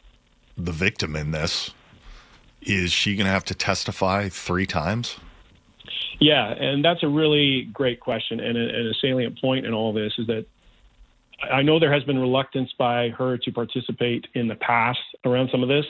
the 0.58 0.72
victim 0.72 1.16
in 1.16 1.30
this. 1.30 1.70
Is 2.60 2.92
she 2.92 3.16
going 3.16 3.26
to 3.26 3.32
have 3.32 3.44
to 3.46 3.54
testify 3.54 4.28
three 4.28 4.66
times? 4.66 5.16
Yeah, 6.20 6.52
and 6.52 6.84
that's 6.84 7.02
a 7.02 7.08
really 7.08 7.62
great 7.72 7.98
question 7.98 8.38
and 8.38 8.56
a, 8.56 8.60
and 8.60 8.88
a 8.88 8.94
salient 9.00 9.40
point 9.40 9.66
in 9.66 9.72
all 9.72 9.92
this 9.92 10.12
is 10.18 10.28
that 10.28 10.46
I 11.50 11.62
know 11.62 11.78
there 11.78 11.92
has 11.92 12.04
been 12.04 12.18
reluctance 12.18 12.70
by 12.78 13.08
her 13.10 13.36
to 13.38 13.52
participate 13.52 14.26
in 14.34 14.48
the 14.48 14.54
past 14.56 15.00
around 15.24 15.48
some 15.50 15.62
of 15.62 15.68
this, 15.68 15.84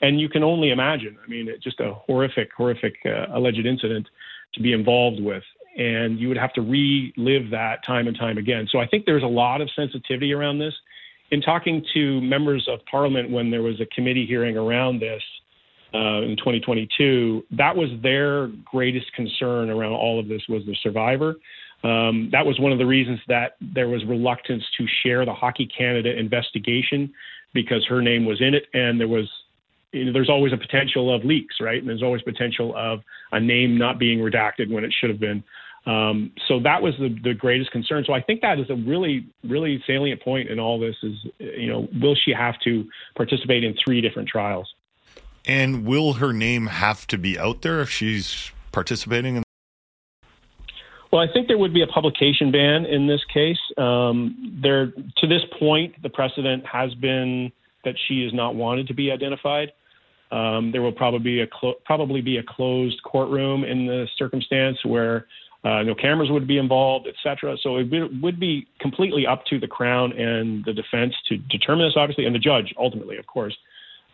and 0.00 0.20
you 0.20 0.28
can 0.28 0.42
only 0.42 0.70
imagine. 0.70 1.16
I 1.22 1.28
mean, 1.28 1.48
it's 1.48 1.62
just 1.62 1.80
a 1.80 1.94
horrific, 1.94 2.50
horrific 2.56 2.94
uh, 3.04 3.26
alleged 3.34 3.64
incident 3.64 4.08
to 4.54 4.62
be 4.62 4.72
involved 4.72 5.20
with, 5.20 5.42
and 5.76 6.18
you 6.18 6.28
would 6.28 6.38
have 6.38 6.52
to 6.54 6.62
relive 6.62 7.50
that 7.50 7.84
time 7.84 8.06
and 8.06 8.16
time 8.16 8.38
again. 8.38 8.68
So 8.70 8.78
I 8.78 8.86
think 8.86 9.04
there's 9.04 9.22
a 9.22 9.26
lot 9.26 9.60
of 9.60 9.70
sensitivity 9.74 10.32
around 10.32 10.58
this. 10.58 10.74
In 11.30 11.40
talking 11.40 11.84
to 11.94 12.20
members 12.20 12.68
of 12.70 12.80
Parliament 12.90 13.30
when 13.30 13.50
there 13.50 13.62
was 13.62 13.80
a 13.80 13.86
committee 13.86 14.26
hearing 14.26 14.56
around 14.56 15.00
this, 15.00 15.22
uh, 15.94 16.22
in 16.22 16.36
2022, 16.36 17.44
that 17.52 17.74
was 17.74 17.88
their 18.02 18.48
greatest 18.64 19.12
concern 19.14 19.70
around 19.70 19.92
all 19.92 20.18
of 20.18 20.26
this 20.26 20.42
was 20.48 20.64
the 20.66 20.76
survivor. 20.82 21.36
Um, 21.84 22.30
that 22.32 22.46
was 22.46 22.58
one 22.58 22.72
of 22.72 22.78
the 22.78 22.86
reasons 22.86 23.20
that 23.28 23.56
there 23.60 23.88
was 23.88 24.04
reluctance 24.06 24.64
to 24.78 24.86
share 25.02 25.24
the 25.24 25.34
Hockey 25.34 25.66
Canada 25.66 26.18
investigation 26.18 27.12
because 27.52 27.86
her 27.86 28.00
name 28.02 28.24
was 28.24 28.40
in 28.40 28.54
it, 28.54 28.64
and 28.72 28.98
there 28.98 29.08
was 29.08 29.28
you 29.92 30.06
know, 30.06 30.12
there's 30.12 30.30
always 30.30 30.52
a 30.52 30.56
potential 30.56 31.14
of 31.14 31.24
leaks, 31.24 31.56
right? 31.60 31.78
And 31.78 31.88
there's 31.88 32.02
always 32.02 32.22
potential 32.22 32.74
of 32.76 33.00
a 33.30 33.38
name 33.38 33.78
not 33.78 33.98
being 33.98 34.18
redacted 34.18 34.70
when 34.70 34.82
it 34.82 34.92
should 34.98 35.10
have 35.10 35.20
been. 35.20 35.44
Um, 35.86 36.32
so 36.48 36.58
that 36.60 36.82
was 36.82 36.94
the, 36.98 37.16
the 37.22 37.34
greatest 37.34 37.70
concern. 37.70 38.04
So 38.06 38.12
I 38.12 38.20
think 38.20 38.40
that 38.40 38.58
is 38.58 38.68
a 38.70 38.74
really, 38.74 39.26
really 39.44 39.82
salient 39.86 40.22
point 40.22 40.48
in 40.48 40.58
all 40.58 40.80
this 40.80 40.96
is, 41.02 41.14
you 41.38 41.68
know, 41.68 41.86
will 42.00 42.16
she 42.16 42.32
have 42.32 42.58
to 42.64 42.88
participate 43.14 43.62
in 43.62 43.76
three 43.84 44.00
different 44.00 44.28
trials? 44.28 44.72
And 45.44 45.84
will 45.84 46.14
her 46.14 46.32
name 46.32 46.66
have 46.66 47.06
to 47.08 47.18
be 47.18 47.38
out 47.38 47.62
there 47.62 47.80
if 47.80 47.90
she's 47.90 48.50
participating 48.72 49.36
in? 49.36 49.43
Well, 51.14 51.22
I 51.22 51.32
think 51.32 51.46
there 51.46 51.58
would 51.58 51.72
be 51.72 51.82
a 51.82 51.86
publication 51.86 52.50
ban 52.50 52.86
in 52.86 53.06
this 53.06 53.20
case. 53.32 53.60
Um, 53.78 54.58
there, 54.60 54.86
to 54.86 55.28
this 55.28 55.42
point, 55.60 55.94
the 56.02 56.08
precedent 56.08 56.64
has 56.66 56.92
been 56.94 57.52
that 57.84 57.94
she 58.08 58.24
is 58.24 58.34
not 58.34 58.56
wanted 58.56 58.88
to 58.88 58.94
be 58.94 59.12
identified. 59.12 59.70
Um, 60.32 60.72
there 60.72 60.82
will 60.82 60.90
probably 60.90 61.20
be 61.20 61.40
a 61.42 61.46
clo- 61.46 61.76
probably 61.84 62.20
be 62.20 62.38
a 62.38 62.42
closed 62.42 63.00
courtroom 63.04 63.62
in 63.62 63.86
the 63.86 64.08
circumstance 64.18 64.84
where 64.84 65.26
uh, 65.62 65.84
no 65.84 65.94
cameras 65.94 66.32
would 66.32 66.48
be 66.48 66.58
involved, 66.58 67.06
et 67.06 67.14
cetera. 67.22 67.56
So 67.62 67.76
it 67.76 67.88
would, 67.92 68.20
would 68.20 68.40
be 68.40 68.66
completely 68.80 69.24
up 69.24 69.44
to 69.50 69.60
the 69.60 69.68
Crown 69.68 70.10
and 70.18 70.64
the 70.64 70.72
defense 70.72 71.14
to 71.28 71.36
determine 71.36 71.86
this, 71.86 71.94
obviously, 71.96 72.26
and 72.26 72.34
the 72.34 72.40
judge 72.40 72.74
ultimately, 72.76 73.18
of 73.18 73.26
course 73.28 73.56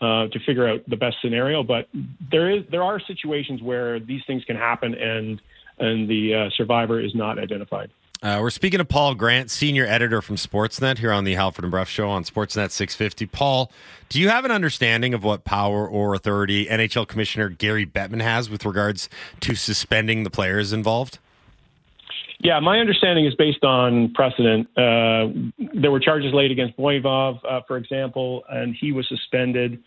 uh, 0.00 0.28
to 0.28 0.38
figure 0.46 0.68
out 0.68 0.80
the 0.88 0.96
best 0.96 1.16
scenario. 1.22 1.62
But 1.62 1.88
there 2.30 2.50
is 2.50 2.64
there 2.70 2.82
are 2.82 3.00
situations 3.00 3.62
where 3.62 4.00
these 4.00 4.22
things 4.26 4.44
can 4.44 4.56
happen, 4.56 4.94
and 4.94 5.40
and 5.80 6.08
the 6.08 6.34
uh, 6.34 6.50
survivor 6.56 7.00
is 7.00 7.14
not 7.14 7.38
identified. 7.38 7.90
Uh, 8.22 8.38
we're 8.38 8.50
speaking 8.50 8.76
to 8.76 8.84
Paul 8.84 9.14
Grant, 9.14 9.50
senior 9.50 9.86
editor 9.86 10.20
from 10.20 10.36
Sportsnet, 10.36 10.98
here 10.98 11.10
on 11.10 11.24
the 11.24 11.34
Halford 11.34 11.64
and 11.64 11.70
Brough 11.70 11.84
Show 11.84 12.10
on 12.10 12.22
Sportsnet 12.22 12.70
650. 12.70 13.24
Paul, 13.26 13.72
do 14.10 14.20
you 14.20 14.28
have 14.28 14.44
an 14.44 14.50
understanding 14.50 15.14
of 15.14 15.24
what 15.24 15.44
power 15.44 15.88
or 15.88 16.14
authority 16.14 16.66
NHL 16.66 17.08
Commissioner 17.08 17.48
Gary 17.48 17.86
Bettman 17.86 18.20
has 18.20 18.50
with 18.50 18.66
regards 18.66 19.08
to 19.40 19.54
suspending 19.54 20.24
the 20.24 20.30
players 20.30 20.70
involved? 20.74 21.18
Yeah, 22.40 22.60
my 22.60 22.78
understanding 22.78 23.24
is 23.24 23.34
based 23.34 23.64
on 23.64 24.12
precedent. 24.12 24.68
Uh, 24.76 25.28
there 25.74 25.90
were 25.90 26.00
charges 26.00 26.34
laid 26.34 26.50
against 26.50 26.76
Voynov, 26.76 27.38
uh, 27.48 27.60
for 27.66 27.78
example, 27.78 28.44
and 28.50 28.74
he 28.78 28.92
was 28.92 29.08
suspended 29.08 29.82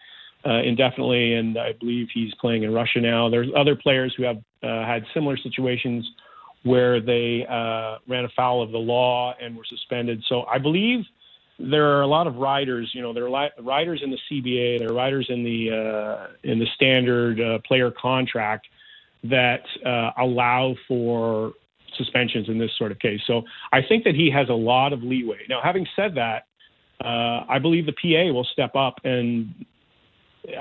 uh, 0.46 0.62
indefinitely, 0.62 1.36
and 1.36 1.58
I 1.58 1.74
believe 1.74 2.10
he's 2.14 2.34
playing 2.36 2.64
in 2.64 2.74
Russia 2.74 3.00
now. 3.00 3.30
There's 3.30 3.48
other 3.56 3.76
players 3.76 4.14
who 4.18 4.24
have 4.24 4.38
uh, 4.62 4.86
had 4.86 5.06
similar 5.14 5.38
situations 5.38 6.10
where 6.64 7.00
they 7.00 7.46
uh, 7.50 7.98
ran 8.08 8.26
afoul 8.26 8.62
of 8.62 8.72
the 8.72 8.78
law 8.78 9.34
and 9.42 9.56
were 9.56 9.66
suspended. 9.66 10.24
So 10.28 10.44
I 10.44 10.58
believe 10.58 11.06
there 11.60 11.98
are 11.98 12.02
a 12.02 12.08
lot 12.08 12.28
of 12.28 12.36
riders. 12.36 12.92
You 12.94 13.02
know, 13.02 13.14
there 13.14 13.26
are 13.26 13.30
li- 13.30 13.52
riders 13.62 14.02
in 14.04 14.12
the 14.12 14.18
CBA, 14.30 14.80
there 14.80 14.90
are 14.90 14.94
riders 14.94 15.28
in 15.30 15.44
the 15.44 15.72
uh, 15.72 16.28
in 16.44 16.60
the 16.60 16.68
standard 16.76 17.40
uh, 17.40 17.60
player 17.66 17.92
contract 17.92 18.68
that 19.24 19.64
uh, 19.86 20.12
allow 20.18 20.76
for 20.88 21.54
suspensions 21.98 22.50
in 22.50 22.58
this 22.58 22.72
sort 22.78 22.92
of 22.92 23.00
case. 23.00 23.22
So 23.28 23.44
I 23.72 23.82
think 23.82 24.04
that 24.04 24.16
he 24.16 24.30
has 24.32 24.50
a 24.50 24.54
lot 24.54 24.94
of 24.94 25.04
leeway. 25.04 25.40
Now, 25.48 25.62
having 25.64 25.88
said 25.96 26.16
that, 26.16 26.48
I 27.00 27.60
believe 27.60 27.86
the 27.86 27.94
PA 27.94 28.34
will 28.34 28.46
step 28.46 28.76
up 28.76 29.00
and 29.04 29.54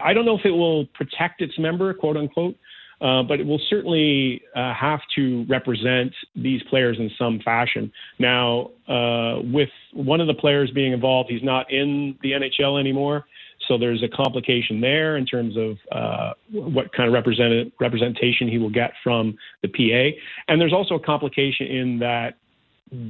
I 0.03 0.13
don't 0.13 0.25
know 0.25 0.39
if 0.39 0.45
it 0.45 0.51
will 0.51 0.87
protect 0.87 1.41
its 1.41 1.59
member, 1.59 1.93
quote 1.95 2.17
unquote, 2.17 2.57
uh, 3.01 3.23
but 3.23 3.41
it 3.41 3.47
will 3.47 3.61
certainly 3.69 4.43
uh, 4.55 4.73
have 4.75 5.01
to 5.17 5.45
represent 5.49 6.13
these 6.37 6.63
players 6.71 6.99
in 6.99 7.11
some 7.19 7.41
fashion. 7.45 7.93
Now, 8.19 8.71
uh, 8.89 9.41
with 9.43 9.71
one 9.93 10.21
of 10.21 10.29
the 10.29 10.35
players 10.35 10.71
being 10.71 10.93
involved, 10.93 11.31
he's 11.31 11.43
not 11.43 11.71
in 11.73 12.17
the 12.23 12.33
NHL 12.33 12.79
anymore. 12.79 13.25
So 13.69 13.79
there's 13.79 14.03
a 14.03 14.09
complication 14.09 14.81
there 14.81 15.17
in 15.17 15.27
terms 15.27 15.57
of 15.57 15.79
uh, 15.91 16.33
what 16.51 16.93
kind 16.93 17.09
of 17.09 17.13
represent- 17.13 17.73
representation 17.81 18.49
he 18.49 18.59
will 18.59 18.71
get 18.71 18.93
from 19.03 19.37
the 19.63 19.69
PA. 19.69 20.17
And 20.49 20.61
there's 20.61 20.73
also 20.73 20.95
a 20.97 21.01
complication 21.01 21.67
in 21.67 21.99
that 22.01 22.35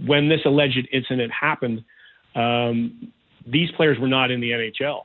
when 0.06 0.28
this 0.28 0.40
alleged 0.44 0.88
incident 0.92 1.32
happened, 1.32 1.84
um, 2.34 3.12
these 3.46 3.70
players 3.72 3.98
were 3.98 4.08
not 4.08 4.30
in 4.30 4.40
the 4.40 4.50
NHL. 4.50 5.04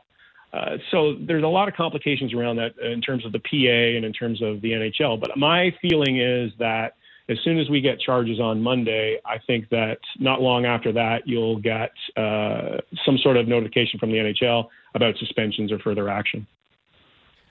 Uh, 0.53 0.77
so 0.91 1.15
there's 1.19 1.43
a 1.43 1.47
lot 1.47 1.67
of 1.67 1.75
complications 1.75 2.33
around 2.33 2.55
that 2.55 2.77
in 2.79 3.01
terms 3.01 3.25
of 3.25 3.31
the 3.31 3.39
PA 3.39 3.97
and 3.97 4.05
in 4.05 4.13
terms 4.13 4.41
of 4.41 4.61
the 4.61 4.71
NHL. 4.71 5.19
But 5.19 5.37
my 5.37 5.75
feeling 5.81 6.19
is 6.19 6.51
that 6.59 6.93
as 7.29 7.37
soon 7.43 7.59
as 7.59 7.69
we 7.69 7.81
get 7.81 7.99
charges 7.99 8.39
on 8.39 8.61
Monday, 8.61 9.19
I 9.25 9.37
think 9.45 9.69
that 9.69 9.99
not 10.17 10.41
long 10.41 10.65
after 10.65 10.93
that, 10.93 11.27
you'll 11.27 11.59
get 11.59 11.91
uh, 12.15 12.77
some 13.05 13.17
sort 13.17 13.35
of 13.35 13.47
notification 13.47 13.99
from 13.99 14.11
the 14.11 14.17
NHL 14.17 14.69
about 14.95 15.17
suspensions 15.17 15.71
or 15.71 15.79
further 15.79 16.09
action. 16.09 16.47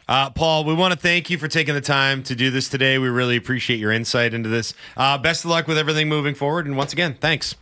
Uh, 0.09 0.31
Paul, 0.31 0.65
we 0.65 0.73
want 0.73 0.95
to 0.95 0.99
thank 0.99 1.31
you 1.31 1.37
for 1.37 1.49
taking 1.49 1.75
the 1.75 1.81
time 1.81 2.23
to 2.23 2.35
do 2.35 2.51
this 2.51 2.69
today. 2.69 2.97
We 2.99 3.09
really 3.09 3.37
appreciate 3.37 3.79
your 3.79 3.93
insight 3.93 4.35
into 4.35 4.49
this. 4.49 4.73
Uh, 4.97 5.19
best 5.19 5.45
of 5.45 5.51
luck 5.51 5.67
with 5.67 5.77
everything 5.77 6.09
moving 6.09 6.35
forward. 6.35 6.65
And 6.67 6.77
once 6.77 6.93
again, 6.93 7.17
thanks. 7.21 7.57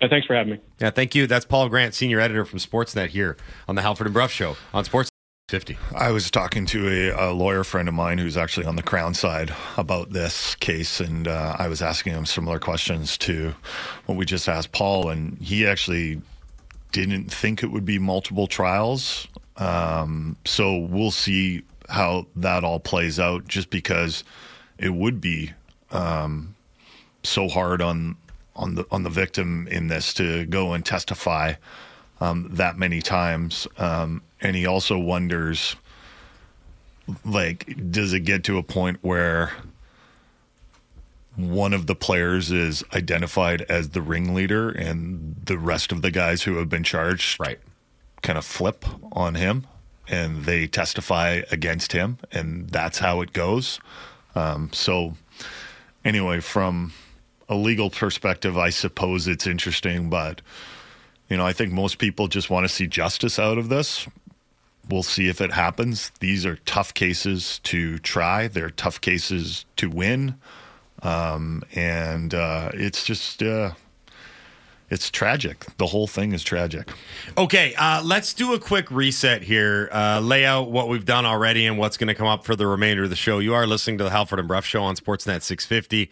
Uh, 0.00 0.08
thanks 0.08 0.26
for 0.26 0.34
having 0.34 0.54
me. 0.54 0.60
Yeah, 0.80 0.90
thank 0.90 1.14
you. 1.14 1.26
That's 1.26 1.44
Paul 1.44 1.68
Grant, 1.68 1.94
senior 1.94 2.20
editor 2.20 2.44
from 2.44 2.58
Sportsnet 2.58 3.08
here 3.08 3.36
on 3.68 3.74
the 3.74 3.82
Halford 3.82 4.06
and 4.06 4.14
Brough 4.14 4.28
Show 4.28 4.56
on 4.72 4.84
Sports 4.84 5.10
50. 5.50 5.76
I 5.94 6.10
was 6.12 6.30
talking 6.30 6.64
to 6.66 6.88
a, 6.88 7.30
a, 7.30 7.32
lawyer 7.32 7.64
friend 7.64 7.88
of 7.88 7.94
mine 7.94 8.18
who's 8.18 8.36
actually 8.36 8.66
on 8.66 8.76
the 8.76 8.82
Crown 8.82 9.14
side 9.14 9.52
about 9.76 10.10
this 10.10 10.54
case, 10.54 11.00
and 11.00 11.26
uh, 11.26 11.56
I 11.58 11.68
was 11.68 11.82
asking 11.82 12.14
him 12.14 12.24
similar 12.24 12.58
questions 12.60 13.18
to 13.18 13.54
what 14.06 14.16
we 14.16 14.24
just 14.24 14.48
asked 14.48 14.72
Paul, 14.72 15.10
and 15.10 15.36
he 15.38 15.66
actually 15.66 16.22
didn't 16.92 17.32
think 17.32 17.62
it 17.62 17.66
would 17.66 17.84
be 17.84 17.98
multiple 17.98 18.46
trials. 18.46 19.26
Um, 19.56 20.36
so 20.46 20.78
we'll 20.78 21.10
see 21.10 21.62
how 21.88 22.26
that 22.36 22.62
all 22.62 22.80
plays 22.80 23.18
out, 23.18 23.48
just 23.48 23.70
because 23.70 24.24
it 24.78 24.94
would 24.94 25.20
be 25.20 25.52
um, 25.90 26.54
so 27.22 27.48
hard 27.48 27.82
on 27.82 28.16
on 28.56 28.74
the 28.74 28.84
on 28.90 29.02
the 29.02 29.10
victim 29.10 29.66
in 29.68 29.88
this 29.88 30.12
to 30.14 30.44
go 30.46 30.72
and 30.72 30.84
testify 30.84 31.54
um, 32.20 32.48
that 32.52 32.76
many 32.76 33.00
times, 33.00 33.66
um, 33.78 34.22
and 34.40 34.54
he 34.54 34.66
also 34.66 34.98
wonders, 34.98 35.76
like, 37.24 37.90
does 37.90 38.12
it 38.12 38.20
get 38.20 38.44
to 38.44 38.58
a 38.58 38.62
point 38.62 38.98
where 39.00 39.52
one 41.36 41.72
of 41.72 41.86
the 41.86 41.94
players 41.94 42.50
is 42.50 42.84
identified 42.94 43.62
as 43.62 43.90
the 43.90 44.02
ringleader, 44.02 44.68
and 44.70 45.36
the 45.44 45.56
rest 45.56 45.92
of 45.92 46.02
the 46.02 46.10
guys 46.10 46.42
who 46.42 46.56
have 46.56 46.68
been 46.68 46.84
charged, 46.84 47.40
Right. 47.40 47.58
kind 48.22 48.36
of 48.36 48.44
flip 48.44 48.84
on 49.12 49.36
him, 49.36 49.66
and 50.06 50.44
they 50.44 50.66
testify 50.66 51.42
against 51.50 51.92
him, 51.92 52.18
and 52.32 52.68
that's 52.68 52.98
how 52.98 53.22
it 53.22 53.32
goes. 53.32 53.80
Um, 54.34 54.70
so, 54.72 55.16
anyway, 56.04 56.40
from 56.40 56.92
a 57.50 57.56
legal 57.56 57.90
perspective, 57.90 58.56
I 58.56 58.70
suppose 58.70 59.26
it's 59.26 59.46
interesting, 59.46 60.08
but 60.08 60.40
you 61.28 61.36
know, 61.36 61.44
I 61.44 61.52
think 61.52 61.72
most 61.72 61.98
people 61.98 62.28
just 62.28 62.48
want 62.48 62.64
to 62.64 62.68
see 62.68 62.86
justice 62.86 63.38
out 63.38 63.58
of 63.58 63.68
this. 63.68 64.06
We'll 64.88 65.02
see 65.02 65.28
if 65.28 65.40
it 65.40 65.52
happens. 65.52 66.10
These 66.20 66.46
are 66.46 66.56
tough 66.64 66.94
cases 66.94 67.58
to 67.64 67.98
try. 67.98 68.48
They're 68.48 68.70
tough 68.70 69.00
cases 69.00 69.64
to 69.76 69.90
win, 69.90 70.36
um, 71.02 71.62
and 71.74 72.34
uh, 72.34 72.70
it's 72.74 73.04
just 73.04 73.42
uh, 73.42 73.72
it's 74.88 75.08
tragic. 75.08 75.64
The 75.76 75.86
whole 75.86 76.08
thing 76.08 76.32
is 76.32 76.42
tragic. 76.42 76.90
Okay, 77.38 77.74
uh, 77.76 78.02
let's 78.04 78.34
do 78.34 78.54
a 78.54 78.58
quick 78.58 78.90
reset 78.90 79.42
here. 79.42 79.88
Uh, 79.92 80.20
lay 80.20 80.44
out 80.44 80.70
what 80.70 80.88
we've 80.88 81.04
done 81.04 81.26
already 81.26 81.66
and 81.66 81.78
what's 81.78 81.96
going 81.96 82.08
to 82.08 82.14
come 82.14 82.26
up 82.26 82.44
for 82.44 82.56
the 82.56 82.66
remainder 82.66 83.04
of 83.04 83.10
the 83.10 83.16
show. 83.16 83.38
You 83.38 83.54
are 83.54 83.68
listening 83.68 83.98
to 83.98 84.04
the 84.04 84.10
Halford 84.10 84.40
and 84.40 84.48
Brough 84.48 84.62
Show 84.62 84.82
on 84.82 84.96
Sportsnet 84.96 85.42
650. 85.42 86.10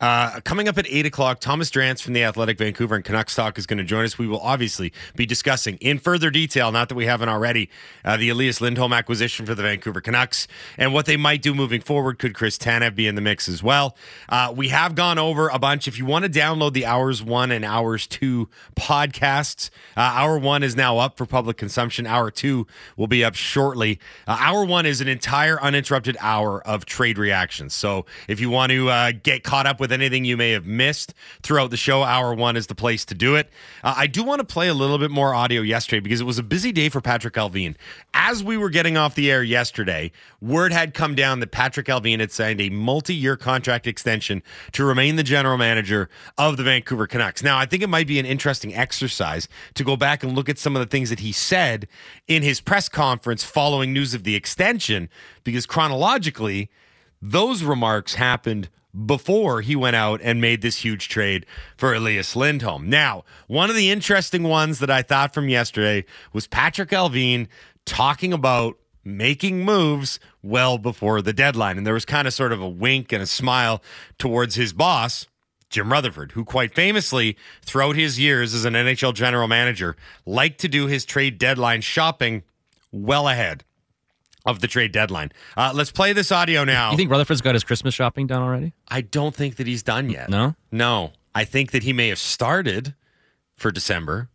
Uh, 0.00 0.40
coming 0.40 0.66
up 0.66 0.78
at 0.78 0.86
8 0.88 1.04
o'clock, 1.04 1.40
Thomas 1.40 1.70
Drance 1.70 2.00
from 2.00 2.14
the 2.14 2.24
Athletic 2.24 2.56
Vancouver 2.56 2.94
and 2.94 3.04
Canucks 3.04 3.34
Talk 3.34 3.58
is 3.58 3.66
going 3.66 3.76
to 3.76 3.84
join 3.84 4.04
us. 4.04 4.16
We 4.16 4.26
will 4.26 4.40
obviously 4.40 4.94
be 5.14 5.26
discussing 5.26 5.76
in 5.76 5.98
further 5.98 6.30
detail, 6.30 6.72
not 6.72 6.88
that 6.88 6.94
we 6.94 7.04
haven't 7.04 7.28
already, 7.28 7.68
uh, 8.02 8.16
the 8.16 8.30
Elias 8.30 8.62
Lindholm 8.62 8.94
acquisition 8.94 9.44
for 9.44 9.54
the 9.54 9.62
Vancouver 9.62 10.00
Canucks 10.00 10.48
and 10.78 10.94
what 10.94 11.04
they 11.04 11.18
might 11.18 11.42
do 11.42 11.54
moving 11.54 11.82
forward. 11.82 12.18
Could 12.18 12.34
Chris 12.34 12.56
Tanev 12.56 12.94
be 12.94 13.06
in 13.06 13.14
the 13.14 13.20
mix 13.20 13.46
as 13.46 13.62
well? 13.62 13.94
Uh, 14.30 14.52
we 14.56 14.68
have 14.68 14.94
gone 14.94 15.18
over 15.18 15.48
a 15.48 15.58
bunch. 15.58 15.86
If 15.86 15.98
you 15.98 16.06
want 16.06 16.24
to 16.24 16.30
download 16.30 16.72
the 16.72 16.86
Hours 16.86 17.22
1 17.22 17.50
and 17.50 17.62
Hours 17.62 18.06
2 18.06 18.48
podcasts, 18.76 19.68
uh, 19.98 20.00
Hour 20.00 20.38
1 20.38 20.62
is 20.62 20.76
now 20.76 20.96
up 20.96 21.18
for 21.18 21.26
public 21.26 21.58
consumption. 21.58 22.06
Hour 22.06 22.30
2 22.30 22.66
will 22.96 23.06
be 23.06 23.22
up 23.22 23.34
shortly. 23.34 24.00
Uh, 24.26 24.38
hour 24.40 24.64
1 24.64 24.86
is 24.86 25.02
an 25.02 25.08
entire 25.08 25.60
uninterrupted 25.60 26.16
hour 26.20 26.66
of 26.66 26.86
trade 26.86 27.18
reactions. 27.18 27.74
So 27.74 28.06
if 28.28 28.40
you 28.40 28.48
want 28.48 28.72
to 28.72 29.12
get 29.22 29.44
caught 29.44 29.66
up 29.66 29.78
with 29.78 29.89
anything 29.92 30.24
you 30.24 30.36
may 30.36 30.50
have 30.52 30.66
missed 30.66 31.14
throughout 31.42 31.70
the 31.70 31.76
show, 31.76 32.02
Hour 32.02 32.34
1 32.34 32.56
is 32.56 32.66
the 32.66 32.74
place 32.74 33.04
to 33.06 33.14
do 33.14 33.34
it. 33.34 33.48
Uh, 33.82 33.94
I 33.96 34.06
do 34.06 34.22
want 34.22 34.40
to 34.40 34.44
play 34.44 34.68
a 34.68 34.74
little 34.74 34.98
bit 34.98 35.10
more 35.10 35.34
audio 35.34 35.62
yesterday 35.62 36.00
because 36.00 36.20
it 36.20 36.24
was 36.24 36.38
a 36.38 36.42
busy 36.42 36.72
day 36.72 36.88
for 36.88 37.00
Patrik 37.00 37.32
Allvin. 37.32 37.76
As 38.14 38.42
we 38.42 38.56
were 38.56 38.70
getting 38.70 38.96
off 38.96 39.14
the 39.14 39.30
air 39.30 39.42
yesterday, 39.42 40.12
word 40.40 40.72
had 40.72 40.94
come 40.94 41.14
down 41.14 41.40
that 41.40 41.52
Patrik 41.52 41.86
Allvin 41.86 42.20
had 42.20 42.32
signed 42.32 42.60
a 42.60 42.70
multi 42.70 43.14
year 43.14 43.36
contract 43.36 43.86
extension 43.86 44.42
to 44.72 44.84
remain 44.84 45.16
the 45.16 45.22
general 45.22 45.58
manager 45.58 46.08
of 46.38 46.56
the 46.56 46.62
Vancouver 46.62 47.06
Canucks. 47.06 47.42
Now, 47.42 47.58
I 47.58 47.66
think 47.66 47.82
it 47.82 47.88
might 47.88 48.06
be 48.06 48.18
an 48.18 48.26
interesting 48.26 48.74
exercise 48.74 49.48
to 49.74 49.84
go 49.84 49.96
back 49.96 50.22
and 50.22 50.34
look 50.34 50.48
at 50.48 50.58
some 50.58 50.76
of 50.76 50.80
the 50.80 50.86
things 50.86 51.10
that 51.10 51.20
he 51.20 51.32
said 51.32 51.88
in 52.26 52.42
his 52.42 52.60
press 52.60 52.88
conference 52.88 53.44
following 53.44 53.92
news 53.92 54.14
of 54.14 54.24
the 54.24 54.34
extension, 54.34 55.08
because 55.44 55.66
chronologically, 55.66 56.70
those 57.22 57.62
remarks 57.62 58.14
happened 58.14 58.68
before 59.06 59.60
he 59.60 59.76
went 59.76 59.96
out 59.96 60.20
and 60.22 60.40
made 60.40 60.62
this 60.62 60.78
huge 60.78 61.08
trade 61.08 61.46
for 61.76 61.94
Elias 61.94 62.34
Lindholm. 62.34 62.88
Now, 62.88 63.24
one 63.46 63.70
of 63.70 63.76
the 63.76 63.90
interesting 63.90 64.42
ones 64.42 64.78
that 64.80 64.90
I 64.90 65.02
thought 65.02 65.34
from 65.34 65.48
yesterday 65.48 66.04
was 66.32 66.46
Patrik 66.46 66.88
Allvin 66.88 67.48
talking 67.84 68.32
about 68.32 68.78
making 69.04 69.64
moves 69.64 70.20
well 70.42 70.78
before 70.78 71.22
the 71.22 71.32
deadline. 71.32 71.78
And 71.78 71.86
there 71.86 71.94
was 71.94 72.04
kind 72.04 72.26
of 72.26 72.34
sort 72.34 72.52
of 72.52 72.60
a 72.60 72.68
wink 72.68 73.12
and 73.12 73.22
a 73.22 73.26
smile 73.26 73.82
towards 74.18 74.54
his 74.56 74.72
boss, 74.72 75.26
Jim 75.70 75.90
Rutherford, 75.90 76.32
who 76.32 76.44
quite 76.44 76.74
famously, 76.74 77.36
throughout 77.62 77.96
his 77.96 78.18
years 78.18 78.54
as 78.54 78.64
an 78.64 78.74
NHL 78.74 79.14
general 79.14 79.48
manager, 79.48 79.96
liked 80.26 80.60
to 80.60 80.68
do 80.68 80.86
his 80.86 81.04
trade 81.04 81.38
deadline 81.38 81.80
shopping 81.80 82.42
well 82.92 83.28
ahead 83.28 83.64
of 84.46 84.60
the 84.60 84.66
trade 84.66 84.92
deadline. 84.92 85.32
Uh, 85.56 85.72
let's 85.74 85.92
play 85.92 86.12
this 86.12 86.32
audio 86.32 86.64
now. 86.64 86.90
You 86.90 86.96
think 86.96 87.10
Rutherford's 87.10 87.40
got 87.40 87.54
his 87.54 87.64
Christmas 87.64 87.94
shopping 87.94 88.26
done 88.26 88.42
already? 88.42 88.72
I 88.88 89.00
don't 89.02 89.34
think 89.34 89.56
that 89.56 89.66
he's 89.66 89.82
done 89.82 90.10
yet. 90.10 90.28
No? 90.30 90.54
No. 90.70 91.12
I 91.34 91.44
think 91.44 91.70
that 91.72 91.82
he 91.82 91.92
may 91.92 92.08
have 92.08 92.18
started 92.18 92.94
for 93.56 93.70
December, 93.70 94.28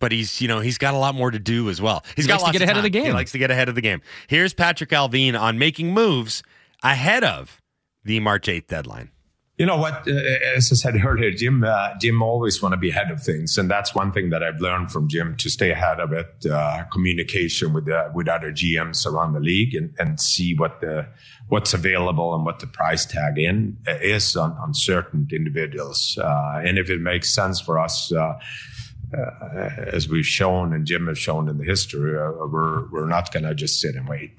but 0.00 0.12
he's, 0.12 0.40
you 0.40 0.48
know, 0.48 0.60
he's 0.60 0.78
got 0.78 0.94
a 0.94 0.98
lot 0.98 1.14
more 1.14 1.30
to 1.30 1.38
do 1.38 1.70
as 1.70 1.80
well. 1.80 2.04
He's 2.16 2.24
He 2.24 2.28
got 2.28 2.42
likes 2.42 2.52
to 2.52 2.58
get 2.58 2.62
ahead 2.62 2.76
of 2.76 2.82
the 2.82 2.90
game. 2.90 3.06
He 3.06 3.12
likes 3.12 3.32
to 3.32 3.38
get 3.38 3.50
ahead 3.50 3.68
of 3.68 3.74
the 3.74 3.80
game. 3.80 4.02
Here's 4.26 4.52
Patrik 4.52 4.88
Allvin 4.88 5.38
on 5.40 5.58
making 5.58 5.92
moves 5.94 6.42
ahead 6.82 7.24
of 7.24 7.62
the 8.04 8.20
March 8.20 8.46
8th 8.46 8.66
deadline. 8.66 9.10
You 9.56 9.66
know 9.66 9.76
what? 9.76 10.08
Uh, 10.08 10.12
as 10.56 10.72
I 10.72 10.74
said 10.74 10.96
earlier, 11.04 11.30
Jim, 11.30 11.62
uh, 11.62 11.96
Jim 12.00 12.22
always 12.22 12.60
want 12.60 12.72
to 12.72 12.76
be 12.76 12.90
ahead 12.90 13.12
of 13.12 13.22
things, 13.22 13.56
and 13.56 13.70
that's 13.70 13.94
one 13.94 14.10
thing 14.10 14.30
that 14.30 14.42
I've 14.42 14.60
learned 14.60 14.90
from 14.90 15.08
Jim 15.08 15.36
to 15.36 15.48
stay 15.48 15.70
ahead 15.70 16.00
of 16.00 16.12
it. 16.12 16.44
Uh, 16.44 16.82
communication 16.92 17.72
with 17.72 17.88
uh, 17.88 18.10
with 18.12 18.26
other 18.26 18.50
GMs 18.50 19.06
around 19.06 19.32
the 19.32 19.40
league, 19.40 19.76
and, 19.76 19.94
and 19.96 20.20
see 20.20 20.56
what 20.56 20.80
the 20.80 21.06
what's 21.48 21.72
available 21.72 22.34
and 22.34 22.44
what 22.44 22.58
the 22.58 22.66
price 22.66 23.06
tag 23.06 23.38
in 23.38 23.76
uh, 23.86 23.94
is 24.02 24.34
on, 24.34 24.52
on 24.52 24.74
certain 24.74 25.28
individuals, 25.30 26.18
uh, 26.20 26.60
and 26.64 26.76
if 26.76 26.90
it 26.90 27.00
makes 27.00 27.32
sense 27.32 27.60
for 27.60 27.78
us. 27.78 28.12
Uh, 28.12 28.34
uh, 29.16 29.68
as 29.92 30.08
we've 30.08 30.26
shown 30.26 30.72
and 30.72 30.86
Jim 30.86 31.06
has 31.06 31.18
shown 31.18 31.48
in 31.48 31.58
the 31.58 31.64
history, 31.64 32.18
uh, 32.18 32.32
we're 32.46 32.90
we're 32.90 33.06
not 33.06 33.32
going 33.32 33.44
to 33.44 33.54
just 33.54 33.80
sit 33.80 33.94
and 33.94 34.08
wait. 34.08 34.32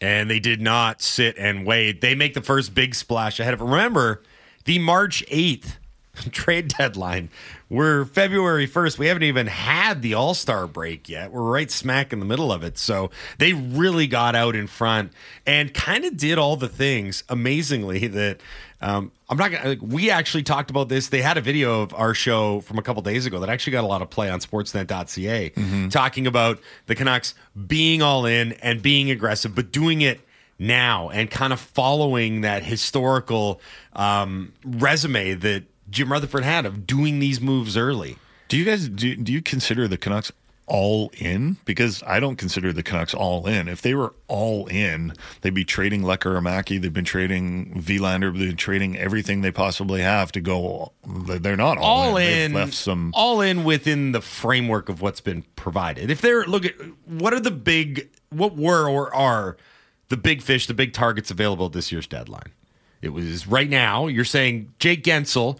And 0.00 0.30
they 0.30 0.38
did 0.38 0.60
not 0.60 1.02
sit 1.02 1.36
and 1.36 1.66
wait. 1.66 2.00
They 2.00 2.14
make 2.14 2.34
the 2.34 2.42
first 2.42 2.74
big 2.74 2.94
splash 2.94 3.40
ahead 3.40 3.54
of. 3.54 3.60
Remember, 3.60 4.22
the 4.64 4.78
March 4.78 5.24
8th 5.28 5.76
trade 6.30 6.68
deadline. 6.68 7.28
We're 7.68 8.04
February 8.04 8.68
1st. 8.68 8.98
We 8.98 9.06
haven't 9.06 9.24
even 9.24 9.46
had 9.46 10.00
the 10.00 10.14
All 10.14 10.34
Star 10.34 10.66
break 10.66 11.08
yet. 11.08 11.32
We're 11.32 11.42
right 11.42 11.70
smack 11.70 12.12
in 12.12 12.20
the 12.20 12.24
middle 12.26 12.52
of 12.52 12.62
it. 12.62 12.78
So 12.78 13.10
they 13.38 13.52
really 13.52 14.06
got 14.06 14.36
out 14.36 14.54
in 14.54 14.66
front 14.66 15.12
and 15.46 15.74
kind 15.74 16.04
of 16.04 16.16
did 16.16 16.38
all 16.38 16.56
the 16.56 16.68
things 16.68 17.24
amazingly 17.28 18.06
that 18.08 18.40
um, 18.80 19.10
I'm 19.28 19.38
not 19.38 19.50
gonna. 19.50 19.70
Like, 19.70 19.82
we 19.82 20.10
actually 20.10 20.42
talked 20.42 20.70
about 20.70 20.88
this. 20.88 21.08
They 21.08 21.22
had 21.22 21.38
a 21.38 21.40
video 21.40 21.80
of 21.80 21.94
our 21.94 22.12
show 22.12 22.60
from 22.60 22.78
a 22.78 22.82
couple 22.82 23.02
days 23.02 23.24
ago 23.24 23.40
that 23.40 23.48
actually 23.48 23.72
got 23.72 23.82
a 23.82 23.86
lot 23.86 24.02
of 24.02 24.10
play 24.10 24.28
on 24.28 24.40
Sportsnet.ca, 24.40 25.88
talking 25.88 26.26
about 26.26 26.60
the 26.86 26.94
Canucks 26.94 27.34
being 27.66 28.02
all 28.02 28.26
in 28.26 28.52
and 28.54 28.82
being 28.82 29.10
aggressive, 29.10 29.54
but 29.54 29.72
doing 29.72 30.02
it 30.02 30.20
now 30.58 31.10
and 31.10 31.30
kind 31.30 31.52
of 31.52 31.60
following 31.60 32.42
that 32.42 32.62
historical 32.62 33.60
um, 33.94 34.52
resume 34.64 35.34
that 35.34 35.64
Jim 35.90 36.10
Rutherford 36.10 36.44
had 36.44 36.66
of 36.66 36.86
doing 36.86 37.18
these 37.18 37.40
moves 37.40 37.76
early. 37.76 38.16
Do 38.48 38.56
you 38.56 38.64
guys 38.64 38.88
do, 38.88 39.16
do 39.16 39.32
you 39.32 39.42
consider 39.42 39.88
the 39.88 39.96
Canucks 39.96 40.32
all 40.66 41.10
in? 41.18 41.56
Because 41.64 42.02
I 42.06 42.20
don't 42.20 42.36
consider 42.36 42.72
the 42.72 42.82
Canucks 42.82 43.12
all 43.14 43.46
in. 43.46 43.68
If 43.68 43.82
they 43.82 43.94
were 43.94 44.14
all 44.28 44.66
in, 44.66 45.12
they'd 45.42 45.52
be 45.54 45.64
trading 45.64 46.02
Lekkerimäki, 46.02 46.80
they've 46.80 46.92
been 46.92 47.04
trading 47.04 47.82
Willander, 47.82 48.32
they've 48.32 48.48
been 48.48 48.56
trading 48.56 48.96
everything 48.96 49.40
they 49.40 49.50
possibly 49.50 50.00
have 50.00 50.32
to 50.32 50.40
go. 50.40 50.92
They're 51.06 51.56
not 51.56 51.78
all, 51.78 51.84
all 52.08 52.14
They've 52.14 52.50
in, 52.50 52.54
left 52.54 52.74
some. 52.74 53.12
all 53.14 53.40
in 53.40 53.64
within 53.64 54.12
the 54.12 54.20
framework 54.20 54.88
of 54.88 55.02
what's 55.02 55.20
been 55.20 55.44
provided. 55.56 56.10
If 56.10 56.20
they're 56.20 56.44
look 56.46 56.64
at 56.64 56.74
what 57.06 57.34
are 57.34 57.40
the 57.40 57.50
big, 57.50 58.08
what 58.30 58.56
were 58.56 58.88
or 58.88 59.14
are 59.14 59.56
the 60.08 60.16
big 60.16 60.42
fish, 60.42 60.66
the 60.66 60.74
big 60.74 60.92
targets 60.92 61.30
available 61.30 61.66
at 61.66 61.72
this 61.72 61.90
year's 61.92 62.06
deadline? 62.06 62.52
It 63.02 63.10
was 63.10 63.46
right 63.46 63.68
now. 63.68 64.06
You're 64.06 64.24
saying 64.24 64.72
Jake 64.78 65.04
Guentzel, 65.04 65.58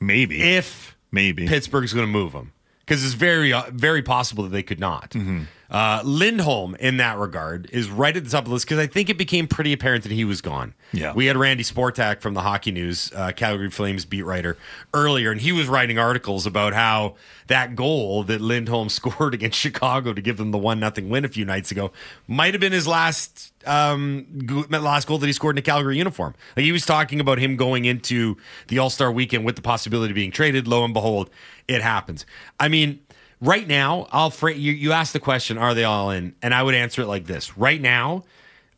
maybe 0.00 0.40
if 0.40 0.96
maybe 1.10 1.46
Pittsburgh's 1.46 1.92
going 1.92 2.06
to 2.06 2.12
move 2.12 2.32
him, 2.32 2.52
because 2.80 3.04
it's 3.04 3.14
very, 3.14 3.52
uh, 3.52 3.64
very 3.72 4.02
possible 4.02 4.44
that 4.44 4.50
they 4.50 4.62
could 4.62 4.80
not. 4.80 5.10
Mm-hmm. 5.10 5.42
Uh, 5.74 6.00
Lindholm, 6.04 6.76
in 6.76 6.98
that 6.98 7.18
regard, 7.18 7.68
is 7.72 7.90
right 7.90 8.16
at 8.16 8.22
the 8.22 8.30
top 8.30 8.44
of 8.44 8.44
the 8.44 8.52
list 8.52 8.64
because 8.64 8.78
I 8.78 8.86
think 8.86 9.10
it 9.10 9.18
became 9.18 9.48
pretty 9.48 9.72
apparent 9.72 10.04
that 10.04 10.12
he 10.12 10.24
was 10.24 10.40
gone. 10.40 10.72
Yeah. 10.92 11.12
we 11.12 11.26
had 11.26 11.36
Randy 11.36 11.64
Sportak 11.64 12.20
from 12.20 12.34
the 12.34 12.42
Hockey 12.42 12.70
News, 12.70 13.10
uh, 13.12 13.32
Calgary 13.32 13.70
Flames 13.70 14.04
beat 14.04 14.22
writer, 14.22 14.56
earlier, 14.94 15.32
and 15.32 15.40
he 15.40 15.50
was 15.50 15.66
writing 15.66 15.98
articles 15.98 16.46
about 16.46 16.74
how 16.74 17.16
that 17.48 17.74
goal 17.74 18.22
that 18.22 18.40
Lindholm 18.40 18.88
scored 18.88 19.34
against 19.34 19.58
Chicago 19.58 20.12
to 20.12 20.22
give 20.22 20.36
them 20.36 20.52
the 20.52 20.58
one 20.58 20.78
nothing 20.78 21.08
win 21.08 21.24
a 21.24 21.28
few 21.28 21.44
nights 21.44 21.72
ago 21.72 21.90
might 22.28 22.54
have 22.54 22.60
been 22.60 22.72
his 22.72 22.86
last 22.86 23.52
um, 23.66 24.26
last 24.70 25.08
goal 25.08 25.18
that 25.18 25.26
he 25.26 25.32
scored 25.32 25.56
in 25.56 25.58
a 25.58 25.62
Calgary 25.62 25.98
uniform. 25.98 26.34
Like 26.56 26.64
he 26.64 26.70
was 26.70 26.86
talking 26.86 27.18
about 27.18 27.38
him 27.38 27.56
going 27.56 27.84
into 27.84 28.36
the 28.68 28.78
All 28.78 28.90
Star 28.90 29.10
weekend 29.10 29.44
with 29.44 29.56
the 29.56 29.62
possibility 29.62 30.12
of 30.12 30.14
being 30.14 30.30
traded. 30.30 30.68
Lo 30.68 30.84
and 30.84 30.94
behold, 30.94 31.30
it 31.66 31.82
happens. 31.82 32.26
I 32.60 32.68
mean, 32.68 33.00
right 33.44 33.66
now, 33.66 34.08
I'll 34.10 34.32
you, 34.42 34.72
you 34.72 34.92
asked 34.92 35.12
the 35.12 35.20
question, 35.20 35.58
are 35.58 35.74
they 35.74 35.84
all 35.84 36.10
in? 36.10 36.34
And 36.42 36.54
I 36.54 36.62
would 36.62 36.74
answer 36.74 37.02
it 37.02 37.06
like 37.06 37.26
this: 37.26 37.56
Right 37.56 37.80
now, 37.80 38.24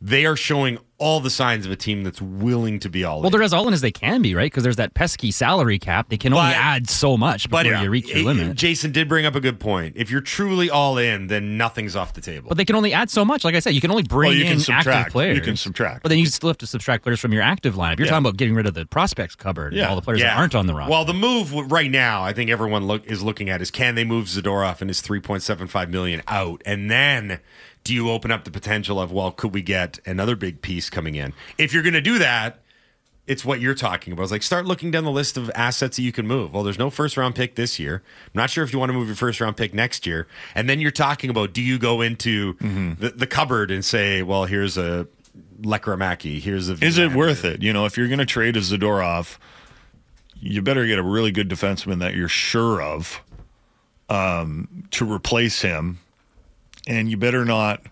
they 0.01 0.25
are 0.25 0.35
showing 0.35 0.77
all 0.99 1.19
the 1.19 1.29
signs 1.29 1.63
of 1.65 1.71
a 1.71 1.75
team 1.75 2.03
that's 2.03 2.19
willing 2.19 2.79
to 2.79 2.89
be 2.89 3.03
all 3.03 3.17
in. 3.17 3.21
Well, 3.21 3.29
they're 3.29 3.43
as 3.43 3.53
all 3.53 3.67
in 3.67 3.73
as 3.73 3.81
they 3.81 3.91
can 3.91 4.23
be, 4.23 4.33
right? 4.33 4.45
Because 4.49 4.63
there's 4.63 4.77
that 4.77 4.95
pesky 4.95 5.29
salary 5.29 5.77
cap. 5.77 6.09
They 6.09 6.17
can 6.17 6.33
only 6.33 6.51
But- 6.53 6.55
add 6.57 6.89
so 6.89 7.15
much 7.17 7.43
before 7.49 7.63
but 7.65 7.83
you 7.83 7.89
reach 7.91 8.09
your 8.09 8.17
it- 8.17 8.25
limit. 8.25 8.55
Jason 8.57 8.91
did 8.91 9.07
bring 9.07 9.23
up 9.25 9.35
a 9.35 9.39
good 9.39 9.59
point. 9.59 9.93
If 9.95 10.09
you're 10.09 10.21
truly 10.21 10.71
all 10.71 10.97
in, 10.97 11.27
then 11.27 11.55
nothing's 11.55 11.95
off 11.95 12.13
the 12.13 12.21
table. 12.21 12.49
but 12.49 12.57
they 12.57 12.65
can 12.65 12.75
only 12.75 12.93
add 12.93 13.11
so 13.11 13.23
much. 13.23 13.43
Like 13.43 13.53
I 13.53 13.59
said, 13.59 13.75
you 13.75 13.81
can 13.81 13.91
only 13.91 14.01
bring 14.03 14.29
Well, 14.29 14.37
you 14.37 14.43
can 14.45 14.53
in 14.53 14.59
subtract. 14.59 14.87
active 14.87 15.13
players. 15.13 15.35
You 15.37 15.43
can 15.43 15.55
subtract. 15.55 16.01
But 16.01 16.09
then 16.09 16.17
you 16.19 16.25
still 16.25 16.49
have 16.49 16.57
to 16.59 16.67
subtract 16.67 17.03
players 17.03 17.19
from 17.19 17.31
your 17.31 17.43
active 17.43 17.75
lineup. 17.75 17.99
You're 17.99 18.05
Yeah. 18.07 18.11
talking 18.13 18.25
about 18.25 18.37
getting 18.37 18.55
rid 18.55 18.65
of 18.65 18.73
the 18.73 18.87
prospects 18.87 19.35
cupboard 19.35 19.73
and 19.73 19.77
Yeah. 19.81 19.89
all 19.89 19.95
the 19.95 20.01
players 20.01 20.21
that 20.21 20.35
aren't 20.35 20.55
on 20.55 20.65
the 20.65 20.73
roster. 20.73 20.91
Well, 20.91 21.05
the 21.05 21.13
move 21.13 21.53
right 21.71 21.91
now, 21.91 22.23
I 22.23 22.33
think 22.33 22.49
everyone 22.49 22.87
look 22.87 23.05
is 23.05 23.21
looking 23.21 23.49
at 23.51 23.61
is 23.61 23.69
can 23.69 23.93
they 23.93 24.03
move 24.03 24.25
Zadorov 24.27 24.81
and 24.81 24.89
his 24.89 25.01
3.75 25.01 25.89
million 25.91 26.23
out, 26.27 26.61
and 26.65 26.89
then 26.89 27.39
do 27.83 27.93
you 27.93 28.09
open 28.11 28.31
up 28.31 28.43
the 28.43 28.51
potential 28.51 28.99
of 28.99 29.11
well, 29.11 29.31
could 29.31 29.53
we 29.53 29.61
get 29.61 29.99
another 30.05 30.35
big 30.35 30.61
piece 30.61 30.89
coming 30.89 31.15
in? 31.15 31.33
If 31.57 31.73
you're 31.73 31.83
going 31.83 31.93
to 31.93 32.01
do 32.01 32.19
that, 32.19 32.59
it's 33.27 33.43
what 33.43 33.59
you're 33.59 33.75
talking 33.75 34.13
about. 34.13 34.23
It's 34.23 34.31
like 34.31 34.43
start 34.43 34.65
looking 34.65 34.89
down 34.91 35.03
the 35.03 35.11
list 35.11 35.35
of 35.35 35.51
assets 35.53 35.97
that 35.97 36.03
you 36.03 36.11
can 36.13 36.25
move. 36.27 36.53
Well, 36.53 36.63
there's 36.63 36.79
no 36.79 36.89
first 36.89 37.17
round 37.17 37.35
pick 37.35 37.55
this 37.55 37.77
year. 37.77 38.01
I'm 38.25 38.31
not 38.33 38.49
sure 38.49 38.63
if 38.63 38.71
you 38.71 38.79
want 38.79 38.89
to 38.89 38.93
move 38.93 39.07
your 39.07 39.17
first 39.17 39.41
round 39.41 39.57
pick 39.57 39.73
next 39.73 40.05
year, 40.05 40.27
and 40.55 40.69
then 40.69 40.79
you're 40.79 40.91
talking 40.91 41.29
about 41.29 41.51
do 41.53 41.61
you 41.61 41.77
go 41.77 42.01
into 42.01 42.53
Mm-hmm. 42.55 43.01
the, 43.01 43.09
the 43.09 43.27
cupboard 43.27 43.69
and 43.71 43.83
say, 43.83 44.21
well, 44.23 44.45
here's 44.45 44.77
a 44.77 45.07
Lekkerimäki, 45.61 46.39
here's 46.39 46.69
a 46.69 46.73
Is 46.83 46.97
it 46.97 47.13
worth 47.13 47.43
it? 47.43 47.61
You 47.61 47.73
know, 47.73 47.85
if 47.85 47.97
you're 47.97 48.07
going 48.07 48.19
to 48.19 48.25
trade 48.25 48.55
a 48.55 48.59
Zadorov, 48.59 49.37
you 50.39 50.61
better 50.61 50.85
get 50.85 50.97
a 50.99 51.03
really 51.03 51.31
good 51.31 51.49
defenseman 51.49 51.99
that 51.99 52.15
you're 52.15 52.29
sure 52.29 52.81
of 52.81 53.21
um, 54.09 54.85
to 54.91 55.11
replace 55.11 55.61
him, 55.61 55.99
and 56.87 57.11
you 57.11 57.17
better 57.17 57.45
not 57.45 57.83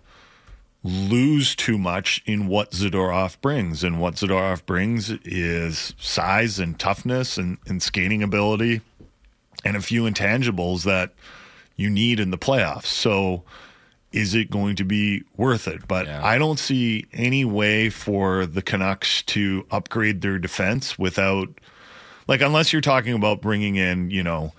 lose 0.83 1.55
too 1.55 1.77
much 1.77 2.23
in 2.25 2.47
what 2.47 2.71
Zadorov 2.71 3.41
brings. 3.41 3.83
And 3.83 3.99
what 3.99 4.15
Zadorov 4.15 4.65
brings 4.65 5.09
is 5.23 5.93
size 5.99 6.59
and 6.59 6.79
toughness 6.79 7.37
and, 7.37 7.57
and 7.67 7.83
skating 7.83 8.23
ability, 8.23 8.81
and 9.63 9.75
a 9.75 9.81
few 9.81 10.03
intangibles 10.03 10.83
that 10.83 11.13
you 11.75 11.89
need 11.89 12.19
in 12.19 12.29
the 12.31 12.37
playoffs. 12.37 12.85
So 12.85 13.43
is 14.11 14.33
it 14.33 14.49
going 14.49 14.75
to 14.77 14.85
be 14.85 15.23
worth 15.35 15.67
it? 15.67 15.87
But 15.87 16.07
I 16.07 16.37
don't 16.37 16.59
see 16.59 17.05
any 17.11 17.43
way 17.43 17.89
for 17.89 18.45
the 18.45 18.61
Canucks 18.61 19.23
to 19.23 19.65
upgrade 19.71 20.21
their 20.21 20.39
defense 20.39 20.97
without, 20.97 21.49
like, 22.27 22.41
unless 22.41 22.71
you're 22.71 22.81
talking 22.81 23.13
about 23.13 23.41
bringing 23.41 23.75
in, 23.75 24.11
you 24.11 24.23
know, 24.23 24.53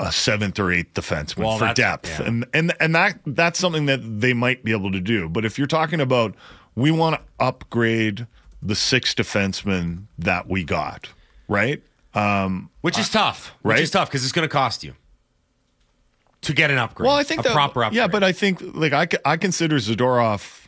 a 0.00 0.10
seventh 0.10 0.58
or 0.58 0.72
eighth 0.72 0.94
defenseman 0.94 1.44
Well, 1.44 1.58
for 1.58 1.72
depth, 1.72 2.18
yeah. 2.20 2.26
and 2.26 2.46
and 2.52 2.72
and 2.80 2.94
that 2.94 3.18
that's 3.26 3.58
something 3.58 3.86
that 3.86 3.98
they 4.20 4.32
might 4.34 4.64
be 4.64 4.72
able 4.72 4.90
to 4.92 5.00
do. 5.00 5.28
But 5.28 5.44
if 5.44 5.56
you're 5.58 5.66
talking 5.68 6.00
about, 6.00 6.34
we 6.74 6.90
want 6.90 7.20
to 7.20 7.26
upgrade 7.44 8.26
the 8.60 8.74
six 8.74 9.14
defensemen 9.14 10.04
that 10.18 10.48
we 10.48 10.64
got, 10.64 11.10
right? 11.48 11.82
Um, 12.14 12.70
Which 12.80 12.98
is 12.98 13.08
tough. 13.08 13.54
right? 13.62 13.74
Which 13.74 13.82
is 13.84 13.90
tough 13.90 14.08
because 14.08 14.24
it's 14.24 14.32
going 14.32 14.48
to 14.48 14.52
cost 14.52 14.82
you 14.84 14.94
to 16.42 16.52
get 16.52 16.70
an 16.70 16.78
upgrade. 16.78 17.06
Well, 17.06 17.16
I 17.16 17.22
think 17.22 17.40
a 17.40 17.44
that, 17.44 17.52
proper 17.52 17.84
upgrade. 17.84 17.96
Yeah, 17.96 18.06
but 18.06 18.22
I 18.22 18.32
think 18.32 18.60
like 18.74 18.92
I 18.92 19.06
I 19.24 19.36
consider 19.36 19.76
Zadorov 19.76 20.66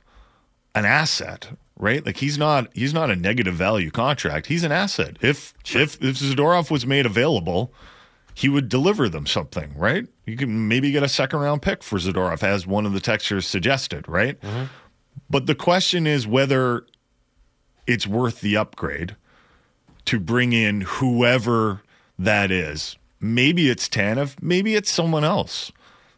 an 0.75 0.85
asset, 0.85 1.49
right? 1.79 2.05
Like 2.05 2.19
he's 2.19 2.39
not 2.39 2.69
he's 2.75 2.95
not 2.95 3.11
a 3.11 3.17
negative 3.17 3.55
value 3.55 3.91
contract. 3.91 4.47
He's 4.47 4.65
an 4.65 4.73
asset. 4.73 5.17
If 5.21 5.55
if 5.75 6.03
if 6.03 6.17
Zadorov 6.17 6.71
was 6.71 6.87
made 6.87 7.07
available, 7.07 7.73
he 8.37 8.51
would 8.51 8.69
deliver 8.69 9.09
them 9.09 9.25
something, 9.25 9.73
right? 9.79 10.07
You 10.27 10.37
can 10.37 10.69
maybe 10.69 10.91
get 10.91 11.03
a 11.03 11.09
second 11.09 11.39
round 11.39 11.63
pick 11.63 11.83
for 11.83 11.99
Zadorov, 11.99 12.43
as 12.43 12.67
one 12.67 12.85
of 12.85 12.93
the 12.93 13.01
textures 13.01 13.47
suggested, 13.47 14.07
right? 14.07 14.39
Mm-hmm. 14.43 14.65
But 15.31 15.47
the 15.47 15.55
question 15.55 16.07
is 16.07 16.27
whether 16.27 16.85
it's 17.87 18.07
worth 18.07 18.43
the 18.43 18.55
upgrade 18.55 19.17
to 20.05 20.21
bring 20.21 20.53
in 20.53 20.83
whoever 20.83 21.81
that 22.19 22.51
is. 22.51 22.99
Maybe 23.21 23.71
it's 23.71 23.89
Tanev, 23.89 24.37
maybe 24.43 24.75
it's 24.75 24.91
someone 24.91 25.25
else. 25.25 25.73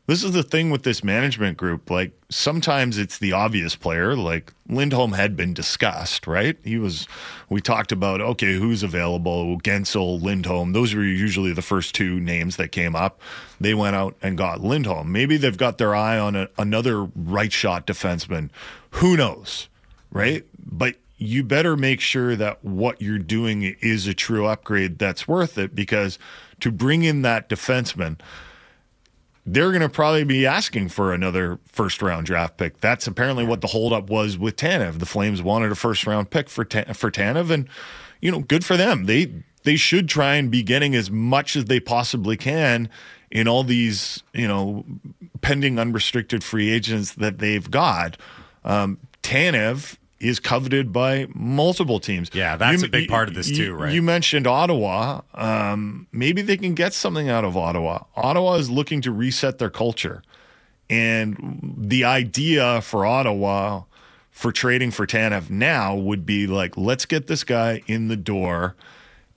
This 0.09 0.25
is 0.25 0.33
the 0.33 0.43
thing 0.43 0.71
with 0.71 0.85
this 0.85 1.05
management 1.05 1.59
group. 1.59 1.91
Like 1.91 2.13
sometimes 2.31 2.97
it's 2.97 3.19
the 3.19 3.33
obvious 3.33 3.77
player, 3.77 4.17
like 4.17 4.55
Lindholm 4.67 5.13
had 5.13 5.37
been 5.37 5.53
discussed, 5.53 6.27
right? 6.27 6.57
He 6.65 6.79
was, 6.79 7.07
we 7.51 7.61
talked 7.61 7.93
about, 7.93 8.23
okay, 8.23 8.55
who's 8.55 8.83
available? 8.83 9.61
Guentzel, 9.61 10.23
Lindholm. 10.23 10.73
Those 10.73 10.95
were 10.95 11.05
usually 11.05 11.53
the 11.53 11.61
first 11.61 11.95
two 11.95 12.21
names 12.21 12.57
that 12.57 12.73
came 12.73 12.97
up. 12.97 13.21
They 13.61 13.75
went 13.75 13.97
out 13.97 14.17
and 14.23 14.39
got 14.39 14.63
Lindholm. 14.63 15.13
Maybe 15.13 15.37
they've 15.37 15.59
got 15.59 15.77
their 15.77 15.95
eye 15.95 16.19
on 16.19 16.35
a, 16.35 16.49
another 16.57 17.03
right 17.05 17.53
shot 17.53 17.87
defenseman. 17.87 18.49
Who 18.93 19.15
knows, 19.15 19.69
right? 20.11 20.43
But 20.59 20.95
you 21.19 21.45
better 21.45 21.77
make 21.77 22.01
sure 22.01 22.35
that 22.35 22.65
what 22.65 23.03
you're 23.03 23.19
doing 23.19 23.77
is 23.83 24.07
a 24.07 24.15
true 24.15 24.47
upgrade 24.47 24.99
that's 24.99 25.29
worth 25.29 25.59
it 25.59 25.75
because 25.75 26.19
to 26.61 26.73
bring 26.73 27.03
in 27.03 27.21
that 27.23 27.51
defenseman, 27.51 28.19
they're 29.53 29.71
going 29.71 29.83
to 29.83 29.89
probably 29.89 30.25
be 30.25 30.47
asking 30.47 30.89
for 30.89 31.13
another 31.13 31.59
first 31.67 32.03
round 32.03 32.27
draft 32.27 32.57
pick. 32.57 32.81
That's 32.81 33.07
apparently 33.07 33.45
what 33.45 33.61
the 33.61 33.69
holdup 33.69 34.11
was 34.11 34.37
with 34.37 34.57
Tanev. 34.57 34.99
The 34.99 35.07
Flames 35.07 35.43
wanted 35.43 35.73
a 35.73 35.75
first 35.75 36.07
round 36.07 36.31
pick 36.31 36.49
for 36.49 36.65
Ta- 36.65 36.93
for 36.93 37.11
Tanev, 37.11 37.51
and 37.51 37.69
you 38.21 38.31
know, 38.31 38.41
good 38.41 38.65
for 38.65 38.77
them. 38.77 39.07
They 39.07 39.33
they 39.65 39.77
should 39.77 40.09
try 40.09 40.35
and 40.35 40.51
be 40.51 40.63
getting 40.63 40.95
as 40.95 41.11
much 41.11 41.57
as 41.57 41.67
they 41.67 41.81
possibly 41.81 42.37
can 42.37 42.89
in 43.31 43.49
all 43.49 43.65
these 43.65 44.23
you 44.35 44.49
know 44.49 44.85
pending 45.41 45.79
unrestricted 45.79 46.45
free 46.45 46.71
agents 46.71 47.15
that 47.15 47.39
they've 47.39 47.71
got. 47.71 48.17
Um, 48.65 48.99
Tanev 49.23 49.97
is 50.21 50.41
coveted 50.41 50.93
by 50.93 51.27
multiple 51.35 52.01
teams. 52.01 52.29
Yeah, 52.33 52.57
that's 52.57 52.83
You- 52.83 52.87
a 52.89 52.91
big 52.91 53.09
part 53.09 53.29
of 53.29 53.35
this 53.35 53.49
you- 53.51 53.57
too, 53.57 53.75
right? 53.75 53.93
You 53.93 54.03
mentioned 54.03 54.47
Ottawa. 54.47 55.21
Um, 55.35 56.07
maybe 56.13 56.43
they 56.43 56.57
can 56.57 56.75
get 56.75 56.93
something 56.93 57.29
out 57.29 57.45
of 57.45 57.57
Ottawa. 57.57 58.05
Ottawa 58.17 58.55
is 58.55 58.69
looking 58.69 59.01
to 59.03 59.13
reset 59.13 59.59
their 59.59 59.71
culture. 59.71 60.23
And 60.91 61.61
the 61.79 62.05
idea 62.05 62.81
for 62.81 63.05
Ottawa 63.07 63.83
for 64.31 64.53
trading 64.53 64.91
for 64.91 65.07
Tanev 65.07 65.51
now 65.51 65.95
would 65.95 66.25
be 66.25 66.47
like, 66.47 66.77
let's 66.77 67.05
get 67.07 67.27
this 67.27 67.45
guy 67.45 67.83
in 67.87 68.09
the 68.09 68.17
door. 68.17 68.75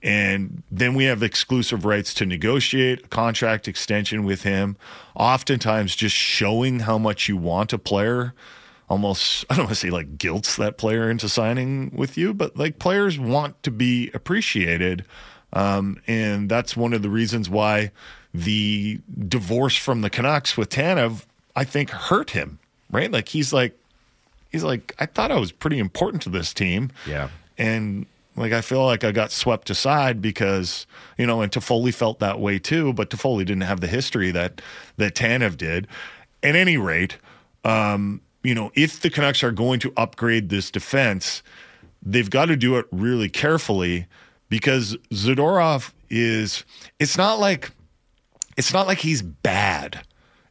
And 0.02 0.62
then 0.70 0.94
we 0.94 1.04
have 1.04 1.22
exclusive 1.22 1.84
rights 1.84 2.12
to 2.14 2.26
negotiate 2.26 3.04
a 3.04 3.08
contract 3.08 3.68
extension 3.68 4.24
with 4.24 4.42
him. 4.42 4.76
Oftentimes, 5.14 5.94
just 5.94 6.16
showing 6.16 6.80
how 6.80 6.98
much 6.98 7.28
you 7.28 7.36
want 7.36 7.72
a 7.72 7.78
player 7.78 8.34
almost, 8.92 9.46
I 9.50 9.56
don't 9.56 9.64
want 9.64 9.74
to 9.74 9.80
say 9.80 9.90
like 9.90 10.18
guilts 10.18 10.56
that 10.56 10.76
player 10.76 11.10
into 11.10 11.28
signing 11.28 11.90
with 11.94 12.18
you, 12.18 12.34
but 12.34 12.56
like 12.56 12.78
players 12.78 13.18
want 13.18 13.60
to 13.62 13.70
be 13.70 14.10
appreciated. 14.12 15.04
Um, 15.54 16.00
and 16.06 16.48
that's 16.48 16.76
one 16.76 16.92
of 16.92 17.02
the 17.02 17.10
reasons 17.10 17.48
why 17.48 17.90
the 18.34 19.00
divorce 19.28 19.76
from 19.76 20.02
the 20.02 20.10
Canucks 20.10 20.56
with 20.56 20.68
Tanev, 20.68 21.24
I 21.56 21.64
think, 21.64 21.90
hurt 21.90 22.30
him, 22.30 22.58
right? 22.90 23.10
Like 23.10 23.28
he's 23.28 23.52
like, 23.52 23.78
he's 24.50 24.62
like, 24.62 24.94
I 24.98 25.06
thought 25.06 25.30
I 25.32 25.38
was 25.38 25.52
pretty 25.52 25.78
important 25.78 26.22
to 26.22 26.28
this 26.28 26.52
team. 26.52 26.90
Yeah. 27.06 27.28
And 27.56 28.06
like 28.36 28.52
I 28.52 28.60
feel 28.60 28.84
like 28.84 29.04
I 29.04 29.12
got 29.12 29.30
swept 29.32 29.70
aside 29.70 30.20
because, 30.22 30.86
you 31.16 31.26
know, 31.26 31.40
and 31.40 31.50
Toffoli 31.50 31.94
felt 31.94 32.18
that 32.20 32.40
way 32.40 32.58
too, 32.58 32.92
but 32.92 33.10
Toffoli 33.10 33.44
didn't 33.44 33.62
have 33.62 33.80
the 33.80 33.86
history 33.86 34.30
that 34.30 34.60
that 34.98 35.14
Tanev 35.14 35.56
did. 35.56 35.86
At 36.42 36.56
any 36.56 36.76
rate, 36.76 37.18
um, 37.64 38.20
you 38.42 38.54
know, 38.54 38.70
if 38.74 39.00
the 39.00 39.10
Canucks 39.10 39.42
are 39.42 39.52
going 39.52 39.80
to 39.80 39.92
upgrade 39.96 40.48
this 40.48 40.70
defense, 40.70 41.42
they've 42.02 42.30
got 42.30 42.46
to 42.46 42.56
do 42.56 42.76
it 42.76 42.86
really 42.90 43.28
carefully 43.28 44.06
because 44.48 44.96
Zadorov 45.12 45.92
is 46.10 46.64
it's 46.98 47.16
not 47.16 47.38
like 47.40 47.70
it's 48.56 48.72
not 48.72 48.86
like 48.86 48.98
he's 48.98 49.22
bad. 49.22 50.04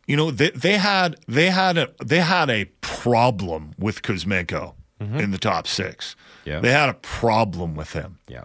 You 0.07 0.17
know, 0.17 0.31
they, 0.31 0.49
they 0.51 0.77
had 0.77 1.17
they 1.27 1.49
had 1.49 1.77
a 1.77 1.89
they 2.03 2.19
had 2.19 2.49
a 2.49 2.65
problem 2.81 3.73
with 3.77 4.01
Kuzmenko 4.01 4.73
mm-hmm. 4.99 5.17
in 5.17 5.31
the 5.31 5.37
top 5.37 5.67
six. 5.67 6.15
Yeah. 6.45 6.59
They 6.59 6.71
had 6.71 6.89
a 6.89 6.95
problem 6.95 7.75
with 7.75 7.93
him. 7.93 8.19
yeah. 8.27 8.43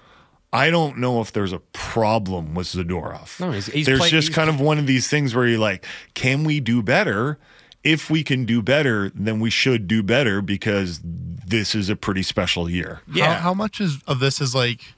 I 0.53 0.71
don't 0.71 0.97
know 0.99 1.21
if 1.21 1.33
there's 1.33 1.53
a 1.53 1.59
problem 1.59 2.55
with 2.55 2.69
Zadorov. 2.69 3.41
No, 3.41 3.51
he's- 3.51 3.67
he's 3.67 3.85
there's 3.85 3.99
play- 3.99 4.11
just 4.11 4.33
kind 4.33 4.49
of 4.49 4.59
one 4.59 4.79
of 4.79 4.87
these 4.87 5.07
things 5.09 5.35
where 5.35 5.47
you're 5.47 5.59
like, 5.59 5.85
can 6.15 6.45
we 6.45 6.61
do 6.61 6.83
better? 6.83 7.39
If 7.87 8.11
we 8.11 8.25
can 8.25 8.45
do 8.45 8.63
better, 8.63 9.11
then 9.15 9.39
we 9.39 9.51
should 9.51 9.87
do 9.87 10.03
better 10.03 10.43
because 10.43 11.01
this 11.03 11.75
is 11.75 11.89
a 11.89 11.97
pretty 11.97 12.23
special 12.23 12.69
year. 12.69 13.01
Yeah. 13.13 13.35
How, 13.35 13.41
how 13.41 13.55
much 13.55 13.81
is 13.81 14.03
of 14.07 14.19
this 14.19 14.41
is 14.41 14.55
like 14.55 14.95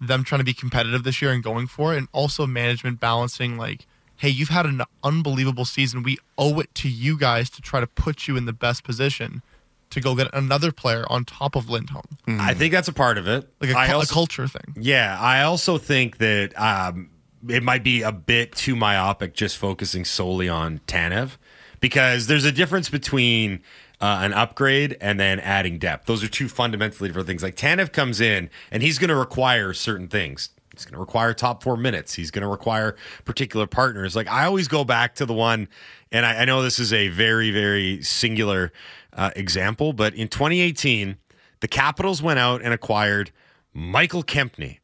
them 0.00 0.22
trying 0.22 0.38
to 0.38 0.44
be 0.44 0.54
competitive 0.54 1.02
this 1.02 1.20
year 1.20 1.32
and 1.32 1.42
going 1.42 1.66
for 1.66 1.94
it, 1.94 1.98
and 1.98 2.08
also 2.12 2.46
management 2.46 3.00
balancing 3.00 3.56
like, 3.56 3.86
hey, 4.16 4.28
you've 4.28 4.50
had 4.50 4.66
an 4.66 4.82
unbelievable 5.02 5.64
season. 5.64 6.02
We 6.02 6.18
owe 6.36 6.60
it 6.60 6.72
to 6.76 6.88
you 6.88 7.18
guys 7.18 7.50
to 7.50 7.60
try 7.60 7.80
to 7.80 7.86
put 7.86 8.28
you 8.28 8.36
in 8.36 8.46
the 8.46 8.52
best 8.52 8.84
position 8.84 9.42
to 9.90 10.00
go 10.00 10.14
get 10.14 10.28
another 10.32 10.70
player 10.70 11.04
on 11.08 11.24
top 11.24 11.56
of 11.56 11.70
Lindholm, 11.70 12.04
I 12.26 12.54
think 12.54 12.72
that's 12.72 12.88
a 12.88 12.92
part 12.92 13.16
of 13.18 13.26
it. 13.26 13.48
like 13.60 13.70
a, 13.70 13.78
I 13.78 13.86
cul- 13.86 14.02
a 14.02 14.06
culture 14.06 14.46
thing. 14.46 14.74
Yeah, 14.76 15.18
I 15.18 15.42
also 15.42 15.78
think 15.78 16.18
that 16.18 16.52
um, 16.60 17.10
it 17.48 17.62
might 17.62 17.82
be 17.82 18.02
a 18.02 18.12
bit 18.12 18.52
too 18.52 18.76
myopic 18.76 19.34
just 19.34 19.56
focusing 19.56 20.04
solely 20.04 20.48
on 20.48 20.80
Tanev 20.86 21.38
because 21.80 22.26
there's 22.26 22.44
a 22.44 22.52
difference 22.52 22.88
between 22.88 23.60
uh, 24.00 24.20
an 24.22 24.32
upgrade 24.32 24.96
and 25.00 25.18
then 25.18 25.40
adding 25.40 25.78
depth. 25.78 26.06
Those 26.06 26.22
are 26.22 26.28
two 26.28 26.48
fundamentally 26.48 27.08
different 27.08 27.26
things. 27.26 27.42
Like 27.42 27.56
Tanev 27.56 27.92
comes 27.92 28.20
in 28.20 28.50
and 28.70 28.82
he's 28.82 28.98
going 28.98 29.08
to 29.08 29.16
require 29.16 29.72
certain 29.72 30.08
things. 30.08 30.50
He's 30.72 30.84
going 30.84 30.94
to 30.94 31.00
require 31.00 31.34
top 31.34 31.64
four 31.64 31.76
minutes. 31.76 32.14
He's 32.14 32.30
going 32.30 32.42
to 32.42 32.48
require 32.48 32.94
particular 33.24 33.66
partners. 33.66 34.14
Like 34.14 34.28
I 34.28 34.44
always 34.44 34.68
go 34.68 34.84
back 34.84 35.16
to 35.16 35.26
the 35.26 35.34
one, 35.34 35.68
and 36.12 36.24
I, 36.24 36.42
I 36.42 36.44
know 36.44 36.62
this 36.62 36.78
is 36.78 36.92
a 36.92 37.08
very, 37.08 37.50
very 37.50 38.00
singular 38.02 38.72
uh, 39.12 39.32
example, 39.34 39.92
but 39.92 40.14
in 40.14 40.28
2018, 40.28 41.16
the 41.60 41.68
Capitals 41.68 42.22
went 42.22 42.38
out 42.38 42.62
and 42.62 42.72
acquired 42.72 43.32
Michael 43.74 44.22
Kempny 44.22 44.78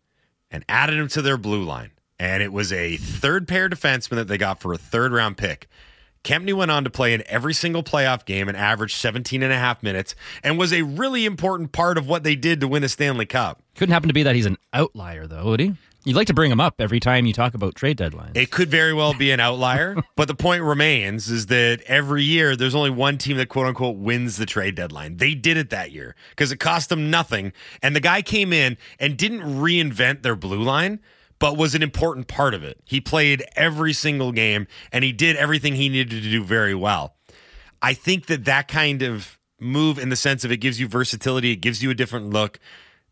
and 0.50 0.64
added 0.68 0.98
him 0.98 1.06
to 1.08 1.22
their 1.22 1.36
blue 1.36 1.62
line. 1.62 1.92
And 2.18 2.42
it 2.42 2.52
was 2.52 2.72
a 2.72 2.96
third 2.96 3.46
pair 3.46 3.68
defenseman 3.68 4.16
that 4.16 4.26
they 4.28 4.38
got 4.38 4.60
for 4.60 4.72
a 4.72 4.78
third 4.78 5.12
round 5.12 5.36
pick. 5.36 5.68
Kempny 6.24 6.54
went 6.54 6.70
on 6.70 6.84
to 6.84 6.90
play 6.90 7.12
in 7.12 7.22
every 7.26 7.54
single 7.54 7.82
playoff 7.82 8.24
game 8.24 8.48
and 8.48 8.56
averaged 8.56 8.96
17 8.96 9.42
and 9.42 9.52
a 9.52 9.58
half 9.58 9.82
minutes 9.82 10.14
and 10.42 10.58
was 10.58 10.72
a 10.72 10.82
really 10.82 11.26
important 11.26 11.70
part 11.70 11.98
of 11.98 12.08
what 12.08 12.24
they 12.24 12.34
did 12.34 12.60
to 12.60 12.68
win 12.68 12.82
a 12.82 12.88
Stanley 12.88 13.26
Cup. 13.26 13.62
Couldn't 13.76 13.92
happen 13.92 14.08
to 14.08 14.14
be 14.14 14.22
that 14.22 14.34
he's 14.34 14.46
an 14.46 14.56
outlier, 14.72 15.26
though, 15.26 15.44
would 15.44 15.60
he? 15.60 15.74
You'd 16.06 16.16
like 16.16 16.26
to 16.26 16.34
bring 16.34 16.52
him 16.52 16.60
up 16.60 16.82
every 16.82 17.00
time 17.00 17.24
you 17.24 17.32
talk 17.32 17.54
about 17.54 17.74
trade 17.76 17.96
deadlines. 17.96 18.36
It 18.36 18.50
could 18.50 18.70
very 18.70 18.92
well 18.92 19.14
be 19.14 19.30
an 19.30 19.40
outlier, 19.40 19.96
but 20.16 20.28
the 20.28 20.34
point 20.34 20.62
remains 20.62 21.30
is 21.30 21.46
that 21.46 21.80
every 21.86 22.22
year 22.22 22.56
there's 22.56 22.74
only 22.74 22.90
one 22.90 23.16
team 23.16 23.38
that 23.38 23.48
quote 23.48 23.66
unquote 23.66 23.96
wins 23.96 24.36
the 24.36 24.44
trade 24.44 24.74
deadline. 24.74 25.16
They 25.16 25.34
did 25.34 25.56
it 25.56 25.70
that 25.70 25.92
year 25.92 26.14
because 26.30 26.52
it 26.52 26.58
cost 26.58 26.90
them 26.90 27.10
nothing. 27.10 27.54
And 27.82 27.96
the 27.96 28.00
guy 28.00 28.20
came 28.20 28.52
in 28.52 28.76
and 28.98 29.16
didn't 29.16 29.40
reinvent 29.40 30.22
their 30.22 30.36
blue 30.36 30.62
line, 30.62 31.00
but 31.44 31.58
was 31.58 31.74
an 31.74 31.82
important 31.82 32.26
part 32.26 32.54
of 32.54 32.64
it. 32.64 32.80
He 32.86 33.02
played 33.02 33.44
every 33.54 33.92
single 33.92 34.32
game 34.32 34.66
and 34.90 35.04
he 35.04 35.12
did 35.12 35.36
everything 35.36 35.74
he 35.74 35.90
needed 35.90 36.22
to 36.22 36.30
do 36.30 36.42
very 36.42 36.74
well. 36.74 37.16
I 37.82 37.92
think 37.92 38.28
that 38.28 38.46
that 38.46 38.66
kind 38.66 39.02
of 39.02 39.38
move, 39.60 39.98
in 39.98 40.08
the 40.08 40.16
sense 40.16 40.46
of 40.46 40.50
it 40.50 40.56
gives 40.56 40.80
you 40.80 40.88
versatility, 40.88 41.52
it 41.52 41.56
gives 41.56 41.82
you 41.82 41.90
a 41.90 41.94
different 41.94 42.30
look. 42.30 42.58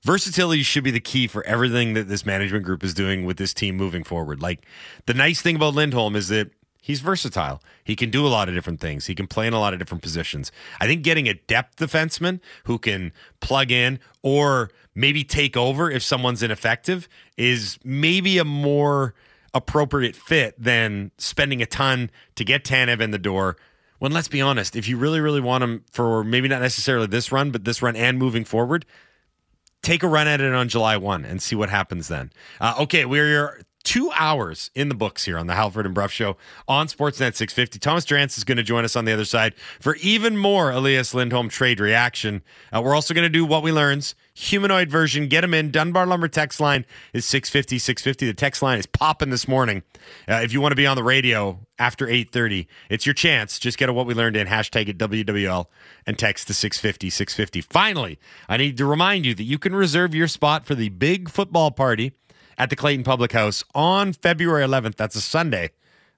Versatility 0.02 0.62
should 0.62 0.82
be 0.82 0.90
the 0.90 0.98
key 0.98 1.26
for 1.26 1.44
everything 1.44 1.92
that 1.92 2.08
this 2.08 2.24
management 2.24 2.64
group 2.64 2.82
is 2.82 2.94
doing 2.94 3.26
with 3.26 3.36
this 3.36 3.52
team 3.52 3.76
moving 3.76 4.02
forward. 4.02 4.40
Like 4.40 4.64
the 5.04 5.12
nice 5.12 5.42
thing 5.42 5.56
about 5.56 5.74
Lindholm 5.74 6.16
is 6.16 6.28
that 6.28 6.52
he's 6.82 7.00
versatile. 7.00 7.62
He 7.84 7.96
can 7.96 8.10
do 8.10 8.26
a 8.26 8.28
lot 8.28 8.50
of 8.50 8.54
different 8.54 8.80
things. 8.80 9.06
He 9.06 9.14
can 9.14 9.26
play 9.26 9.46
in 9.46 9.54
a 9.54 9.60
lot 9.60 9.72
of 9.72 9.78
different 9.78 10.02
positions. 10.02 10.52
I 10.80 10.86
think 10.86 11.02
getting 11.02 11.28
a 11.28 11.34
depth 11.34 11.76
defenseman 11.76 12.40
who 12.64 12.78
can 12.78 13.12
plug 13.40 13.70
in 13.70 14.00
or 14.22 14.70
maybe 14.94 15.24
take 15.24 15.56
over 15.56 15.90
if 15.90 16.02
someone's 16.02 16.42
ineffective 16.42 17.08
is 17.38 17.78
maybe 17.82 18.36
a 18.36 18.44
more 18.44 19.14
appropriate 19.54 20.16
fit 20.16 20.60
than 20.62 21.12
spending 21.16 21.62
a 21.62 21.66
ton 21.66 22.10
to 22.34 22.44
get 22.44 22.64
Tanev 22.64 23.00
in 23.00 23.12
the 23.12 23.18
door. 23.18 23.56
When 23.98 24.12
let's 24.12 24.28
be 24.28 24.40
honest, 24.40 24.74
if 24.74 24.88
you 24.88 24.96
really, 24.96 25.20
really 25.20 25.40
want 25.40 25.62
him 25.62 25.84
for 25.92 26.24
maybe 26.24 26.48
not 26.48 26.60
necessarily 26.60 27.06
this 27.06 27.30
run, 27.30 27.52
but 27.52 27.64
this 27.64 27.80
run 27.80 27.94
and 27.94 28.18
moving 28.18 28.44
forward, 28.44 28.84
take 29.82 30.02
a 30.02 30.08
run 30.08 30.26
at 30.26 30.40
it 30.40 30.52
on 30.52 30.68
July 30.68 30.96
1 30.96 31.24
and 31.24 31.40
see 31.40 31.54
what 31.54 31.70
happens 31.70 32.08
then. 32.08 32.32
Uh, 32.60 32.74
okay, 32.80 33.04
we're 33.04 33.60
two 33.82 34.10
hours 34.12 34.70
in 34.74 34.88
the 34.88 34.94
books 34.94 35.24
here 35.24 35.38
on 35.38 35.46
the 35.46 35.54
Halford 35.54 35.86
and 35.86 35.94
Brough 35.94 36.06
Show 36.06 36.36
on 36.66 36.86
Sportsnet 36.86 37.34
650. 37.34 37.78
Thomas 37.78 38.04
Drance 38.04 38.38
is 38.38 38.44
going 38.44 38.56
to 38.56 38.62
join 38.62 38.84
us 38.84 38.96
on 38.96 39.04
the 39.04 39.12
other 39.12 39.24
side 39.24 39.54
for 39.80 39.96
even 39.96 40.36
more 40.36 40.70
Elias 40.70 41.14
Lindholm 41.14 41.48
trade 41.48 41.80
reaction. 41.80 42.42
Uh, 42.72 42.80
we're 42.82 42.94
also 42.94 43.14
going 43.14 43.24
to 43.24 43.30
do 43.30 43.44
what 43.44 43.62
we 43.62 43.72
learns 43.72 44.14
humanoid 44.34 44.90
version. 44.90 45.28
Get 45.28 45.42
them 45.42 45.54
in. 45.54 45.70
Dunbar 45.70 46.06
Lumber 46.06 46.28
text 46.28 46.60
line 46.60 46.86
is 47.12 47.26
650 47.26 47.78
650. 47.78 48.26
The 48.26 48.34
text 48.34 48.62
line 48.62 48.78
is 48.78 48.86
popping 48.86 49.30
this 49.30 49.46
morning. 49.46 49.82
Uh, 50.28 50.40
if 50.42 50.52
you 50.52 50.60
want 50.60 50.72
to 50.72 50.76
be 50.76 50.86
on 50.86 50.96
the 50.96 51.02
radio 51.02 51.58
after 51.78 52.06
8.30, 52.06 52.66
it's 52.88 53.06
your 53.06 53.14
chance. 53.14 53.58
Just 53.58 53.78
get 53.78 53.88
a 53.88 53.92
what 53.92 54.06
we 54.06 54.14
learned 54.14 54.36
in, 54.36 54.46
hashtag 54.46 54.88
at 54.88 54.98
WWL, 54.98 55.66
and 56.06 56.18
text 56.18 56.46
to 56.46 56.54
650 56.54 57.10
650. 57.10 57.60
Finally, 57.60 58.18
I 58.48 58.56
need 58.56 58.76
to 58.78 58.86
remind 58.86 59.26
you 59.26 59.34
that 59.34 59.44
you 59.44 59.58
can 59.58 59.74
reserve 59.74 60.14
your 60.14 60.28
spot 60.28 60.64
for 60.64 60.74
the 60.74 60.88
big 60.88 61.28
football 61.28 61.70
party 61.70 62.12
at 62.62 62.70
the 62.70 62.76
Clayton 62.76 63.02
Public 63.02 63.32
House 63.32 63.64
on 63.74 64.12
February 64.12 64.64
11th. 64.64 64.94
That's 64.94 65.16
a 65.16 65.20
Sunday. 65.20 65.70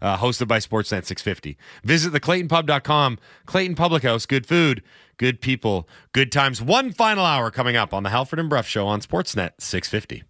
Uh, 0.03 0.19
hosted 0.19 0.47
by 0.47 0.59
Sportsnet 0.59 1.07
650. 1.07 1.57
Visit 1.85 2.13
theclaytonpub.com. 2.13 3.19
Clayton 3.47 3.75
Public 3.75 4.03
House, 4.03 4.27
good 4.27 4.45
food, 4.45 4.83
good 5.17 5.41
people, 5.41 5.89
good 6.13 6.31
times. 6.31 6.61
One 6.61 6.93
final 6.93 7.25
hour 7.25 7.51
coming 7.51 7.77
up 7.77 7.95
on 7.95 8.03
the 8.03 8.11
Halford 8.11 8.41
and 8.41 8.51
Brough 8.51 8.61
Show 8.61 8.87
on 8.87 9.01
Sportsnet 9.01 9.53
650. 9.59 10.25